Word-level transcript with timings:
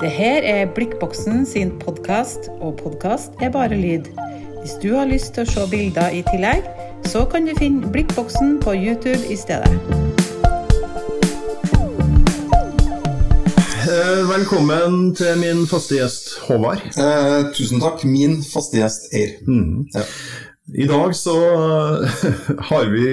Det 0.00 0.10
her 0.10 0.42
er 0.44 0.66
Blikkboksen 0.74 1.46
sin 1.46 1.70
podkast, 1.80 2.38
og 2.60 2.76
podkast 2.82 3.30
er 3.42 3.50
bare 3.50 3.74
lyd. 3.74 4.06
Hvis 4.60 4.74
du 4.82 4.92
har 4.94 5.06
lyst 5.10 5.32
til 5.34 5.42
å 5.46 5.50
se 5.50 5.64
bilder 5.70 6.14
i 6.14 6.20
tillegg, 6.28 6.66
så 7.08 7.24
kan 7.30 7.46
du 7.48 7.54
finne 7.58 7.90
Blikkboksen 7.92 8.58
på 8.62 8.74
YouTube 8.78 9.18
i 9.32 9.36
stedet. 9.38 9.72
Eh, 13.88 14.22
Velkommen 14.28 15.14
til 15.18 15.38
min 15.40 15.64
faste 15.70 15.98
gjest 15.98 16.34
Håvard. 16.46 16.82
Eh, 16.94 17.48
tusen 17.56 17.80
takk. 17.82 18.04
Min 18.04 18.38
faste 18.44 18.78
gjest 18.82 19.10
Eir. 19.16 19.38
Ja. 19.96 20.04
I 20.78 20.86
dag 20.86 21.14
så 21.16 21.34
har 22.70 22.90
vi 22.92 23.06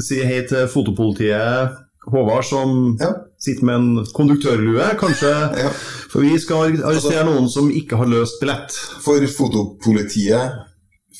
si 0.00 0.22
hei 0.24 0.40
til 0.48 0.66
fotopolitiet 0.72 1.76
Håvard, 2.08 2.44
som 2.48 2.96
Ja. 3.00 3.12
Sitter 3.44 3.66
med 3.68 3.74
en 3.80 4.06
konduktørlue, 4.16 4.86
kanskje. 5.00 5.32
Ja. 5.60 5.70
For 6.12 6.24
vi 6.24 6.38
skal 6.40 6.78
arrestere 6.80 7.24
noen 7.28 7.48
som 7.52 7.68
ikke 7.70 7.98
har 8.00 8.08
løst 8.10 8.40
billett. 8.40 8.72
For 9.04 9.20
fotopolitiet 9.38 10.62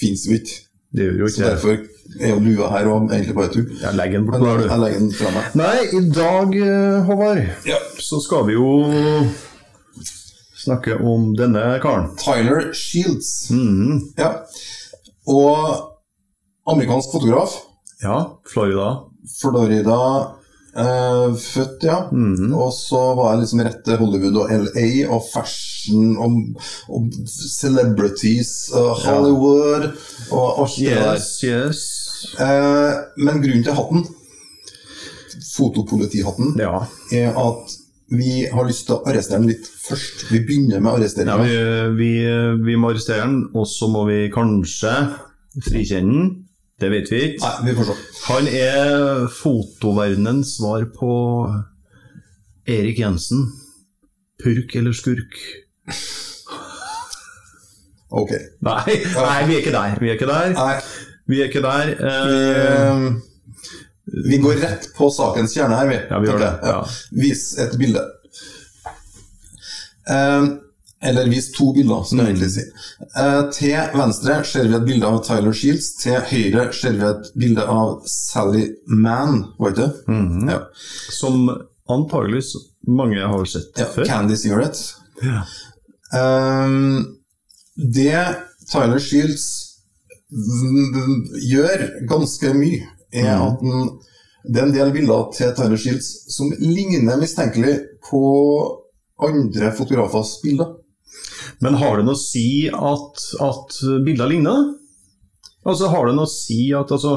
fins 0.00 0.24
jo 0.28 0.38
ikke. 0.38 0.60
Det 0.94 1.08
gjør 1.08 1.18
jo 1.24 1.26
ikke 1.28 1.36
Så 1.40 1.48
derfor 1.48 1.76
er 2.20 2.28
jo 2.30 2.40
lua 2.44 2.68
her 2.70 2.86
og 2.92 3.08
egentlig 3.10 3.34
bare 3.34 3.50
tull. 3.54 3.70
Jeg 3.80 3.96
legger 3.98 4.20
den 4.20 4.26
bort 4.28 4.40
Men 4.40 4.60
du. 4.60 4.68
jeg 4.68 4.78
legger 4.84 5.00
den 5.00 5.12
fra 5.18 5.30
meg. 5.34 5.56
Nei, 5.58 5.78
i 5.98 6.02
dag, 6.14 6.54
eh, 6.68 7.02
Håvard, 7.08 7.40
Ja. 7.66 7.78
så 7.98 8.20
skal 8.22 8.44
vi 8.46 8.52
jo 8.54 8.68
snakke 10.64 10.96
om 11.02 11.32
denne 11.36 11.64
karen. 11.82 12.12
Tyler 12.20 12.70
Shields. 12.72 13.50
Mhm. 13.50 14.00
Ja. 14.18 14.30
Og 15.26 15.90
amerikansk 16.70 17.12
fotograf. 17.12 17.56
Ja, 18.02 18.20
Florida. 18.52 18.88
Florida. 19.40 19.98
Eh, 20.76 21.34
født, 21.38 21.84
ja. 21.86 22.00
Mhm. 22.10 22.52
Og 22.58 22.72
så 22.74 23.00
var 23.14 23.34
jeg 23.34 23.44
liksom 23.44 23.60
rett 23.62 23.84
til 23.86 23.96
Hollywood 24.00 24.36
og 24.42 24.50
LA 24.50 24.86
og 25.14 25.22
fashion 25.32 26.16
og, 26.18 26.40
og 26.90 27.12
celebrities 27.28 28.70
og 28.74 28.96
Hollywood 29.04 29.86
og 30.32 30.64
alt 30.64 30.76
det 30.80 30.96
der. 30.98 31.22
Yes. 31.46 31.84
Eh, 32.40 32.92
men 33.22 33.42
grunnen 33.44 33.62
til 33.68 33.76
hatten, 33.78 34.04
fotopolitihatten, 35.54 36.56
Ja. 36.58 36.86
er 37.12 37.30
at 37.38 37.76
vi 38.10 38.44
har 38.52 38.64
lyst 38.66 38.86
til 38.86 38.96
å 38.96 39.02
arrestere 39.08 39.40
den 39.40 39.48
litt 39.48 39.66
først. 39.66 40.26
Vi 40.30 40.40
begynner 40.44 40.80
med 40.80 40.92
Ja, 40.92 40.98
arresteringa. 40.98 41.44
vi, 41.44 41.96
vi, 41.98 42.64
vi 42.66 42.76
må 42.76 42.90
arrestere 42.90 43.22
den, 43.24 43.48
og 43.54 43.66
så 43.66 43.88
må 43.90 44.04
vi 44.06 44.28
kanskje 44.30 44.92
frikjenne 45.62 46.12
den. 46.12 46.43
Det 46.80 46.90
vet 46.90 47.10
vi 47.12 47.20
ikke. 47.28 47.40
Nei, 47.44 47.68
vi 47.68 47.74
får 47.78 47.88
se. 47.90 47.96
Han 48.28 48.48
er 48.50 49.26
fotoverdenens 49.30 50.56
svar 50.58 50.84
på 50.96 51.12
Erik 52.66 52.98
Jensen. 52.98 53.44
Purk 54.42 54.74
eller 54.76 54.92
skurk? 54.96 55.36
Ok. 58.14 58.30
Nei, 58.66 58.96
nei, 59.14 59.38
vi 59.48 59.56
er 59.56 59.60
ikke 59.62 59.74
der. 59.74 59.94
Vi 60.02 60.10
er 60.10 60.18
ikke 60.18 60.30
der. 60.30 60.52
Nei, 60.58 60.74
Vi 61.26 61.38
er 61.40 61.48
ikke 61.48 61.62
der. 61.64 61.86
vi, 61.94 61.94
Eh, 62.04 62.66
eh, 62.84 64.26
vi 64.28 64.38
går 64.42 64.58
rett 64.60 64.90
på 64.96 65.08
sakens 65.10 65.54
kjerne 65.56 65.78
her, 65.78 65.88
vi. 65.88 65.96
Ja, 66.10 66.18
vi 66.20 66.28
gjør 66.28 66.42
det, 66.42 66.50
ja. 66.68 66.82
Vis 67.22 67.44
et 67.58 67.78
bilde. 67.80 68.02
Eh, 70.10 70.44
eller 71.04 71.28
vis 71.28 71.50
to 71.52 71.72
bilder, 71.76 72.02
som 72.08 72.20
jeg 72.20 72.32
egentlig 72.32 72.50
si. 72.54 72.64
Eh, 73.20 73.40
til 73.52 73.98
venstre 73.98 74.38
ser 74.48 74.68
vi 74.70 74.76
et 74.78 74.86
bilde 74.86 75.08
av 75.08 75.20
Tyler 75.26 75.56
Shields. 75.56 75.90
Til 76.00 76.20
høyre 76.30 76.70
ser 76.76 76.96
vi 76.96 77.04
et 77.10 77.30
bilde 77.40 77.66
av 77.68 77.98
Sally 78.08 78.64
Mann, 78.88 79.44
var 79.58 79.74
det 79.76 79.84
ikke? 79.84 79.92
-hmm. 80.08 80.50
ja. 80.50 80.60
som 81.10 81.50
antageligvis 81.88 82.54
mange 82.88 83.20
har 83.20 83.44
sett 83.44 83.78
ja. 83.78 83.84
før. 83.84 84.04
Candy 84.04 84.36
Cigarette. 84.36 84.78
Ja. 85.22 85.44
Um, 86.64 87.16
det 87.76 88.36
Tyler 88.72 88.98
Shields 88.98 89.46
gjør 91.50 92.06
ganske 92.08 92.54
mye, 92.54 92.86
er 93.12 93.36
mm. 93.36 93.46
at 93.46 93.60
den, 93.60 93.90
det 94.44 94.60
er 94.60 94.66
en 94.66 94.74
del 94.74 94.92
bilder 94.92 95.30
til 95.36 95.52
Tyler 95.56 95.76
Shields 95.76 96.08
som 96.34 96.52
ligner 96.58 97.20
mistenkelig 97.20 97.78
på 98.10 98.22
andre 99.22 99.72
fotografers 99.76 100.38
bilder. 100.42 100.74
Men 101.62 101.78
har 101.80 101.98
det 101.98 102.06
noe 102.06 102.16
å 102.16 102.20
si 102.20 102.66
at, 102.68 103.26
at 103.44 103.76
bilder 104.06 104.30
ligner? 104.30 104.72
Altså, 105.64 105.88
har 105.92 106.08
det 106.08 106.16
noe 106.16 106.28
å 106.28 106.32
si 106.32 106.66
at 106.76 106.90
altså 106.92 107.16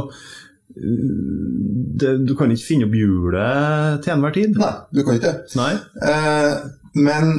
det, 0.78 2.12
Du 2.28 2.34
kan 2.38 2.52
ikke 2.54 2.68
finne 2.68 2.88
opp 2.88 2.96
hjulet 2.96 4.04
til 4.04 4.14
enhver 4.14 4.36
tid? 4.36 4.58
Nei, 4.62 4.74
du 4.94 5.02
kan 5.04 5.18
ikke 5.18 5.32
det. 5.32 5.46
Eh, 6.06 6.54
men 7.02 7.34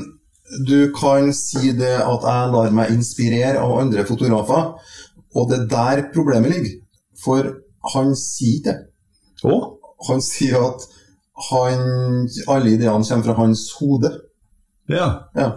du 0.66 0.90
kan 0.96 1.30
si 1.36 1.72
det 1.76 1.96
at 2.00 2.24
jeg 2.24 2.52
lar 2.54 2.74
meg 2.74 2.92
inspirere 2.94 3.60
av 3.60 3.76
andre 3.82 4.04
fotografer, 4.08 4.70
og 5.36 5.50
det 5.50 5.58
er 5.58 5.66
der 5.72 6.04
problemet 6.14 6.54
ligger. 6.54 6.78
For 7.18 7.50
han 7.94 8.14
sier 8.18 8.62
det. 8.64 8.76
Å? 9.44 9.56
Han 10.08 10.22
sier 10.24 10.56
at 10.60 10.86
han, 11.48 12.26
alle 12.50 12.74
ideene 12.74 13.04
kommer 13.04 13.28
fra 13.28 13.36
hans 13.38 13.68
hode. 13.78 14.10
Ja. 14.88 15.08
Ja. 15.36 15.48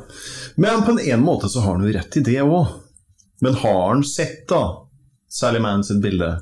Men 0.59 0.83
på 0.87 0.97
en 0.99 1.23
måte 1.23 1.49
så 1.49 1.63
har 1.63 1.77
han 1.77 1.85
jo 1.87 1.93
rett 1.95 2.17
i 2.19 2.23
det 2.25 2.39
òg. 2.43 2.67
Men 3.41 3.55
har 3.63 3.81
han 3.93 4.03
sett 4.05 4.43
da 4.51 4.61
Sally 5.31 5.59
Mann 5.63 5.83
sitt 5.87 6.01
bilde? 6.03 6.33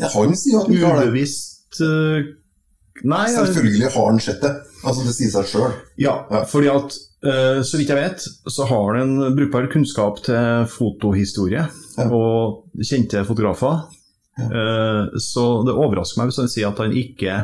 Han 0.00 0.32
sier 0.38 0.60
at 0.62 0.66
han 0.68 0.74
ikke 0.76 0.86
har 0.88 1.00
det. 1.02 1.08
Ubevisst 1.10 1.80
eh, 1.84 2.30
Nei, 3.06 3.26
Selvfølgelig 3.32 3.90
har 3.94 4.08
han 4.10 4.18
sett 4.20 4.40
det. 4.44 4.50
Altså, 4.84 5.04
det 5.06 5.14
sier 5.16 5.30
seg 5.32 5.46
sjøl. 5.48 5.72
ja, 6.00 6.14
Ja. 6.30 6.42
fordi 6.48 6.68
at 6.72 6.96
uh, 7.24 7.60
så 7.64 7.78
vidt 7.78 7.88
jeg 7.92 7.96
vet, 8.00 8.24
så 8.50 8.66
har 8.68 8.90
han 8.98 9.00
en 9.22 9.36
brukbar 9.36 9.68
kunnskap 9.72 10.20
til 10.24 10.66
fotohistorie 10.68 11.62
Ja. 11.96 12.06
og 12.08 12.66
kjente 12.84 13.22
fotografer. 13.28 13.86
Uh, 14.40 15.08
så 15.20 15.46
det 15.68 15.74
overrasker 15.76 16.20
meg 16.20 16.30
hvis 16.30 16.40
han 16.42 16.48
sier 16.52 16.68
at 16.72 16.78
han 16.80 16.92
ikke 16.96 17.38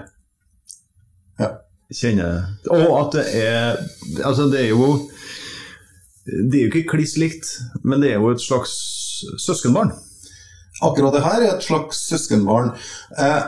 Kjenner 1.94 2.42
Og 2.74 2.88
at 2.98 3.12
det 3.14 3.26
er 3.38 3.76
Altså, 4.24 4.48
det 4.50 4.64
er 4.64 4.72
jo 4.72 5.08
Det 6.26 6.58
er 6.58 6.64
jo 6.64 6.72
ikke 6.72 6.96
kliss 6.96 7.14
likt, 7.22 7.46
men 7.86 8.02
det 8.02 8.10
er 8.10 8.18
jo 8.18 8.32
et 8.34 8.42
slags 8.42 8.72
søskenbarn. 9.38 9.92
Akkurat 10.82 11.14
det 11.14 11.22
her 11.24 11.42
er 11.44 11.52
et 11.54 11.64
slags 11.64 12.00
søskenbarn. 12.10 12.72
Eh, 13.14 13.44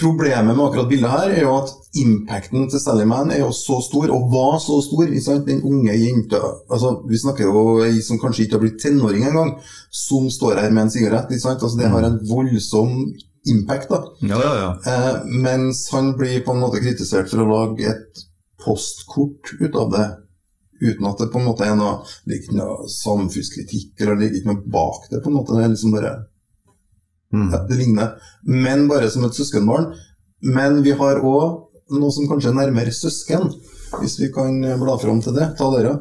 problemet 0.00 0.56
med 0.56 0.64
akkurat 0.64 0.90
bildet 0.90 1.12
her 1.12 1.30
er 1.30 1.44
jo 1.44 1.54
at 1.60 1.70
impacten 2.02 2.66
til 2.68 2.82
Sally 2.82 3.06
Mann 3.08 3.30
er 3.30 3.44
jo 3.44 3.52
så 3.54 3.78
stor, 3.86 4.10
og 4.12 4.26
var 4.34 4.58
så 4.60 4.80
stor. 4.84 5.06
Den 5.46 5.62
unge 5.62 5.94
jenta 5.94 6.42
altså, 6.68 7.00
Vi 7.08 7.22
snakker 7.22 7.46
jo 7.46 7.78
ei 7.86 8.02
som 8.02 8.18
kanskje 8.18 8.44
ikke 8.44 8.58
har 8.58 8.64
blitt 8.66 8.82
tenåring 8.82 9.24
engang, 9.24 9.54
som 9.90 10.28
står 10.30 10.60
her 10.60 10.70
med 10.74 10.82
en 10.82 10.90
sigarett. 10.90 11.32
Altså, 11.32 11.78
det 11.78 11.94
har 11.94 12.04
en 12.04 12.20
voldsom 12.28 13.14
impact. 13.52 13.88
da. 13.90 14.02
Ja, 14.20 14.38
ja, 14.42 14.54
ja. 14.60 14.70
Eh, 14.92 15.24
mens 15.42 15.88
han 15.92 16.14
blir 16.18 16.40
på 16.44 16.52
en 16.54 16.60
måte 16.64 16.80
kritisert 16.82 17.28
for 17.30 17.42
å 17.44 17.48
lage 17.50 17.88
et 17.90 18.24
postkort 18.64 19.52
ut 19.60 19.74
av 19.76 19.92
det. 19.92 20.06
Uten 20.82 21.06
at 21.08 21.18
det 21.18 21.30
på 21.32 21.40
en 21.40 21.46
måte 21.48 21.64
er 21.64 21.76
noe, 21.78 22.02
ikke 22.28 22.56
noe 22.58 22.88
samfunnskritikk 22.92 24.00
eller 24.02 24.18
ligger 24.20 24.40
ikke 24.42 24.52
noe 24.52 24.72
bak 24.74 25.06
det. 25.10 25.22
på 25.22 25.30
en 25.30 25.38
måte, 25.38 25.56
Det 25.56 25.64
er 25.64 25.68
liksom 25.74 25.92
bare, 25.92 26.16
Mm. 27.32 27.50
ja, 27.52 27.58
det 27.68 27.76
ligner. 27.76 28.12
Men 28.44 28.88
bare 28.88 29.10
som 29.10 29.24
et 29.24 29.32
søskenbarn. 29.34 29.94
Men 30.42 30.82
vi 30.82 30.92
har 30.92 31.16
òg 31.16 31.62
noe 31.90 32.10
som 32.12 32.28
kanskje 32.28 32.50
er 32.50 32.54
nærmere 32.54 32.92
søsken, 32.92 33.50
hvis 34.00 34.18
vi 34.20 34.28
kan 34.32 34.60
bla 34.60 34.96
fram 34.98 35.20
til 35.22 35.32
det. 35.34 35.56
Ta 35.58 35.70
dere. 35.74 36.00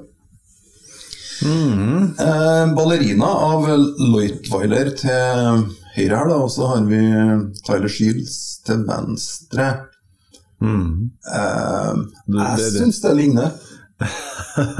Mm. 1.44 2.16
Eh, 2.19 2.73
ballerina 2.75 3.25
av 3.25 3.66
Leutweiler 4.00 4.91
til 4.95 5.66
høyre 5.95 6.17
her, 6.19 6.28
da, 6.29 6.35
og 6.44 6.50
så 6.51 6.67
har 6.73 6.83
vi 6.89 7.00
Tyler 7.66 7.91
Shields 7.91 8.38
til 8.67 8.83
venstre. 8.88 9.67
Mm. 10.63 11.11
Eh, 11.35 11.95
jeg 12.35 12.72
syns 12.79 13.01
det 13.03 13.16
ligner. 13.17 13.52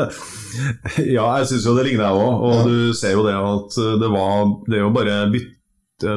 Ja, 1.16 1.26
jeg 1.40 1.48
syns 1.50 1.66
jo 1.68 1.74
det 1.76 1.86
ligner, 1.90 2.06
jeg 2.08 2.20
òg. 2.20 2.44
Og 2.48 2.54
Ja. 2.56 2.64
du 2.68 2.94
ser 2.96 3.12
jo 3.16 3.24
det 3.26 3.34
at 3.36 3.76
det 4.02 4.10
var 4.12 4.46
Det 4.70 4.76
er 4.78 4.84
jo 4.86 4.92
bare 4.96 5.32
bytte 5.32 6.14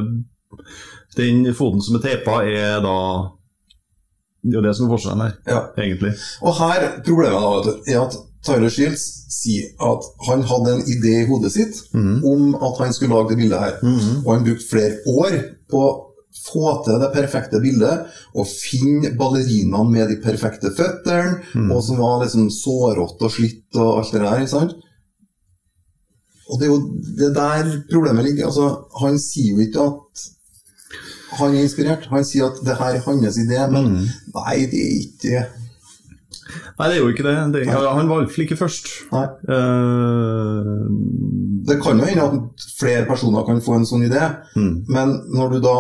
Den 1.16 1.54
foten 1.54 1.82
som 1.82 1.96
er 1.98 2.02
teipa, 2.04 2.36
er 2.46 2.80
da 2.82 2.94
Det 4.44 4.54
er 4.54 4.60
jo 4.60 4.62
det 4.62 4.76
som 4.76 4.86
er 4.86 4.92
forskjellen 4.94 5.22
her, 5.26 5.32
Ja. 5.48 5.60
egentlig. 5.82 6.12
Og 6.42 6.54
her, 6.54 7.00
problemet 7.04 7.40
da, 7.66 7.72
er 7.92 8.00
at 8.06 8.14
Tyler 8.46 8.70
Shields 8.70 9.04
sier 9.34 9.72
at 9.82 10.04
han 10.28 10.42
hadde 10.46 10.74
en 10.76 10.84
idé 10.88 11.14
i 11.22 11.28
hodet 11.28 11.50
sitt 11.52 11.80
mm. 11.92 12.20
om 12.24 12.54
at 12.54 12.78
han 12.84 12.92
skulle 12.94 13.14
lage 13.16 13.32
det 13.34 13.40
bildet 13.42 13.60
her. 13.64 13.78
Mm. 13.82 14.22
Og 14.24 14.28
han 14.34 14.44
brukte 14.46 14.68
flere 14.70 15.00
år 15.10 15.38
på 15.70 15.82
å 15.84 15.96
få 16.38 16.70
til 16.86 17.00
det 17.02 17.08
perfekte 17.14 17.58
bildet, 17.60 18.06
og 18.36 18.46
finne 18.46 19.10
ballerinaen 19.18 19.90
med 19.90 20.08
de 20.12 20.18
perfekte 20.22 20.70
føttene, 20.76 21.40
mm. 21.54 21.70
og 21.74 21.82
som 21.84 21.98
var 21.98 22.22
liksom 22.22 22.46
sårete 22.54 23.26
og 23.26 23.32
slitt 23.34 23.78
og 23.80 23.98
alt 23.98 24.12
det 24.14 24.22
der. 24.22 24.44
sant? 24.46 24.76
Og 26.48 26.60
det 26.60 26.68
er 26.68 26.72
jo 26.72 26.82
det 27.18 27.30
der 27.36 27.72
problemet 27.90 28.24
ligger. 28.24 28.46
altså 28.46 28.68
Han 29.02 29.18
sier 29.20 29.56
jo 29.56 29.64
ikke 29.66 29.84
at 29.90 30.28
han 31.38 31.54
er 31.54 31.62
inspirert. 31.66 32.06
Han 32.08 32.24
sier 32.24 32.46
at 32.48 32.62
det 32.64 32.76
her 32.78 32.94
er 32.96 33.04
hans 33.04 33.36
idé, 33.36 33.58
men 33.70 33.84
Mhm. 33.84 34.06
nei, 34.34 34.56
det 34.70 34.80
er 34.80 34.94
ikke 35.02 35.18
det. 35.28 35.42
Nei, 36.78 36.86
det 36.88 36.96
er 36.96 37.00
jo 37.02 37.08
ikke 37.10 37.24
det. 37.26 37.36
det 37.54 37.62
ja, 37.66 37.78
han 37.96 38.06
var 38.08 38.20
iallfall 38.22 38.44
ikke 38.44 38.56
først. 38.60 38.86
Eh, 39.12 40.72
Det 41.68 41.76
kan 41.82 41.98
jo 41.98 42.06
hende 42.08 42.22
at 42.24 42.66
flere 42.78 43.04
personer 43.08 43.44
kan 43.48 43.60
få 43.64 43.74
en 43.76 43.86
sånn 43.88 44.06
idé, 44.06 44.22
mm. 44.56 44.74
men 44.88 45.16
når 45.34 45.56
du 45.56 45.60
da 45.66 45.76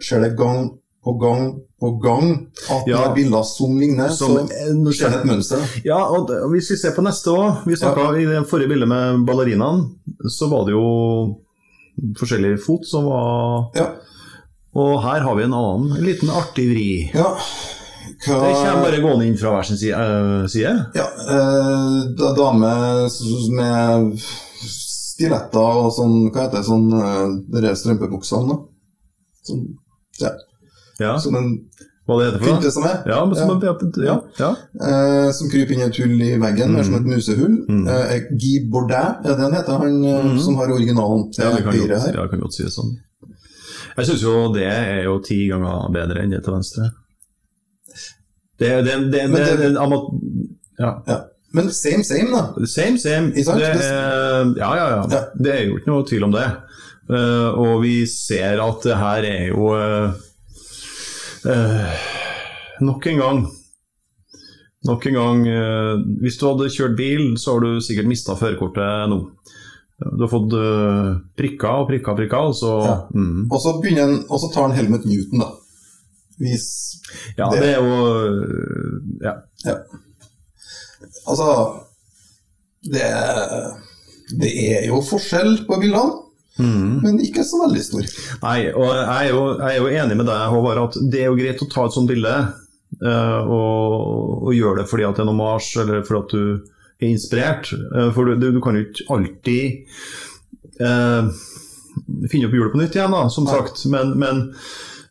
ser 0.00 0.22
det 0.24 0.36
gang 0.38 0.70
på 1.04 1.12
gang 1.20 1.42
på 1.78 1.92
gang 2.02 2.24
at 2.72 2.84
det 2.86 2.90
Ja. 2.94 3.04
er 3.10 3.14
bilder 3.14 3.44
som 3.46 3.76
ligner, 3.78 4.08
Som, 4.10 4.34
så 4.48 4.92
skjer 4.96 5.10
det 5.12 5.18
et 5.20 5.28
mønster. 5.30 5.60
Ja, 5.86 6.00
og 6.10 6.26
hvis 6.50 6.70
vi 6.72 6.76
ser 6.76 6.90
på 6.96 7.04
neste 7.06 7.30
òg 7.30 7.66
Vi 7.66 7.76
snakka 7.78 8.08
i 8.18 8.24
det 8.26 8.40
forrige 8.50 8.68
bildet 8.72 8.88
med 8.88 9.24
ballerinaen, 9.28 9.84
så 10.26 10.48
var 10.50 10.64
det 10.66 10.72
jo 10.74 11.36
forskjellig 12.18 12.58
fot 12.64 12.84
som 12.86 13.04
var 13.06 13.70
Ja. 13.78 13.86
Og 14.74 15.02
her 15.02 15.20
har 15.22 15.34
vi 15.36 15.42
en 15.44 15.54
annen 15.54 15.96
en 15.98 16.04
liten 16.04 16.28
artig 16.30 16.66
vri. 16.72 17.10
ja. 17.14 17.36
Hva, 18.24 18.34
Det 18.42 18.54
kommer 18.58 18.82
bare 18.82 19.00
gående 19.04 19.26
inn 19.28 19.36
fra 19.38 19.52
hver 19.54 19.66
sin 19.68 19.76
side. 19.78 19.94
Uh, 19.94 20.46
side. 20.50 20.72
Ja, 20.98 21.04
eh, 21.06 21.98
da- 22.18 22.34
dame 22.34 22.70
med 23.54 24.18
stiletter 24.66 25.78
og 25.84 25.92
sånn, 25.94 26.16
hva 26.32 26.46
heter 26.46 26.58
det, 26.60 26.66
sånn, 26.66 26.88
uh, 26.94 27.60
de 27.62 27.74
strømpebuksene, 27.78 28.48
da. 28.48 28.58
Sånn, 29.48 29.64
ja, 30.20 30.32
Ja, 30.98 31.12
som 31.22 31.36
en 31.38 31.50
hva 32.08 32.16
det 32.18 32.26
heter 32.32 32.38
for 32.38 32.46
det? 32.46 32.52
noe? 32.64 32.70
som 32.74 32.84
er. 32.88 33.02
Ja, 33.06 33.24
men 33.24 33.36
som 33.36 33.60
ja. 33.62 33.74
Ja, 34.08 34.20
ja. 34.40 34.50
Uh, 34.80 35.30
som 35.36 35.50
kryper 35.52 35.74
inn 35.76 35.80
i 35.84 35.88
et 35.88 35.96
hull 36.00 36.22
i 36.24 36.30
veggen, 36.42 36.72
mer 36.74 36.82
som 36.86 36.94
et 36.98 37.06
musehull. 37.06 37.58
Mm. 37.68 37.82
Uh, 37.86 38.14
Guy 38.34 38.54
Bourdin, 38.72 39.18
er 39.24 39.34
det 39.34 39.38
han 39.44 39.52
heter, 39.52 39.78
han 39.78 39.98
Mm. 40.02 40.38
som 40.40 40.56
har 40.56 40.72
originalen 40.72 41.30
til 41.32 41.44
ja 41.44 41.50
det 41.54 41.64
kan 41.64 41.72
høyre 41.72 41.88
godt, 41.88 42.06
her. 42.06 42.14
ja, 42.22 42.26
kan 42.28 42.40
godt 42.40 42.54
si 42.54 42.62
det 42.64 42.72
sånn. 42.72 42.96
Jeg 43.98 44.06
syns 44.06 44.22
jo 44.22 44.52
det 44.54 44.64
er 44.66 45.04
jo 45.04 45.18
ti 45.20 45.48
ganger 45.50 45.92
bedre 45.92 46.22
enn 46.22 46.30
det 46.30 46.42
til 46.44 46.54
venstre. 46.54 46.90
Det, 48.58 48.70
det, 48.84 48.94
det, 49.12 49.26
det, 49.30 49.72
ja. 50.78 51.02
Ja. 51.06 51.18
Men 51.52 51.70
same, 51.70 52.04
same, 52.04 52.30
da. 52.30 52.66
Same, 52.66 52.98
same. 52.98 53.32
Er, 53.32 54.54
ja, 54.58 54.70
ja, 54.76 54.88
ja. 54.90 55.20
Det 55.38 55.52
er 55.54 55.62
jo 55.68 55.78
ikke 55.78 55.92
noe 55.92 56.06
tvil 56.08 56.26
om 56.28 56.34
det. 56.34 56.48
Uh, 57.08 57.54
og 57.56 57.78
vi 57.86 58.02
ser 58.10 58.60
at 58.60 58.82
det 58.84 58.96
her 59.00 59.24
er 59.24 59.46
jo 59.48 59.70
uh, 59.72 60.10
uh, 61.48 62.02
Nok 62.84 63.06
en 63.08 63.22
gang 63.22 63.38
Nok 64.84 65.06
en 65.08 65.16
gang 65.16 65.40
Hvis 66.20 66.36
du 66.36 66.44
hadde 66.50 66.68
kjørt 66.74 66.98
bil, 66.98 67.22
så 67.40 67.54
har 67.54 67.64
du 67.64 67.80
sikkert 67.80 68.10
mista 68.12 68.36
førerkortet 68.38 69.08
nå. 69.10 69.22
Du 69.98 70.20
har 70.22 70.30
fått 70.30 70.52
prikker 71.34 71.80
og 71.80 71.88
prikker 71.88 72.12
og 72.12 72.20
prikker, 72.20 72.50
og 72.52 72.54
så 72.54 72.74
Ja. 72.84 72.94
mm. 73.10 73.48
Og 74.30 74.38
så 74.38 74.52
tar 74.54 74.68
han 74.68 74.76
Helmet 74.76 75.08
Newton, 75.08 75.42
da. 75.42 75.48
Vis 76.38 76.66
Ja, 77.38 77.48
Det- 77.50 77.60
det 77.60 77.74
er 77.74 77.80
jo 77.82 77.96
ja. 79.24 79.34
Ja. 79.64 79.76
Altså 81.26 81.48
det, 82.88 83.04
det 84.40 84.50
er 84.78 84.86
jo 84.88 85.00
forskjell 85.02 85.64
på 85.68 85.80
bildene, 85.82 86.24
Mm. 86.58 87.02
men 87.04 87.20
ikke 87.22 87.44
så 87.46 87.60
veldig 87.62 87.82
stor. 87.86 88.06
Nei, 88.42 88.72
og 88.74 88.88
jeg 88.90 89.28
er, 89.28 89.28
jo, 89.30 89.42
jeg 89.60 89.76
er 89.76 89.78
jo 89.78 89.90
enig 90.02 90.16
med 90.18 90.26
deg, 90.26 90.40
Håvard, 90.50 90.80
at 90.88 90.96
det 91.12 91.20
er 91.22 91.28
jo 91.28 91.36
greit 91.38 91.60
å 91.62 91.68
ta 91.70 91.84
et 91.86 91.94
sånt 91.94 92.08
bilde 92.10 92.32
Uh, 93.04 93.44
og, 93.44 94.46
og 94.48 94.54
gjøre 94.56 94.78
det 94.80 94.86
fordi 94.88 95.04
at 95.04 95.18
det 95.18 95.20
er 95.20 95.26
noe 95.28 95.36
mars, 95.36 95.66
eller 95.76 96.00
fordi 96.08 96.20
at 96.24 96.30
du 96.32 97.04
er 97.04 97.10
inspirert. 97.12 97.68
Uh, 97.92 98.08
for 98.16 98.24
du, 98.24 98.46
du 98.56 98.60
kan 98.64 98.78
jo 98.78 98.86
ikke 98.86 99.04
alltid 99.12 99.84
uh, 100.80 101.28
finne 102.32 102.48
opp 102.48 102.56
hjulet 102.56 102.72
på 102.72 102.80
nytt 102.80 102.96
igjen, 102.96 103.12
da, 103.12 103.26
som 103.28 103.44
Nei. 103.44 103.52
sagt. 103.58 103.84
Men, 103.92 104.14
men 104.18 104.40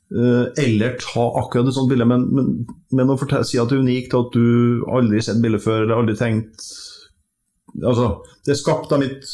eller 0.08 0.98
ta 1.04 1.26
akkurat 1.42 1.68
et 1.68 1.76
sånt 1.76 1.90
bilde, 1.92 2.06
men, 2.08 2.22
men, 2.32 2.52
men 2.96 3.10
å 3.12 3.18
fortelle, 3.20 3.48
si 3.48 3.60
at 3.60 3.68
det 3.68 3.76
er 3.76 3.84
unikt, 3.84 4.16
at 4.16 4.36
du 4.36 4.86
aldri 4.88 5.20
har 5.20 5.26
sett 5.28 5.42
bildet 5.44 5.66
før, 5.66 5.84
eller 5.84 6.02
aldri 6.02 6.18
tenkt 6.20 6.68
Altså, 7.78 8.24
det 8.48 8.56
er 8.56 8.58
skapt 8.58 8.94
av 8.96 9.02
mitt 9.04 9.28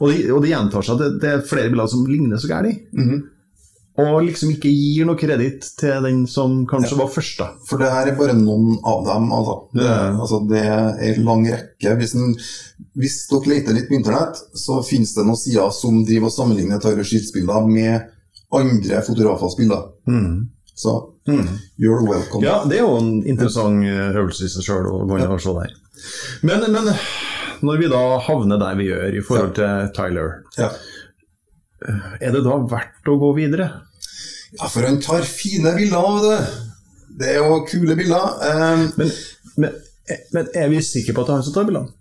Og 0.00 0.08
det, 0.10 0.16
og 0.34 0.40
det 0.42 0.48
gjentar 0.50 0.82
seg 0.82 0.96
at 0.96 1.02
det, 1.04 1.10
det 1.22 1.28
er 1.30 1.44
flere 1.46 1.70
bilder 1.70 1.90
som 1.92 2.08
ligner 2.08 2.40
så 2.40 2.48
gærent. 2.50 2.88
Mhm. 2.96 3.20
Og 3.96 4.26
liksom 4.26 4.50
ikke 4.52 4.68
gir 4.68 5.06
noe 5.08 5.16
kreditt 5.16 5.70
til 5.80 6.04
den 6.04 6.26
som 6.28 6.58
kanskje 6.68 6.98
var 6.98 7.08
først, 7.08 7.38
da. 7.40 7.46
For 7.64 7.80
det 7.80 7.88
her 7.94 8.10
er 8.10 8.18
bare 8.18 8.34
noen 8.36 8.74
av 8.84 9.06
dem. 9.06 9.30
Altså. 9.32 9.54
Det, 9.72 9.86
mm. 9.86 10.18
altså, 10.20 10.40
det 10.50 10.64
er 10.66 11.14
en 11.14 11.22
lang 11.24 11.46
rekke. 11.48 11.94
Hvis, 12.02 12.12
en, 12.18 12.34
hvis 13.00 13.16
dere 13.30 13.52
leter 13.54 13.78
litt 13.78 13.88
på 13.88 13.96
internett, 13.96 14.42
så 14.52 14.82
finnes 14.84 15.14
det 15.16 15.24
noen 15.24 15.40
sider 15.40 15.72
som 15.72 16.02
driver 16.04 16.28
og 16.28 16.34
sammenligner 16.34 16.82
Tyler 16.84 17.08
Shields-bilder 17.08 17.70
med 17.72 18.12
andre 18.54 19.00
fotografers 19.06 19.56
bilder. 19.58 19.88
Så 20.76 20.92
you're 21.80 22.02
welcome. 22.04 22.44
Ja, 22.44 22.60
det 22.68 22.76
er 22.78 22.84
jo 22.84 22.98
en 23.00 23.22
interessant 23.26 23.82
eh, 23.88 24.12
øvelse 24.20 24.44
i 24.46 24.50
seg 24.52 24.66
sjøl 24.68 24.86
å 24.92 24.98
gå 25.08 25.16
inn 25.18 25.32
og 25.32 25.40
se 25.42 25.54
der. 25.56 25.72
Men, 26.46 26.66
men 26.74 26.90
når 27.64 27.80
vi 27.80 27.88
da 27.90 28.02
havner 28.26 28.60
der 28.60 28.76
vi 28.78 28.90
gjør 28.90 29.16
i 29.16 29.24
forhold 29.24 29.54
til 29.56 29.88
Tyler, 29.96 30.36
Ja. 30.60 30.68
er 32.20 32.32
det 32.36 32.44
da 32.44 32.58
verdt 32.70 33.08
å 33.08 33.16
gå 33.20 33.32
videre? 33.36 33.70
Ja, 34.56 34.68
for 34.68 34.84
han 34.86 35.00
tar 35.02 35.24
fine 35.26 35.72
bilder, 35.76 35.96
av 35.98 36.22
det. 36.24 36.38
Det 37.18 37.32
er 37.32 37.40
jo 37.40 37.62
kule 37.68 37.96
bilder. 37.96 38.36
Um, 38.44 38.86
Men, 39.00 39.10
men, 39.56 39.74
men 40.36 40.48
er 40.54 40.68
vi 40.70 40.82
sikre 40.84 41.14
på 41.16 41.24
at 41.24 41.26
det 41.28 41.32
er 41.34 41.40
han 41.40 41.46
som 41.48 41.56
tar 41.56 41.66
bildene? 41.68 41.92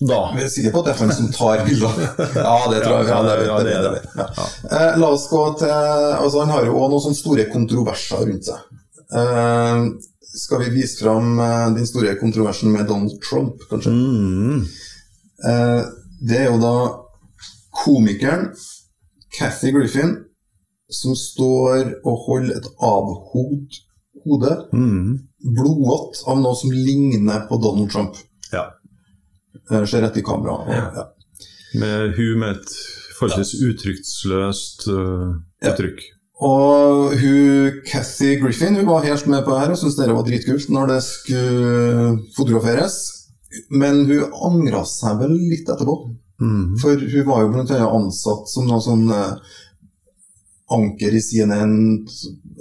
Da. 0.00 0.32
vi 0.32 0.46
si 0.48 0.62
det 0.64 0.70
på 0.72 0.80
han 0.86 1.10
som 1.12 1.26
tar 1.32 1.64
bilder. 1.66 1.92
Ja, 2.34 2.54
det 2.72 2.78
tror 2.84 3.02
jeg. 3.02 3.08
Ja, 3.08 3.18
det, 3.22 3.46
Ja, 3.46 3.58
det, 3.62 3.74
det 3.84 4.02
ja. 4.16 4.46
Eh, 4.70 4.94
la 4.98 5.10
oss 5.12 5.26
gå 5.28 5.42
til 5.60 5.68
altså 5.68 6.40
Han 6.40 6.54
har 6.54 6.64
jo 6.64 6.78
også 6.78 6.88
noen 6.94 7.02
sånne 7.04 7.18
store 7.18 7.44
kontroverser 7.52 8.24
rundt 8.30 8.48
seg. 8.48 8.62
Eh, 9.12 9.82
skal 10.40 10.62
vi 10.64 10.70
vise 10.78 11.02
fram 11.02 11.36
eh, 11.42 11.66
den 11.76 11.86
store 11.90 12.14
kontroversen 12.20 12.72
med 12.72 12.88
Donald 12.88 13.20
Trump, 13.28 13.60
kanskje? 13.68 13.92
Mm. 13.92 14.64
Eh, 15.50 15.82
det 16.30 16.40
er 16.46 16.48
jo 16.48 16.58
da 16.64 16.74
komikeren 17.84 18.48
Cathy 19.36 19.72
Griffin 19.76 20.16
som 20.90 21.14
står 21.14 21.92
og 22.02 22.24
holder 22.26 22.56
et 22.56 22.66
avhogd 22.82 23.78
hode, 24.24 24.56
Mm. 24.72 25.18
blodvått, 25.56 26.18
av 26.26 26.40
noe 26.42 26.56
som 26.58 26.72
ligner 26.74 27.46
på 27.48 27.56
Donald 27.62 27.90
Trump. 27.92 28.16
Ja. 28.52 28.66
Eh, 29.70 29.84
Ser 29.86 30.02
rett 30.04 30.16
i 30.18 30.24
kamera. 30.26 30.56
Og, 30.64 30.72
ja. 30.74 31.04
Med 31.80 32.16
hun 32.16 32.40
med 32.42 32.56
et 32.58 32.72
forholdsvis 33.18 33.60
uttrykksløst 33.68 34.88
uh, 34.90 35.36
Ja. 35.62 35.72
uttrykk. 35.74 36.00
Og 36.40 37.12
hun, 37.20 37.80
Cathy 37.86 38.38
Griffin 38.40 38.78
hun 38.80 38.88
var 38.88 39.04
helt 39.04 39.26
med 39.28 39.44
på 39.44 39.52
det 39.52 39.60
her 39.60 39.74
og 39.74 39.78
syntes 39.78 39.98
det 39.98 40.08
var 40.08 40.24
dritkult 40.24 40.70
når 40.72 40.94
det 40.94 41.00
skulle 41.04 42.14
fotograferes. 42.36 42.96
Men 43.70 44.06
hun 44.08 44.32
angra 44.48 44.84
seg 44.88 45.20
vel 45.20 45.34
litt 45.36 45.68
etterpå. 45.68 45.96
Mm. 46.40 46.78
For 46.80 46.96
hun 46.96 47.26
var 47.28 47.42
jo 47.44 47.50
blant 47.52 47.74
annet 47.76 47.92
ansatt 47.98 48.48
som 48.48 48.64
noe 48.70 48.80
sånn 48.80 49.04
uh, 49.12 49.36
anker 50.72 51.16
i 51.18 51.20
CNN, 51.20 51.74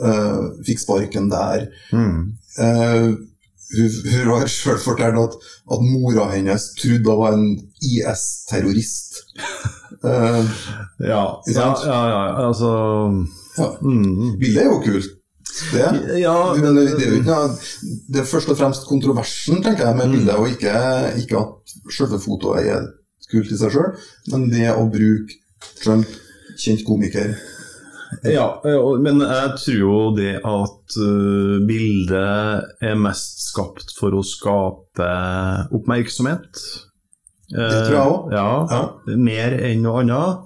uh, 0.03 0.49
fikk 0.67 0.81
sparken 0.83 1.29
der. 1.31 1.69
Mm. 1.95 2.33
Eh, 2.59 3.05
hun, 3.77 3.89
hun 4.13 4.31
har 4.33 4.49
sjøl 4.51 4.79
fortalt 4.81 5.19
at, 5.21 5.37
at 5.75 5.85
mora 5.85 6.29
hennes 6.33 6.69
trodde 6.79 7.05
hun 7.05 7.21
var 7.21 7.37
en 7.37 7.47
IS-terrorist. 7.85 9.21
uh, 10.03 10.43
Ja, 10.99 11.23
ja, 11.47 11.69
ja, 11.85 12.01
ja, 12.09 12.47
altså 12.47 12.69
ja. 13.57 13.69
mm. 13.81 14.37
Bildet 14.39 14.63
er 14.63 14.69
jo 14.71 14.79
kult, 14.83 15.11
det. 15.73 16.19
Ja, 16.21 16.53
Men 16.55 16.75
det, 16.77 16.87
det 16.99 17.23
Det 18.07 18.21
er 18.21 18.25
først 18.27 18.49
og 18.49 18.57
fremst 18.57 18.87
kontroversen, 18.87 19.63
tenker 19.63 19.87
jeg, 19.87 19.97
med 19.97 20.15
bildet, 20.15 20.35
og 20.35 20.49
ikke, 20.49 20.73
ikke 21.21 21.37
at 21.43 21.77
selve 21.97 22.19
fotoet 22.19 22.67
er 22.73 22.89
kult 23.29 23.51
i 23.53 23.57
seg 23.59 23.75
sjøl, 23.75 23.93
men 24.33 24.49
det 24.49 24.71
å 24.73 24.87
bruke 24.89 25.37
Trump, 25.83 26.07
kjent 26.59 26.81
komiker 26.87 27.35
Ja, 28.25 28.45
men 28.65 29.21
jeg 29.21 29.49
tror 29.61 29.77
jo 29.77 29.97
det 30.17 30.35
at 30.41 30.95
uh, 30.97 31.57
bildet 31.69 32.81
er 32.81 32.95
mest 32.97 33.43
skapt 33.51 33.93
for 33.97 34.17
å 34.17 34.23
skape 34.25 35.09
oppmerksomhet. 35.77 36.63
Det 37.49 37.69
tror 37.85 37.95
jeg 37.95 38.05
også. 38.05 38.31
Ja, 38.33 38.49
Ja. 38.71 39.17
Mer 39.17 39.55
enn 39.57 39.83
noe 39.85 40.03
annet. 40.03 40.45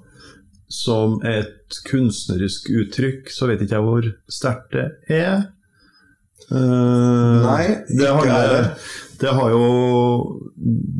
Som 0.73 1.19
et 1.27 1.75
kunstnerisk 1.85 2.71
uttrykk, 2.73 3.27
så 3.29 3.45
vet 3.45 3.61
ikke 3.61 3.77
jeg 3.77 3.85
hvor 3.85 4.07
sterkt 4.31 4.73
det 4.73 4.87
er. 5.13 5.43
Uh, 6.49 7.43
Nei, 7.45 7.67
det, 7.87 8.03
ikke 8.03 8.13
handler, 8.17 8.41
heller. 8.41 8.65
det 9.21 9.31
har 9.37 9.53
jo 9.53 9.67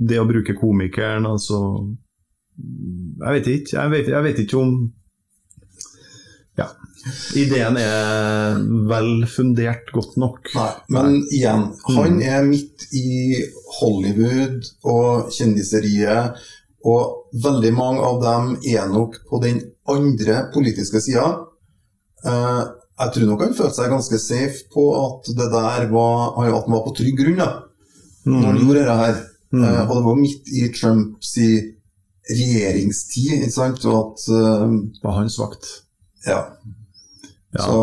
Det 0.08 0.20
å 0.22 0.28
bruke 0.30 0.56
komikeren, 0.56 1.26
altså 1.28 1.58
Jeg 2.56 3.36
vet 3.36 3.50
ikke. 3.52 3.76
Jeg 3.76 3.92
vet, 3.92 4.12
jeg 4.14 4.24
vet 4.28 4.40
ikke 4.46 4.62
om. 4.62 4.78
Ideen 7.36 7.78
er 7.80 8.60
vel 8.88 9.26
fundert 9.28 9.90
godt 9.96 10.16
nok. 10.22 10.52
Nei, 10.56 10.70
men 10.96 11.18
igjen, 11.36 11.66
han 11.90 12.20
er 12.24 12.46
midt 12.48 12.86
i 12.96 13.42
Hollywood 13.80 14.70
og 14.88 15.34
kjendiseriet, 15.36 16.40
og 16.88 17.34
veldig 17.44 17.74
mange 17.76 18.06
av 18.08 18.22
dem 18.24 18.54
er 18.76 18.88
nok 18.92 19.20
på 19.30 19.40
den 19.44 19.60
andre 19.90 20.46
politiske 20.54 21.02
sida. 21.04 21.28
Eh, 22.24 22.64
jeg 23.04 23.14
tror 23.16 23.30
nok 23.30 23.44
han 23.44 23.56
følte 23.58 23.80
seg 23.82 23.92
ganske 23.92 24.20
safe 24.22 24.68
på 24.72 24.88
at 25.00 25.32
det 25.36 25.50
der 25.52 25.88
var, 25.92 26.36
at 26.38 26.44
han 26.46 26.76
var 26.76 26.84
på 26.86 26.96
trygg 26.96 27.20
grunn. 27.20 27.40
Da. 27.42 27.52
når 28.24 28.46
han 28.48 28.60
gjorde 28.62 28.80
dette 28.80 29.00
her. 29.00 29.18
Mm. 29.54 29.64
Eh, 29.64 29.82
og 29.84 29.96
det 29.98 30.04
var 30.06 30.20
midt 30.22 30.54
i 30.56 30.68
Trumps 30.76 31.34
regjeringstid, 32.24 33.42
ikke 33.42 33.52
sant, 33.52 33.84
og 33.92 33.98
at 34.00 34.28
Det 34.30 35.04
Var 35.04 35.18
hans 35.20 35.36
vakt. 35.42 35.68
Ja. 36.28 36.40
Ja. 37.54 37.62
Så 37.62 37.80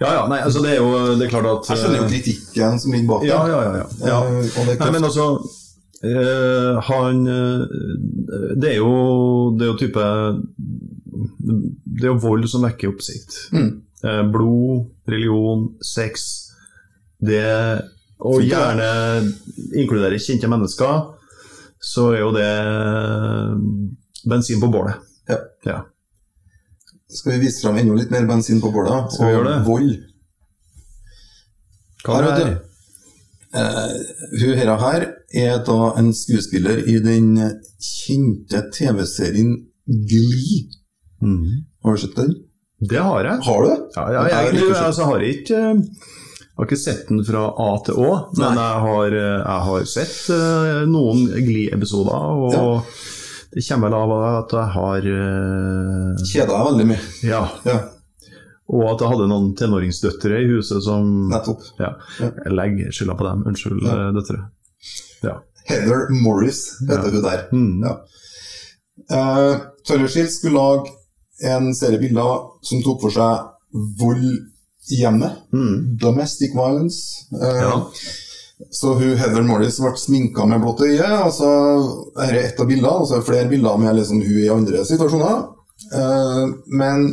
Ja, 0.00 0.12
ja, 0.14 0.22
nei, 0.28 0.40
altså 0.40 0.62
det 0.64 0.70
er 0.74 0.80
jo 0.80 1.16
det 1.18 1.26
er 1.26 1.32
klart 1.32 1.48
at 1.50 1.68
jeg 1.68 1.80
skjønner 1.82 2.00
jo 2.00 2.08
kritikken 2.08 2.78
som 2.80 2.94
ligger 2.94 3.10
bak 3.10 3.26
Ja, 3.28 3.42
ja, 3.50 3.60
ja. 3.60 3.72
ja. 3.82 3.86
ja. 4.08 4.18
Eh, 4.24 4.46
det 4.48 4.76
er 4.76 4.80
Nei, 4.80 4.90
men 4.94 5.04
altså 5.04 5.26
eh, 6.00 6.78
Han 6.88 7.20
eh, 7.28 7.74
Det 8.56 8.70
er 8.70 8.78
jo 8.78 8.94
Det 9.58 9.66
er 9.66 9.72
jo 9.72 9.78
type 9.82 10.06
Det 11.44 12.06
er 12.06 12.12
jo 12.14 12.20
vold 12.22 12.48
som 12.48 12.64
vekker 12.64 12.94
oppsikt. 12.94 13.36
Mm. 13.52 13.70
Eh, 14.04 14.22
blod, 14.32 14.88
religion, 15.08 15.68
sex 15.84 16.24
Det 17.20 17.44
Og 18.24 18.40
gjerne 18.40 18.88
inkludere 19.76 20.16
kjente 20.22 20.48
mennesker, 20.48 21.10
så 21.82 22.06
er 22.14 22.22
jo 22.22 22.30
det 22.32 22.52
bensin 24.24 24.62
på 24.62 24.70
bålet. 24.72 25.02
Ja. 25.28 25.42
Ja. 25.68 25.82
Skal 27.14 27.36
vi 27.36 27.44
vise 27.46 27.62
fram 27.62 27.78
enda 27.78 27.94
litt 27.98 28.10
mer 28.10 28.26
bensin 28.26 28.60
på 28.62 28.72
bålet? 28.74 29.12
Skal 29.14 29.28
vi 29.28 29.34
gjøre 29.36 29.50
det? 29.50 29.58
vold. 29.68 29.92
Hva 32.04 32.16
er 32.20 32.26
det? 32.26 32.32
du. 32.40 32.70
Eh, 33.54 33.92
hun 34.40 34.56
her, 34.58 34.72
her 34.82 35.04
er 35.44 35.60
da 35.68 35.78
en 36.00 36.10
skuespiller 36.16 36.82
i 36.90 36.98
den 37.04 37.30
kjente 37.78 38.64
TV-serien 38.74 39.54
Glee. 39.86 40.64
Mm. 41.22 41.62
Har 41.84 41.94
du 41.94 42.02
sett 42.02 42.18
den? 42.18 42.34
Det 42.84 43.00
har 43.00 43.24
jeg. 43.24 43.40
Har 43.46 43.62
du? 43.62 43.70
Ja, 43.94 44.04
ja, 44.10 44.26
jeg, 44.28 44.54
jeg, 44.58 44.66
jeg 44.66 44.82
altså, 44.82 45.08
har 45.12 45.24
ikke 45.30 45.62
eh, 45.70 46.12
jeg 46.54 46.60
har 46.62 46.68
ikke 46.68 46.78
sett 46.78 47.08
den 47.08 47.24
fra 47.26 47.48
A 47.50 47.70
til 47.82 47.96
Å, 47.98 48.10
men 48.38 48.58
jeg 48.60 48.82
har, 48.84 49.14
eh, 49.18 49.38
jeg 49.40 49.62
har 49.68 49.86
sett 49.90 50.18
eh, 50.30 50.84
noen 50.86 51.24
Glee-episoder. 51.34 52.28
Og 52.44 52.54
Ja. 52.54 52.68
Det 53.54 53.62
kommer 53.68 53.88
vel 53.90 53.96
av 54.00 54.12
at 54.44 54.54
jeg 54.56 54.68
har 54.74 55.04
uh, 55.14 56.22
Kjeda 56.26 56.52
deg 56.56 56.66
veldig 56.70 56.86
mye. 56.90 57.02
Ja. 57.22 57.42
Ja, 57.68 57.76
Og 58.74 58.84
at 58.94 59.02
jeg 59.04 59.10
hadde 59.12 59.28
noen 59.30 59.50
tenåringsdøtre 59.58 60.40
i 60.42 60.48
huset 60.54 60.82
som 60.86 61.28
nettopp. 61.30 61.62
ja, 61.78 61.92
Ja. 62.20 62.30
Jeg 62.44 62.52
legger 62.58 62.90
skylda 62.96 63.14
på 63.18 63.26
dem. 63.28 63.44
Unnskyld, 63.50 63.82
Ja. 63.84 63.94
eh, 64.08 64.12
døtre. 64.16 64.40
Ja. 65.22 65.34
Heather 65.68 66.08
Morris 66.24 66.62
heter 66.80 67.10
hun 67.12 67.22
der. 67.22 67.44
Mm. 67.52 67.84
Uh, 69.10 69.60
Tyler 69.86 70.08
skulle 70.08 70.54
lage 70.56 70.90
en 71.44 71.74
serie 71.74 71.98
bilder 71.98 72.44
som 72.62 72.82
tok 72.84 73.00
for 73.04 73.10
seg 73.10 73.48
vold 74.00 74.26
i 74.92 75.00
hjemmet. 75.00 75.38
Mm. 75.52 75.96
Domestic 76.00 76.52
violence. 76.56 77.26
Uh. 77.32 77.88
Så 78.70 78.94
hun, 78.94 79.16
Heather 79.18 79.42
Morris 79.42 79.80
ble 79.82 79.90
sminka 79.98 80.46
med 80.46 80.60
blått 80.62 80.80
øye. 80.86 81.08
og 81.26 81.32
så 81.34 81.48
Dette 82.16 82.28
er 82.30 82.38
ett 82.44 82.60
av 82.60 82.66
bildene, 82.70 82.92
og 83.02 83.08
så 83.08 83.16
er 83.16 83.22
det 83.22 83.26
flere 83.28 83.48
bilder 83.50 83.76
med 83.82 83.96
liksom 83.98 84.20
hun 84.22 84.38
i 84.44 84.48
andre 84.52 84.84
situasjoner. 84.86 85.40
Eh, 85.92 86.44
men 86.80 87.08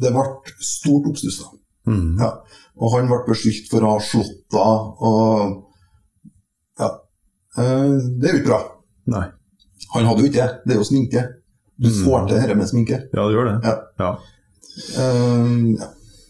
det 0.00 0.12
ble 0.14 0.24
stort 0.62 1.08
oppstuss. 1.10 1.40
da. 1.42 1.50
Mm. 1.92 2.18
Ja. 2.20 2.30
Og 2.78 2.92
han 2.94 3.08
ble 3.10 3.18
beskyldt 3.26 3.68
for 3.72 3.82
å 3.82 3.96
ha 3.96 3.98
slått 4.04 4.54
henne. 4.54 4.78
Og 5.00 5.64
ja. 6.78 6.90
Eh, 7.58 7.98
det 8.20 8.28
er 8.30 8.36
jo 8.36 8.40
ikke 8.42 8.50
bra. 8.52 8.60
Nei. 9.16 9.26
Han 9.94 10.04
hadde 10.06 10.22
jo 10.22 10.30
ikke 10.30 10.38
det. 10.44 10.50
Det 10.66 10.74
er 10.76 10.80
jo 10.82 10.88
sminke. 10.92 11.26
Du 11.78 11.88
Mm. 11.88 12.04
får 12.04 12.28
til 12.28 12.36
dette 12.40 12.54
med 12.58 12.66
sminke. 12.68 12.96
Ja, 13.14 13.26
det 13.26 13.34
gjør 13.34 13.46
det. 13.50 13.58
Ja. 13.64 13.76
Ja. 13.98 14.10
Um, 14.98 15.76
ja. 15.78 15.86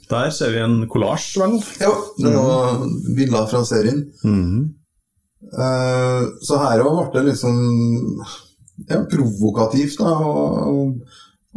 Der 0.08 0.30
ser 0.32 0.50
vi 0.54 0.60
en 0.64 0.86
kollasj, 0.88 1.36
vel? 1.42 1.58
ja, 1.80 1.92
det 2.18 2.32
var 2.34 2.78
bilder 3.16 3.46
fra 3.50 3.60
serien. 3.68 4.06
Mm. 4.24 4.74
Uh, 5.52 6.24
så 6.42 6.58
her 6.64 6.80
òg 6.82 7.12
ble 7.12 7.22
det 7.22 7.32
liksom 7.34 7.58
ja, 8.88 9.02
provokativt. 9.10 9.98
da, 10.00 10.14
og 10.18 10.98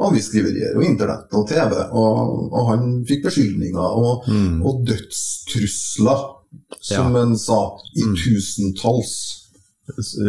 Avisskriverier 0.01 0.77
og 0.79 0.83
internett 0.87 1.33
og 1.37 1.47
TV. 1.49 1.73
Og, 1.93 2.51
og 2.55 2.69
han 2.71 2.85
fikk 3.07 3.25
beskyldninger 3.27 3.97
og, 4.01 4.27
Mm. 4.31 4.61
og 4.65 4.83
dødstrusler, 4.87 6.21
som 6.81 7.13
han 7.15 7.35
sa, 7.37 7.59
i 7.95 8.03
Mm. 8.07 8.15
tusentalls. 8.17 9.13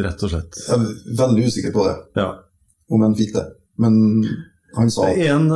Rett 0.02 0.22
og 0.26 0.30
slett. 0.32 0.58
Jeg 0.68 0.74
er 0.80 1.16
veldig 1.22 1.46
usikker 1.46 1.72
på 1.72 1.84
det, 1.86 1.96
Ja. 2.16 2.32
om 2.90 3.00
han 3.02 3.14
fikk 3.14 3.32
det. 3.34 3.46
Men 3.78 4.24
han 4.76 4.90
sa. 4.92 5.08
En, 5.12 5.50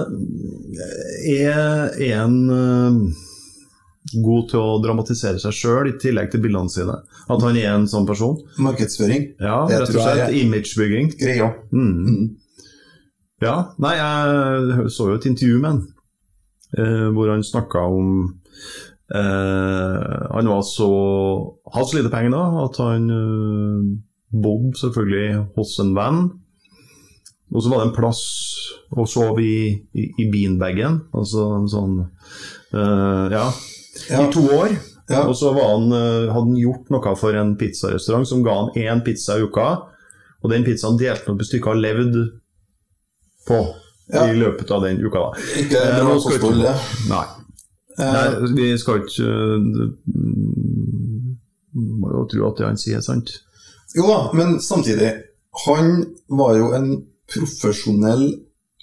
er 1.26 1.96
en 2.12 2.36
eh, 2.56 2.98
god 4.22 4.48
til 4.50 4.60
å 4.62 4.78
dramatisere 4.84 5.40
seg 5.42 5.54
sjøl, 5.56 5.90
i 5.90 5.98
tillegg 6.00 6.30
til 6.32 6.42
bildene 6.44 6.72
sine? 6.72 6.96
At 7.26 7.42
han 7.42 7.58
er 7.58 7.72
en 7.74 7.86
sånn 7.90 8.06
person? 8.08 8.38
Markedsføring. 8.62 9.32
Ja, 9.42 9.64
Det 9.68 9.80
rett 9.82 9.94
og 9.94 10.02
slett. 10.02 10.34
Imagebygging. 10.40 11.12
Greia. 11.20 11.52
Mm. 11.72 11.94
Mm. 12.06 12.26
Ja. 13.44 13.56
Nei, 13.82 13.94
jeg 13.98 14.90
så 14.94 15.10
jo 15.10 15.18
et 15.18 15.28
intervju 15.28 15.60
med 15.60 15.70
han, 15.70 15.82
eh, 16.78 17.08
hvor 17.12 17.32
han 17.34 17.44
snakka 17.44 17.82
om 17.92 18.12
eh, 19.12 20.22
Han 20.32 20.48
var 20.48 20.62
så 20.64 20.88
hadde 21.74 21.88
så 21.90 21.98
lite 21.98 22.12
penger 22.14 22.32
da 22.32 22.44
at 22.64 22.80
han 22.80 23.10
eh, 23.12 23.90
bodde 24.36 24.72
selvfølgelig 24.80 25.44
hos 25.56 25.76
en 25.84 25.92
venn. 25.98 26.22
Og 27.56 27.62
så 27.64 27.70
var 27.72 27.80
det 27.80 27.86
en 27.88 27.94
plass 27.96 28.20
og 28.92 29.08
sov 29.08 29.38
i, 29.40 29.72
i, 29.96 30.04
i 30.20 30.26
beanbagen, 30.30 30.98
altså 31.16 31.46
en 31.56 31.66
sånn 31.72 31.94
uh, 32.04 33.26
Ja, 33.32 33.46
Ja, 34.10 34.20
i 34.20 34.28
to 34.34 34.42
år. 34.52 34.74
ja. 35.08 35.22
Og 35.24 35.32
så 35.40 35.54
var 35.56 35.70
han, 35.72 35.86
eh, 35.96 36.26
hadde 36.28 36.50
han 36.50 36.56
gjort 36.60 36.90
noe 36.92 37.14
for 37.16 37.32
en 37.40 37.54
pizzarestaurant 37.56 38.28
som 38.28 38.42
ga 38.44 38.58
han 38.58 38.68
én 38.76 39.00
pizza 39.06 39.38
i 39.40 39.46
uka. 39.46 39.64
Og 40.44 40.52
den 40.52 40.66
pizzaen 40.66 40.98
delte 41.00 41.24
han 41.30 41.34
opp 41.38 41.42
i 41.42 41.48
stykker 41.48 41.72
og 41.72 41.80
levd 41.80 42.18
på 43.48 43.60
Ja. 44.12 44.26
i 44.28 44.36
løpet 44.38 44.70
av 44.70 44.84
den 44.84 45.00
uka. 45.00 45.18
da. 45.18 45.30
Ikke 45.62 45.80
Eh, 45.80 45.96
bra 46.04 46.18
kosthold, 46.20 46.60
det. 46.62 46.74
Nei. 47.08 47.24
Eh, 47.98 48.12
Nei, 48.12 48.52
vi 48.54 48.68
skal 48.78 49.00
ikke 49.00 49.24
uh, 49.24 49.88
Må 51.76 52.12
jo 52.12 52.26
tro 52.30 52.46
at 52.50 52.58
det 52.60 52.66
han 52.68 52.78
sier, 52.80 52.98
er 53.00 53.04
sant. 53.04 53.32
Jo 53.96 54.06
da, 54.08 54.18
men 54.36 54.58
samtidig. 54.60 55.10
Han 55.66 56.04
var 56.28 56.56
jo 56.60 56.70
en 56.76 56.90
profesjonell 57.32 58.26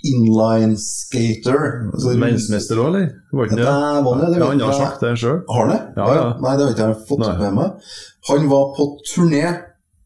inline-skater. 0.03 1.61
Altså, 1.93 2.13
Verdensmester 2.19 2.81
òg, 2.81 2.89
eller? 2.91 3.05
Var 3.31 3.47
ikke 3.47 3.59
det? 3.59 3.67
Dæven, 3.67 4.23
det 4.23 4.39
Ja, 4.39 4.49
han 4.49 4.63
har 4.65 4.73
sagt 4.79 5.03
det 5.05 5.13
sjøl. 5.21 5.39
Har 5.49 5.61
han 5.63 5.71
det? 5.73 5.81
Ja, 5.97 6.07
ja. 6.17 6.25
Nei, 6.43 6.55
det 6.57 6.65
har 6.65 6.73
ikke 6.75 6.87
jeg 6.89 6.99
fått 7.07 7.23
Nei. 7.23 7.37
med 7.39 7.55
meg. 7.59 7.93
Han 8.29 8.49
var 8.51 8.65
på 8.77 8.89
turné 9.07 9.45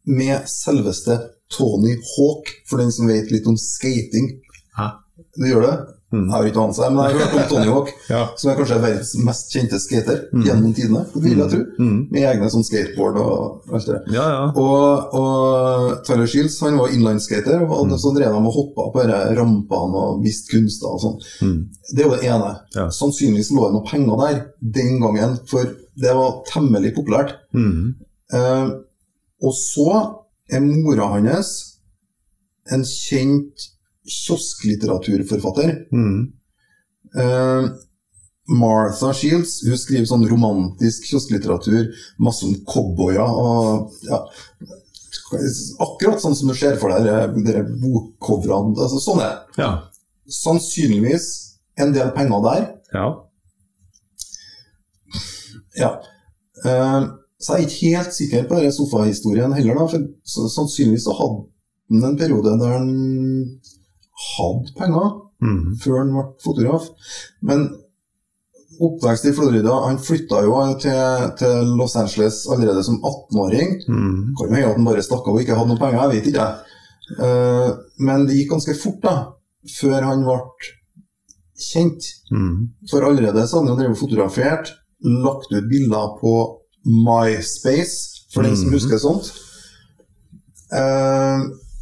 med 0.08 0.48
selveste 0.52 1.18
Tony 1.52 1.96
Hawk, 2.14 2.52
for 2.70 2.82
den 2.82 2.92
som 2.92 3.10
vet 3.10 3.32
litt 3.34 3.48
om 3.50 3.58
skating. 3.60 4.30
Hæ? 4.78 4.90
Det 5.38 5.52
gjør 5.54 5.66
det? 5.66 5.76
Mm. 6.14 6.22
Jeg 6.30 6.32
har 6.32 6.46
ikke 6.48 6.62
anelse, 6.64 6.88
men 6.90 7.04
jeg 7.04 7.12
har 7.12 7.20
hørt 7.20 7.34
om 7.36 7.50
Tony 7.52 7.66
Hawk, 7.68 7.90
Ja. 8.10 8.20
som 8.40 8.50
er 8.52 8.56
kanskje 8.56 8.78
verdens 8.80 9.10
mest 9.28 9.50
kjente 9.52 9.80
skater 9.84 10.22
Mm. 10.32 10.44
gjennom 10.46 10.74
tidene, 10.78 11.02
vil 11.20 11.38
jeg 11.42 11.50
tro. 11.52 11.60
Mm. 11.84 11.98
Med 12.12 12.24
egne 12.30 12.48
sånn 12.54 12.64
skateboard 12.64 13.18
og 13.20 13.74
alt 13.76 13.86
det 13.90 13.96
der. 13.98 14.14
Ja, 14.16 14.28
ja. 14.32 14.46
Og, 14.56 15.18
og 15.20 16.06
Tyler 16.08 16.26
Shields 16.32 16.56
han 16.64 16.78
var 16.80 16.88
inlineskater, 16.96 17.60
og 17.68 17.88
Mm. 17.90 17.98
så 18.00 18.14
drev 18.16 18.32
de 18.32 18.40
og 18.40 18.56
hoppa 18.56 18.88
på 18.96 19.04
rampene 19.36 20.00
og 20.06 20.24
viste 20.24 20.52
kunster 20.56 20.88
og 20.96 21.02
sånn. 21.04 21.20
Mm. 21.44 21.60
Det 21.94 22.06
er 22.06 22.08
jo 22.10 22.16
det 22.16 22.32
ene. 22.32 22.90
Sannsynligvis 23.02 23.52
lå 23.52 23.68
det 23.68 23.76
noe 23.76 23.88
penger 23.92 24.24
der 24.24 24.44
den 24.80 25.00
gangen, 25.04 25.40
for 25.46 25.64
det 26.00 26.14
var 26.16 26.40
temmelig 26.48 26.96
populært. 26.96 27.36
Mm. 27.54 27.96
Eh, 28.32 28.68
og 29.44 29.54
så 29.54 29.90
er 30.50 30.62
mora 30.64 31.12
hans 31.20 31.52
en 32.72 32.84
kjent 32.84 33.74
kiosklitteraturforfatter. 34.08 35.74
Mm. 35.92 36.20
Uh, 37.18 37.70
Martha 38.48 39.12
Shields 39.16 39.60
hun 39.68 39.80
skriver 39.80 40.08
sånn 40.08 40.28
romantisk 40.30 41.10
kiosklitteratur, 41.10 41.90
masse 42.24 42.48
om 42.48 42.56
cowboyer 42.68 43.28
og 43.28 43.96
ja, 44.08 44.24
Akkurat 45.84 46.22
sånn 46.22 46.36
som 46.38 46.48
du 46.52 46.56
ser 46.56 46.78
for 46.80 46.94
deg 46.94 47.34
de, 47.44 47.62
bokcoverne. 47.82 48.76
Altså, 48.80 49.00
sånn 49.04 49.20
er 49.24 49.34
det. 49.34 49.64
Ja. 49.64 49.72
Sannsynligvis 50.32 51.26
en 51.80 51.92
del 51.96 52.14
penger 52.16 52.44
der. 52.46 52.68
ja. 52.96 53.08
Ja. 55.78 55.90
Uh, 56.66 57.18
så 57.38 57.54
jeg 57.54 57.68
er 57.68 57.68
ikke 57.68 57.90
helt 57.94 58.16
sikker 58.16 58.46
på 58.50 58.58
denne 58.58 58.74
sofahistorien 58.74 59.52
heller, 59.54 59.78
da, 59.78 59.86
for 59.92 60.48
sannsynligvis 60.50 61.06
så 61.06 61.14
hadde 61.20 61.44
han 61.94 62.08
en 62.10 62.18
periode 62.18 62.56
der 62.58 62.74
han 62.80 62.88
hadde 64.18 64.74
penger 64.78 65.16
Mm. 65.42 65.76
før 65.78 65.98
han 66.00 66.10
ble 66.16 66.24
fotograf. 66.42 66.88
Men 67.46 67.68
oppvekst 68.82 69.26
i 69.30 69.34
Florida 69.38 69.76
Han 69.86 70.00
flytta 70.02 70.40
jo 70.46 70.56
til, 70.82 71.28
til 71.38 71.76
Los 71.78 71.94
Angeles 71.96 72.40
allerede 72.50 72.82
som 72.84 72.98
18-åring. 73.06 73.76
Mm. 73.88 74.34
Kan 74.40 74.50
hende 74.56 74.70
at 74.72 74.76
han 74.80 74.86
bare 74.88 75.04
stakk 75.06 75.28
av 75.30 75.36
og 75.38 75.42
ikke 75.44 75.54
hadde 75.60 75.70
noen 75.70 75.82
penger, 75.84 76.02
jeg 76.02 76.16
vet 76.16 76.32
ikke. 76.32 76.48
Eh, 77.22 77.70
men 78.00 78.26
det 78.28 78.36
gikk 78.40 78.50
ganske 78.56 78.76
fort 78.82 79.00
da, 79.06 79.14
før 79.78 80.02
han 80.10 80.26
ble 80.26 80.40
kjent. 81.70 82.10
Mm. 82.34 82.70
For 82.90 83.06
allerede 83.06 83.46
så 83.48 83.60
hadde 83.62 83.76
han 83.76 83.80
drevet 83.84 84.02
fotografert, 84.02 84.74
lagt 85.06 85.54
ut 85.54 85.70
bilder 85.70 86.18
på 86.20 86.34
MySpace, 87.06 88.26
for 88.34 88.42
den 88.42 88.58
som 88.58 88.70
Mhm. 88.70 88.74
husker 88.74 88.98
sånt. 88.98 89.30
Eh, 90.74 91.40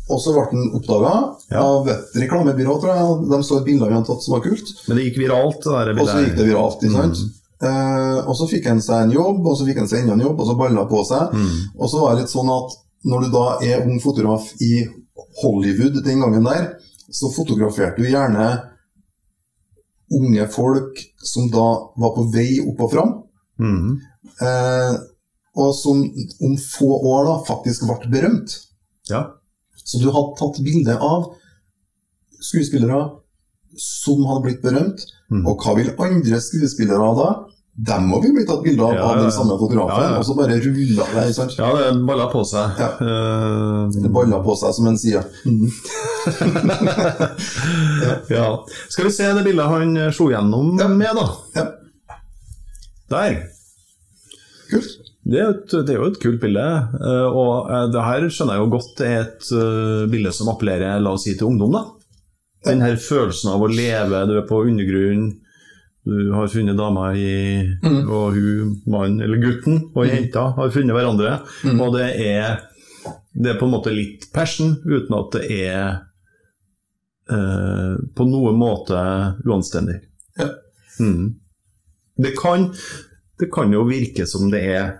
og 0.10 0.20
så 0.22 0.34
ble 0.36 0.44
den 0.52 0.72
oppdaga 0.78 1.14
Ja. 1.52 1.62
av 1.64 1.88
et 1.90 2.14
reklamebyrå, 2.22 2.76
tror 2.82 2.92
jeg. 2.96 3.30
De 3.32 3.40
så 3.44 3.58
et 3.60 3.66
bilde 3.66 3.88
hadde 3.90 4.06
tatt 4.06 4.22
som 4.24 4.34
var 4.38 4.44
kult. 4.46 4.68
Men 4.88 4.98
det 4.98 5.06
gikk 5.08 5.18
viralt, 5.24 5.64
det 5.64 5.98
Og 6.00 6.08
så 6.08 6.20
gikk 6.26 6.36
det 6.38 6.46
viralt. 6.52 6.84
ikke 6.84 6.94
sant? 7.02 7.18
Mm. 7.18 7.32
Eh, 7.66 8.18
og 8.28 8.36
så 8.36 8.48
fikk 8.52 8.66
han 8.68 8.82
seg 8.82 9.02
en 9.06 9.12
jobb, 9.16 9.46
og 9.48 9.58
så 9.58 9.66
fikk 9.66 9.78
han 9.78 9.88
seg 9.88 10.00
enda 10.04 10.14
en 10.14 10.26
jobb, 10.28 10.40
og 10.40 10.48
så 10.48 10.58
balla 10.60 10.86
på 10.86 11.02
seg. 11.08 11.34
Mm. 11.34 11.80
Og 11.80 11.90
så 11.90 12.00
var 12.02 12.16
det 12.16 12.22
litt 12.26 12.34
sånn 12.36 12.52
at 12.54 12.78
når 13.06 13.22
du 13.26 13.32
da 13.32 13.46
er 13.64 13.86
ung 13.88 14.00
fotograf 14.00 14.52
i 14.62 14.86
Hollywood 15.42 16.04
den 16.04 16.20
gangen 16.22 16.44
der, 16.44 16.78
så 17.12 17.30
fotograferte 17.34 17.98
du 18.02 18.10
gjerne 18.10 18.48
unge 20.12 20.48
folk 20.54 21.00
som 21.24 21.50
da 21.50 21.66
var 21.98 22.14
på 22.16 22.28
vei 22.34 22.60
opp 22.62 22.82
og 22.86 22.92
fram, 22.92 23.14
Mm. 23.60 24.00
eh, 24.42 24.94
og 25.56 25.74
som 25.74 26.02
om 26.44 26.58
få 26.58 26.90
år 27.08 27.26
da 27.26 27.36
faktisk 27.48 27.88
ble 27.88 28.12
berømt. 28.12 28.52
Ja. 29.10 29.32
Så 29.84 30.00
du 30.02 30.10
hadde 30.12 30.36
tatt 30.40 30.62
bilde 30.66 30.96
av 31.00 31.34
skuespillere 32.42 33.04
som 33.78 34.24
hadde 34.30 34.44
blitt 34.48 34.62
berømt, 34.64 35.06
Mm. 35.26 35.42
og 35.50 35.58
hva 35.66 35.72
vil 35.76 35.88
andre 35.98 36.38
skuespillere 36.40 37.08
da? 37.18 37.30
Dem 37.76 38.04
må 38.08 38.20
vi 38.22 38.30
bli 38.32 38.44
tatt 38.46 38.62
bilde 38.64 38.84
av 38.86 38.94
Ja, 38.94 39.02
av 39.10 39.18
den 39.24 39.32
samme 39.34 39.58
fotografen, 39.60 40.04
Ja, 40.06 40.12
ja. 40.14 40.20
og 40.20 40.26
så 40.28 40.36
bare 40.38 40.60
rulla 40.62 41.06
det. 41.16 41.34
sant? 41.36 41.56
ja, 41.58 41.72
det 41.76 42.06
balla 42.06 42.28
på 42.32 42.44
seg. 42.46 42.78
Ja. 42.80 42.90
Uh, 43.02 43.90
Det 43.92 44.12
balla 44.14 44.38
på 44.46 44.54
seg, 44.56 44.74
som 44.78 44.88
en 44.88 44.98
sier. 45.02 45.24
Mm. 45.46 45.72
ja. 48.30 48.66
Skal 48.90 49.06
vi 49.06 49.12
se 49.12 49.34
det 49.34 49.44
bildet 49.44 49.66
han 49.66 49.98
slo 50.14 50.30
gjennom 50.32 50.76
med, 50.78 51.10
da. 51.18 51.26
Ja, 51.56 51.66
Der. 53.10 53.42
kult. 54.70 55.05
Det 55.26 55.40
er, 55.42 55.54
et, 55.56 55.72
det 55.88 55.94
er 55.94 55.98
jo 55.98 56.08
et 56.12 56.20
kult 56.22 56.38
bilde, 56.42 56.64
eh, 57.02 57.28
og 57.34 57.72
eh, 57.74 57.88
det 57.90 58.02
her 58.06 58.28
skjønner 58.30 58.60
jeg 58.60 58.62
jo 58.62 58.74
godt 58.76 59.00
er 59.02 59.16
et 59.24 59.48
eh, 59.58 60.04
bilde 60.12 60.34
som 60.36 60.52
appellerer 60.52 61.02
la 61.02 61.16
oss 61.18 61.26
si, 61.26 61.34
til 61.34 61.50
ungdom. 61.50 61.74
da. 61.74 61.82
Den 62.70 62.84
her 62.86 63.00
følelsen 63.02 63.50
av 63.54 63.66
å 63.66 63.70
leve, 63.72 64.22
du 64.30 64.36
er 64.38 64.46
på 64.46 64.62
undergrunnen, 64.68 65.32
du 66.06 66.30
har 66.38 66.52
funnet 66.54 66.78
dama 66.78 67.08
i 67.18 67.32
Mm. 67.82 68.10
Og 68.10 68.34
hun, 68.34 68.76
mannen, 68.86 69.22
eller 69.22 69.42
gutten 69.42 69.80
og 69.96 70.06
jenta 70.06 70.52
har 70.58 70.74
funnet 70.74 70.94
hverandre. 70.94 71.40
Mm. 71.66 71.80
Og 71.82 71.96
det 71.98 72.10
er, 72.22 72.60
det 73.34 73.52
er 73.52 73.58
på 73.60 73.66
en 73.66 73.74
måte 73.74 73.94
litt 73.94 74.28
passion, 74.34 74.76
uten 74.86 75.18
at 75.18 75.38
det 75.38 75.46
er 75.66 75.82
eh, 77.30 77.96
på 78.16 78.28
noen 78.30 78.58
måte 78.62 79.00
uanstendig. 79.46 79.98
Ja. 80.38 80.52
Mm. 81.00 81.36
Det, 82.22 82.36
kan, 82.38 82.70
det 83.42 83.50
kan 83.54 83.74
jo 83.74 83.86
virke 83.90 84.28
som 84.30 84.50
det 84.54 84.62
er 84.76 84.94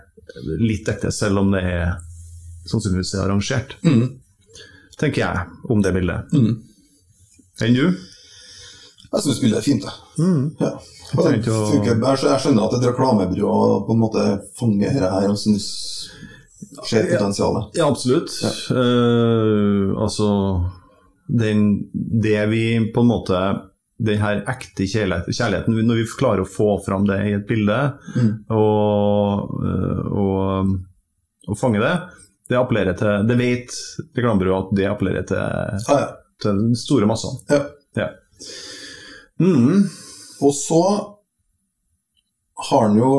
litt 0.60 0.88
ekte, 0.88 1.12
selv 1.12 1.38
om 1.38 1.50
det 1.52 1.62
er 1.64 1.96
sannsynligvis 2.66 3.14
er 3.14 3.24
arrangert, 3.28 3.76
Mm. 3.84 4.18
tenker 4.98 5.22
jeg 5.22 5.46
om 5.70 5.82
det 5.82 5.94
bildet. 5.94 6.32
Mm. 6.32 6.62
Enn 7.62 7.74
du? 7.74 7.86
Jeg 9.12 9.22
syns 9.22 9.40
bildet 9.40 9.58
er 9.58 9.62
fint. 9.62 9.84
Mm. 10.18 10.56
Ja. 10.60 10.72
Jeg 11.06 11.44
å- 11.46 11.84
Jeg 11.84 12.18
skjønner- 12.18 12.66
at 12.66 12.74
et 12.74 12.88
reklamebyrå 12.90 13.86
på 13.86 13.92
en 13.94 14.00
måte 14.00 14.24
fanger 14.58 14.92
dette 14.92 15.10
her 15.12 15.28
og 15.30 15.36
syns 15.38 16.10
ser 16.84 17.06
Ja. 17.08 17.16
potensialet. 17.18 17.76
Ja, 17.76 17.86
absolutt. 17.88 18.30
Ja. 18.42 18.50
Uh, 18.74 19.94
altså 20.02 20.70
den, 21.28 21.88
Det 21.94 22.48
vi 22.50 22.90
på 22.92 23.00
en 23.00 23.08
måte 23.08 23.62
Den 23.98 24.20
her 24.20 24.42
ekte 24.52 24.84
kjærligheten, 24.84 25.72
når 25.88 26.02
vi 26.02 26.04
klarer 26.18 26.42
å 26.44 26.48
få 26.50 26.74
fram 26.84 27.06
det 27.08 27.16
i 27.30 27.32
et 27.38 27.46
bilde 27.48 27.78
Mm. 28.16 28.32
og, 28.52 29.54
eh, 29.64 30.02
og, 30.12 30.74
og 31.48 31.58
fange 31.58 31.80
det, 31.80 31.94
det 32.48 32.58
appellerer 32.60 32.96
til 32.98 33.24
Det 33.26 33.36
vet 33.40 33.72
reklamebyrået 34.18 34.66
at 34.66 34.76
det 34.76 34.86
appellerer 34.90 35.26
til, 35.26 35.40
ah, 35.40 36.00
ja. 36.02 36.06
til 36.42 36.60
den 36.60 36.76
store 36.76 37.08
massene. 37.08 37.40
Ja. 37.50 37.62
Ja. 37.96 38.10
Mm. 39.40 39.88
Og 40.44 40.52
så 40.54 40.82
har 42.68 42.88
han 42.88 42.96
jo 43.00 43.12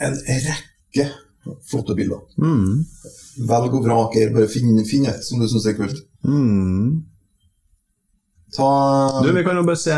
en 0.00 0.14
rekke 0.46 1.10
flotte 1.70 1.94
bilder. 1.98 2.22
Mm. 2.38 2.84
Velg 3.48 3.74
og 3.74 3.84
vrak 3.86 4.16
her, 4.18 4.32
bare 4.34 4.50
finn, 4.50 4.78
finn 4.86 5.06
et 5.10 5.24
som 5.24 5.40
du 5.42 5.48
syns 5.50 5.66
er 5.70 5.76
kult. 5.78 6.00
Mm. 6.26 7.04
Ta 8.56 9.20
Du, 9.22 9.32
vi 9.36 9.42
kan 9.44 9.56
jo 9.56 9.62
bare 9.66 9.76
se 9.76 9.92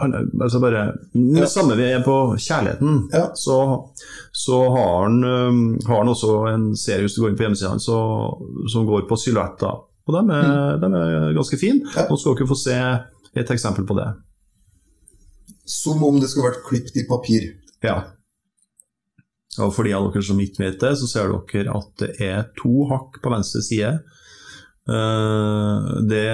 han, 0.00 0.14
er- 0.14 0.42
altså 0.42 0.60
bare, 0.60 0.92
Med 1.14 1.42
Ja. 1.42 1.46
samme 1.46 1.76
vi 1.76 1.82
er 1.92 2.02
på 2.02 2.36
kjærligheten, 2.40 3.08
Ja. 3.12 3.26
så, 3.34 3.88
så 4.32 4.58
har, 4.70 5.02
han, 5.04 5.24
um, 5.24 5.78
har 5.86 5.98
han 5.98 6.08
også 6.08 6.54
en 6.54 6.76
serie 6.76 7.00
hvis 7.04 7.14
du 7.16 7.22
går 7.22 7.30
inn 7.30 7.36
på 7.36 7.44
hjemmesiden 7.46 7.80
så- 7.80 8.68
som 8.72 8.86
går 8.86 9.06
på 9.08 9.16
silhuetter. 9.16 9.74
Og 10.06 10.12
de 10.14 10.32
er, 10.34 10.78
de 10.78 10.86
er 10.86 11.34
ganske 11.34 11.56
fine. 11.58 11.80
Mm. 11.84 11.90
Ja. 11.96 12.06
Nå 12.10 12.16
skal 12.18 12.34
dere 12.36 12.46
få 12.48 12.56
se 12.56 12.74
et 13.36 13.50
eksempel 13.50 13.86
på 13.86 13.94
det. 13.96 14.08
Som 15.66 16.02
om 16.04 16.18
det 16.20 16.28
skulle 16.28 16.50
vært 16.50 16.64
klippet 16.68 16.96
i 16.96 17.06
papir. 17.08 17.42
Ja. 17.82 18.02
Og 19.58 19.72
for 19.72 19.84
de 19.84 19.92
av 19.94 20.12
dere 20.12 20.22
som 20.22 20.38
ikke 20.40 20.58
vet 20.64 20.80
det, 20.80 20.96
så 20.98 21.06
ser 21.08 21.28
dere 21.28 21.76
at 21.76 21.96
det 21.98 22.20
er 22.20 22.42
to 22.60 22.84
hakk 22.90 23.20
på 23.22 23.30
venstre 23.32 23.62
side. 23.62 24.00
Eh, 24.88 26.02
Det 26.08 26.26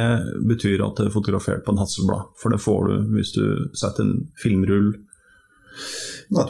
betyr 0.48 0.82
at 0.86 0.96
det 0.98 1.06
er 1.06 1.14
fotografert 1.14 1.62
på 1.64 1.72
en 1.74 1.78
Hasselblad, 1.78 2.22
for 2.40 2.50
det 2.50 2.60
får 2.64 2.88
du 2.88 2.94
hvis 3.16 3.32
du 3.36 3.44
setter 3.78 4.02
en 4.08 4.16
filmrull 4.42 4.90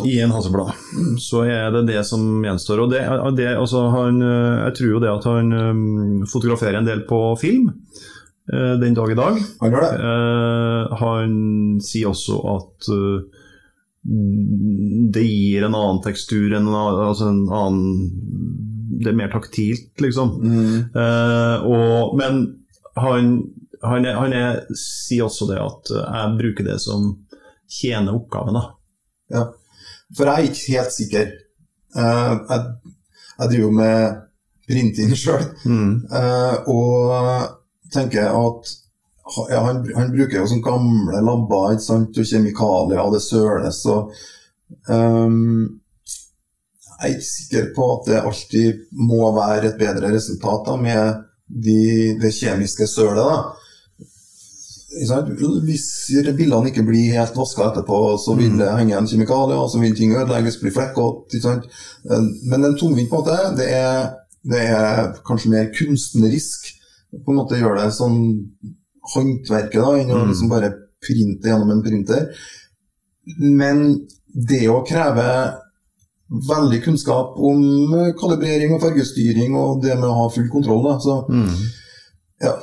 i 0.09 0.15
en 0.25 0.33
Hasselblad. 0.33 0.73
Så 1.21 1.43
er 1.49 1.71
det 1.73 1.87
det 1.93 2.01
som 2.09 2.43
gjenstår. 2.45 2.81
Og 2.85 2.91
det, 2.93 3.03
det, 3.37 3.51
altså 3.57 3.87
han, 3.93 4.23
eh, 4.25 4.63
jeg 4.69 4.75
tror 4.79 4.91
jo 4.95 5.03
det 5.05 5.13
at 5.13 5.29
han 5.29 5.53
eh, 5.53 6.25
fotograferer 6.33 6.81
en 6.81 6.89
del 6.89 7.05
på 7.09 7.21
film 7.41 7.71
den 8.51 8.95
dag 8.97 9.11
i 9.13 9.15
dag. 9.15 9.37
Han 9.61 9.71
gjør 9.71 9.85
det. 9.85 9.99
Han 10.99 11.35
sier 11.85 12.09
også 12.11 12.35
at 12.57 12.89
det 15.15 15.23
gir 15.23 15.63
en 15.69 15.77
annen 15.77 16.01
tekstur, 16.03 16.49
en, 16.57 16.67
annen- 16.67 17.05
altså 17.05 17.29
en 17.31 17.45
annen 17.47 18.70
Det 19.01 19.09
er 19.13 19.17
mer 19.17 19.31
taktilt, 19.33 19.93
liksom. 20.03 20.35
Mm. 20.45 20.75
Uh, 20.95 21.67
og, 21.67 22.17
men 22.21 22.41
han, 23.01 23.31
han, 23.83 24.05
er, 24.05 24.19
han 24.21 24.35
er, 24.37 24.59
sier 24.77 25.25
også 25.29 25.49
det 25.49 25.61
at 25.63 25.93
jeg 25.97 26.35
bruker 26.41 26.67
det 26.69 26.77
som 26.85 27.07
tjener 27.71 28.17
oppgaven. 28.19 28.59
da. 28.59 28.65
Ja. 29.33 29.45
For 30.17 30.27
jeg 30.29 30.35
er 30.35 30.51
ikke 30.51 30.75
helt 30.77 30.93
sikker. 30.97 31.31
Uh, 31.97 32.35
jeg, 32.51 32.67
jeg 33.41 33.53
driver 33.55 33.73
med 33.81 34.21
printing 34.71 35.17
sjøl, 35.23 35.49
Mm. 35.65 36.05
og 36.71 37.57
tenker 37.91 38.29
at 38.31 38.69
ja, 39.51 39.61
han, 39.65 39.81
han 39.97 40.13
bruker 40.13 40.41
jo 40.41 40.47
sånne 40.51 40.63
gamle 40.67 41.23
labber 41.27 41.73
ikke 41.75 41.85
sant, 41.87 42.19
og 42.19 42.27
kjemikalier, 42.27 43.01
og 43.03 43.15
det 43.17 43.23
søles 43.25 43.81
og 43.91 44.13
Jeg 44.87 45.80
er 47.01 47.15
ikke 47.15 47.29
sikker 47.31 47.71
på 47.77 47.87
at 47.95 48.09
det 48.11 48.21
alltid 48.21 48.85
må 48.93 49.33
være 49.37 49.71
et 49.71 49.79
bedre 49.81 50.13
resultat 50.15 50.67
da, 50.67 50.77
med 50.77 51.25
de, 51.49 51.81
det 52.21 52.33
kjemiske 52.37 52.87
sølet. 52.87 53.25
da. 53.25 53.57
Hvis 55.65 55.87
bildene 56.37 56.71
ikke 56.71 56.83
blir 56.87 57.13
helt 57.15 57.37
vaska 57.39 57.69
etterpå, 57.71 57.99
så 58.19 58.35
vil 58.39 58.57
det 58.59 58.73
henge 58.75 58.91
igjen 58.93 59.07
kjemikalier, 59.13 59.63
så 59.71 59.79
vil 59.83 59.95
ting 59.97 60.15
ødelegges, 60.17 60.59
bli 60.63 60.73
flekkete. 60.75 61.55
Men 62.51 62.65
en 62.67 62.77
tungvint 62.79 63.13
måte, 63.15 63.37
det 63.59 63.69
er, 63.77 64.11
det 64.43 64.63
er 64.67 65.13
kanskje 65.27 65.53
mer 65.55 65.71
kunstnerisk. 65.77 66.73
På 67.25 67.33
en 67.33 67.39
måte 67.41 67.59
gjøre 67.59 67.85
det 67.87 67.95
sånn 67.97 68.21
håndverket, 69.15 69.81
da, 69.81 69.95
enn 69.99 70.11
å 70.15 70.21
Mm. 70.25 70.29
liksom 70.31 70.51
bare 70.51 70.73
printe 71.01 71.49
gjennom 71.49 71.71
en 71.71 71.83
printer. 71.83 72.29
Men 73.41 74.07
det 74.35 74.67
å 74.69 74.83
kreve 74.87 75.27
veldig 76.31 76.79
kunnskap 76.85 77.35
om 77.37 77.63
eh, 77.99 78.13
kalibrering 78.21 78.75
og 78.77 78.83
fargestyring 78.85 79.57
og 79.59 79.81
det 79.83 79.97
med 79.99 80.09
å 80.09 80.15
ha 80.23 80.29
full 80.35 80.49
kontroll, 80.53 80.83
da, 80.87 80.99
så 81.03 81.17
Mm. 81.29 81.49
ja. 82.43 82.55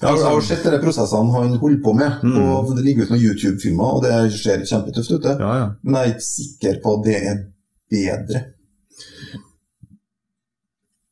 Jeg 0.00 0.08
har, 0.08 0.16
jeg 0.16 0.24
har 0.26 0.40
sett 0.44 0.64
de 0.66 0.78
prosessene 0.82 1.32
han 1.32 1.54
holder 1.60 1.80
på 1.84 1.92
med. 1.96 2.22
Mm. 2.24 2.36
og 2.42 2.74
Det 2.76 2.84
ligger 2.84 3.06
ut 3.06 3.10
noen 3.14 3.22
YouTube-filmer, 3.22 3.94
og 3.96 4.02
det 4.04 4.32
ser 4.36 4.64
kjempetøft 4.68 5.12
ut. 5.16 5.24
Ja, 5.40 5.52
ja. 5.60 5.68
Men 5.82 5.94
jeg 5.94 6.02
er 6.10 6.14
ikke 6.14 6.26
sikker 6.26 6.80
på 6.82 6.94
at 6.98 7.04
det 7.06 7.16
er 7.30 7.38
bedre. 7.90 8.42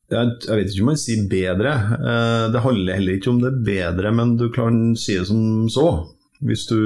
Jeg, 0.09 0.29
jeg 0.47 0.57
vet 0.57 0.71
ikke 0.73 0.83
om 0.85 0.89
man 0.89 0.97
sier 1.01 1.25
bedre. 1.29 1.73
Eh, 1.97 2.45
Det 2.53 2.63
handler 2.65 2.97
heller 2.97 3.17
ikke 3.19 3.29
om 3.33 3.41
det 3.43 3.51
er 3.51 3.65
bedre, 3.67 4.11
men 4.17 4.35
du 4.39 4.47
kan 4.53 4.79
si 4.97 5.17
det 5.19 5.27
som 5.29 5.67
så. 5.69 5.87
Hvis 6.41 6.65
du, 6.69 6.77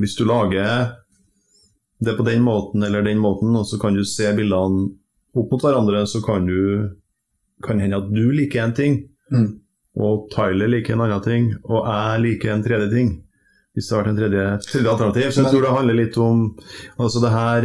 hvis 0.00 0.16
du 0.18 0.24
lager 0.28 0.94
det 2.04 2.16
på 2.18 2.24
den 2.26 2.42
måten 2.44 2.82
eller 2.84 3.02
den 3.02 3.18
måten, 3.18 3.54
og 3.56 3.66
så 3.66 3.78
kan 3.80 3.94
du 3.94 4.04
se 4.04 4.32
bildene 4.36 4.90
opp 5.36 5.50
mot 5.52 5.62
hverandre, 5.62 6.02
så 6.06 6.22
kan 6.24 6.46
du 6.46 6.90
kan 7.64 7.78
hende 7.80 7.96
at 7.96 8.10
du 8.12 8.30
liker 8.32 8.64
en 8.64 8.74
ting, 8.76 9.08
Mm. 9.32 9.58
og 9.98 10.28
Tyler 10.30 10.68
liker 10.68 10.92
en 10.94 11.00
annen 11.00 11.22
ting, 11.24 11.54
og 11.64 11.86
jeg 11.88 12.20
liker 12.22 12.52
en 12.52 12.62
tredje 12.62 12.90
ting. 12.92 13.22
Hvis 13.74 13.88
det 13.88 13.96
har 13.96 14.04
vært 14.04 14.10
en 14.12 14.16
tredje, 14.16 14.44
tredje 14.70 14.88
alternativ. 14.92 15.22
Så 15.32 15.34
jeg 15.36 15.42
Men- 15.44 15.52
tror 15.52 15.62
det 15.62 15.76
handler 15.76 15.94
litt 15.94 16.16
om 16.18 16.56
altså 16.98 17.20
det 17.20 17.30
her 17.30 17.62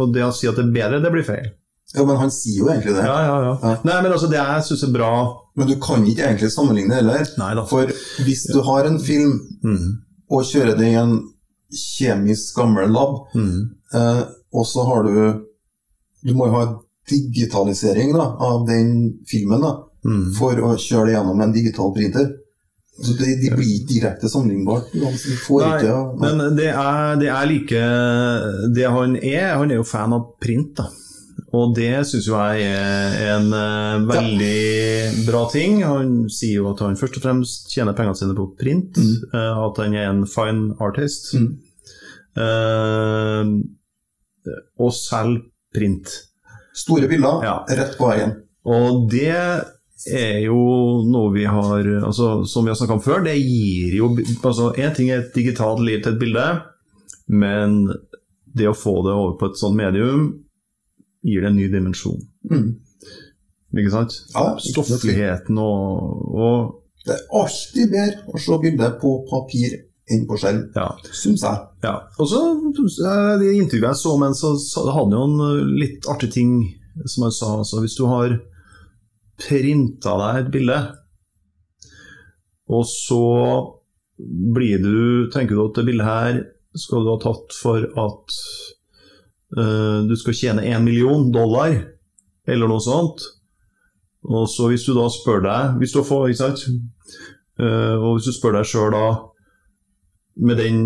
Og 0.00 0.12
det 0.14 0.22
å 0.22 0.32
si 0.32 0.46
at 0.48 0.56
det 0.56 0.64
er 0.64 0.72
bedre, 0.72 1.02
det 1.02 1.12
blir 1.12 1.22
feil. 1.24 1.50
Ja, 1.94 2.04
men 2.06 2.16
han 2.16 2.30
sier 2.30 2.58
jo 2.60 2.66
egentlig 2.70 2.94
det. 2.94 3.04
Ja, 3.04 3.18
ja, 3.26 3.42
ja. 3.42 3.58
Ja. 3.62 3.76
Nei, 3.84 4.00
men 4.02 4.12
altså, 4.12 4.30
det 4.30 4.38
jeg 4.38 4.62
syns 4.64 4.84
er 4.88 4.92
bra 4.92 5.36
Men 5.56 5.66
du 5.68 5.74
kan 5.76 6.04
ikke 6.06 6.24
egentlig 6.24 6.50
sammenligne 6.52 6.94
heller. 6.94 7.64
For 7.66 7.84
hvis 8.24 8.46
du 8.50 8.62
har 8.62 8.84
en 8.86 8.98
film 8.98 9.40
Mm. 9.62 9.98
og 10.30 10.42
kjører 10.44 10.78
det 10.78 10.86
i 10.88 10.94
en 10.94 11.31
kjemisk 11.72 12.54
gammel 12.56 12.90
lab, 12.92 13.18
Mm. 13.34 13.70
eh, 13.94 14.22
og 14.52 14.66
så 14.66 14.84
har 14.86 15.02
du 15.04 15.40
Du 16.24 16.34
må 16.34 16.46
jo 16.46 16.52
ha 16.52 16.66
digitalisering 17.10 18.12
da, 18.14 18.28
av 18.38 18.66
den 18.68 19.18
filmen 19.26 19.60
da, 19.60 19.72
Mm. 20.04 20.32
for 20.34 20.52
å 20.54 20.76
kjøre 20.76 21.06
det 21.06 21.14
gjennom 21.14 21.40
en 21.42 21.52
digital 21.52 21.92
printer. 21.94 22.28
Så 23.02 23.14
det, 23.18 23.40
de 23.40 23.50
blir 23.54 23.68
ikke 23.80 23.88
direkte 23.94 24.28
sammenlignbart. 24.28 24.90
Får 25.46 25.60
Nei, 25.62 25.78
ikke 25.78 26.20
men 26.20 26.56
det 26.56 26.68
er, 26.74 27.16
det 27.16 27.28
er 27.28 27.46
like 27.46 27.82
Det 28.74 28.90
han 28.90 29.16
er, 29.16 29.54
han 29.56 29.70
er 29.70 29.76
jo 29.76 29.84
fan 29.84 30.12
av 30.12 30.26
print, 30.40 30.74
da. 30.76 30.88
Og 31.52 31.74
det 31.76 31.90
syns 32.08 32.26
jo 32.30 32.38
jeg 32.38 32.64
er 32.64 33.34
en 33.34 33.50
uh, 33.52 34.06
veldig 34.08 35.26
bra 35.26 35.42
ting. 35.52 35.82
Han 35.84 36.14
sier 36.32 36.62
jo 36.62 36.70
at 36.70 36.80
han 36.80 36.96
først 36.96 37.18
og 37.20 37.26
fremst 37.26 37.68
tjener 37.74 37.96
pengene 37.96 38.16
sine 38.16 38.36
på 38.36 38.46
print. 38.56 38.96
Mm. 38.96 39.34
uh, 39.34 39.60
at 39.66 39.80
han 39.82 39.96
er 39.98 40.08
en 40.08 40.22
fine 40.28 40.72
artist. 40.80 41.34
Mm. 41.36 41.50
Uh, 42.40 43.44
og 44.80 44.94
selger 44.96 45.44
print. 45.76 46.08
Store 46.76 47.08
bilder 47.08 47.44
Ja. 47.44 47.56
rett 47.68 47.98
på 47.98 48.08
veien. 48.08 48.32
Og 48.64 49.10
det 49.12 49.36
er 50.08 50.38
jo 50.46 51.02
noe 51.06 51.32
vi 51.34 51.44
har 51.44 51.86
altså, 52.02 52.44
Som 52.46 52.64
vi 52.64 52.70
har 52.70 52.78
snakka 52.78 52.96
om 52.96 53.02
før, 53.02 53.20
det 53.26 53.36
gir 53.36 53.94
jo 53.98 54.08
altså 54.42 54.72
Én 54.78 54.94
ting 54.96 55.10
er 55.10 55.20
et 55.20 55.34
digitalt 55.34 55.82
liv 55.84 56.00
til 56.02 56.14
et 56.14 56.20
bilde, 56.20 56.46
men 57.28 57.92
det 58.56 58.68
å 58.70 58.76
få 58.76 59.02
det 59.06 59.12
over 59.14 59.36
på 59.38 59.50
et 59.50 59.60
sånt 59.60 59.76
medium 59.78 60.24
gir 61.22 61.40
det 61.44 61.50
en 61.52 61.56
ny 61.58 61.68
dimensjon. 61.72 62.18
Mm. 62.50 62.68
Ikke 63.78 63.92
sant? 63.94 64.18
Ja. 64.34 64.46
Stoffligheten 64.60 65.58
og, 65.62 66.26
og 66.36 66.78
Det 67.06 67.14
er 67.16 67.22
alltid 67.40 67.90
bedre 67.94 68.34
å 68.36 68.40
se 68.42 68.58
bilder 68.62 68.92
på 69.00 69.14
papir 69.30 69.78
enn 70.12 70.26
på 70.28 70.36
skjerm, 70.36 70.64
Ja. 70.76 70.88
syns 71.14 71.42
jeg. 71.46 71.60
ja. 71.86 71.94
Og 72.20 72.28
så 72.28 72.40
eh, 72.52 73.38
det 73.40 73.52
intervjuet 73.56 73.88
jeg 73.88 74.00
så, 74.02 74.16
men 74.20 74.34
så, 74.36 74.50
så 74.60 74.82
hadde 74.90 74.96
han 74.98 75.14
jo 75.14 75.22
en 75.28 75.44
eh, 75.46 75.70
litt 75.84 76.08
artig 76.10 76.32
ting 76.34 76.52
som 77.06 77.24
han 77.28 77.32
sa. 77.34 77.52
Altså, 77.62 77.80
hvis 77.80 77.96
du 77.96 78.04
har 78.10 78.34
printa 79.40 80.16
deg 80.20 80.42
et 80.42 80.50
bilde, 80.52 80.80
og 82.72 82.84
så 82.86 83.22
blir 84.54 84.78
du 84.82 85.30
Tenker 85.32 85.56
du 85.56 85.64
at 85.64 85.78
det 85.80 85.86
bildet 85.88 86.06
her 86.06 86.36
skal 86.78 87.02
du 87.04 87.10
ha 87.10 87.18
tatt 87.20 87.52
for 87.56 87.82
at 88.00 88.36
du 89.52 90.14
skal 90.16 90.34
tjene 90.38 90.62
én 90.64 90.80
million 90.84 91.26
dollar, 91.32 91.74
eller 92.48 92.70
noe 92.70 92.80
sånt. 92.80 93.20
Og 94.24 94.46
så 94.48 94.68
hvis 94.70 94.84
du 94.86 94.92
da 94.94 95.08
spør 95.10 95.40
deg 95.42 95.78
Hvis 95.80 95.92
du 95.96 96.02
får, 96.06 96.28
ikke 96.30 96.38
sant? 96.44 96.60
Eh, 97.58 97.96
og 97.98 98.16
hvis 98.16 98.28
du 98.30 98.32
spør 98.36 98.54
deg 98.54 98.68
sjøl 98.70 98.92
da 98.94 99.06
med 100.46 100.60
den 100.62 100.76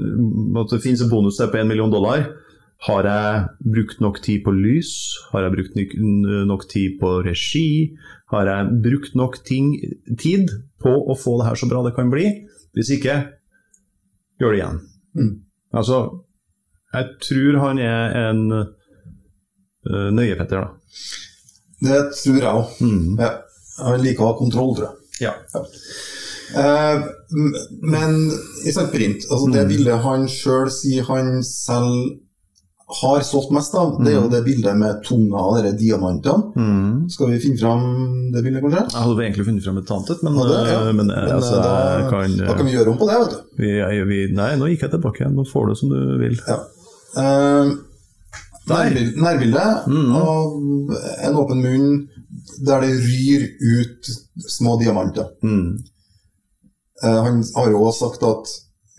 eh, 0.00 0.60
at 0.60 0.72
det 0.72 0.80
finnes 0.82 1.02
en 1.04 1.10
bonus 1.12 1.36
der 1.38 1.50
på 1.52 1.60
én 1.60 1.68
million 1.68 1.92
dollar, 1.92 2.24
har 2.88 3.06
jeg 3.06 3.44
brukt 3.76 4.00
nok 4.02 4.18
tid 4.24 4.40
på 4.42 4.50
lys? 4.56 4.90
Har 5.30 5.44
jeg 5.44 5.52
brukt 5.54 5.76
nok- 5.78 5.94
nok 6.48 6.64
tid 6.72 6.96
på 6.98 7.12
regi? 7.22 7.92
Har 8.32 8.48
jeg 8.48 8.80
brukt 8.82 9.14
nok 9.14 9.38
ting, 9.46 9.76
tid 10.18 10.50
på 10.82 10.90
å 10.90 11.14
få 11.14 11.36
det 11.38 11.46
her 11.46 11.60
så 11.60 11.68
bra 11.70 11.84
det 11.86 11.94
kan 11.94 12.10
bli? 12.10 12.24
Hvis 12.74 12.90
ikke, 12.96 13.20
gjør 14.40 14.50
det 14.56 14.58
igjen. 14.58 14.80
Mm. 15.14 15.32
Altså, 15.78 16.00
jeg 16.92 17.06
tror 17.24 17.58
han 17.66 17.78
er 17.82 18.16
en 18.28 18.42
uh, 18.52 20.08
nøyepetter, 20.14 20.60
da. 20.62 20.70
Det 21.82 22.00
tror 22.14 22.36
jeg 22.38 22.48
òg. 22.52 22.74
Mm. 22.80 23.18
Ja. 23.18 23.30
Han 23.82 24.02
liker 24.04 24.22
å 24.26 24.32
ha 24.32 24.38
kontroll, 24.38 24.74
tror 24.76 24.88
jeg. 24.90 25.28
Ja. 25.28 25.32
ja. 25.54 25.64
Uh, 26.52 27.06
men 27.80 28.18
i 28.68 28.72
sant 28.74 28.92
print, 28.92 29.24
altså 29.30 29.48
det 29.54 29.62
Mm. 29.64 29.70
bildet 29.72 30.02
han 30.04 30.26
sjøl 30.28 30.68
sier 30.70 31.06
han 31.08 31.40
selv 31.46 32.18
har 32.92 33.22
solgt 33.24 33.48
mest 33.56 33.72
av, 33.80 33.94
det 34.04 34.10
er 34.12 34.18
jo 34.18 34.26
Mm. 34.26 34.32
det 34.34 34.40
bildet 34.44 34.76
med 34.76 34.98
tunga 35.06 35.40
og 35.48 35.62
de 35.64 35.70
diamantene. 35.80 36.52
Mm. 36.60 37.08
Skal 37.10 37.30
vi 37.30 37.38
finne 37.40 37.56
fram 37.58 37.86
det 38.34 38.42
bildet, 38.44 38.60
kanskje? 38.62 38.82
Jeg 38.92 39.00
hadde 39.06 39.22
egentlig 39.24 39.46
funnet 39.46 39.64
frem 39.64 39.78
et 39.80 39.90
annet 39.96 40.10
et, 40.12 40.22
men, 40.26 40.34
Ja, 40.36 40.44
det, 40.44 40.58
ja. 40.68 40.80
eh, 40.80 40.92
men, 40.92 41.06
Men, 41.06 41.30
altså, 41.38 41.56
da, 41.56 42.10
kan, 42.10 42.36
da 42.36 42.52
kan 42.58 42.66
vi 42.68 42.72
gjøre 42.76 42.92
om 42.92 42.98
på 43.00 43.08
det, 43.08 43.16
vet 43.22 43.32
du. 43.32 43.38
vi, 43.62 44.04
vi, 44.12 44.20
Nei, 44.36 44.50
nå 44.60 44.68
gikk 44.68 44.82
jeg 44.84 44.90
tilbake 44.92 45.22
igjen. 45.24 45.34
Nå 45.34 45.46
får 45.48 45.68
du 45.68 45.74
som 45.80 45.88
du 45.88 46.18
vil. 46.20 46.36
Eh, 46.46 46.60
Der. 47.16 47.72
nærbil- 48.68 49.16
Nærbilde 49.22 49.64
Mm. 49.86 50.14
og 50.14 50.60
en 51.26 51.34
åpen 51.36 51.62
munn 51.62 52.08
der 52.66 52.80
det 52.80 52.92
ryr 53.04 53.42
ut 53.72 54.10
små 54.48 54.76
diamanter. 54.80 55.26
Mm. 55.42 55.78
Eh, 57.04 57.22
han 57.24 57.44
har 57.56 57.70
jo 57.70 57.82
også 57.82 57.98
sagt 58.12 58.22
at 58.22 58.46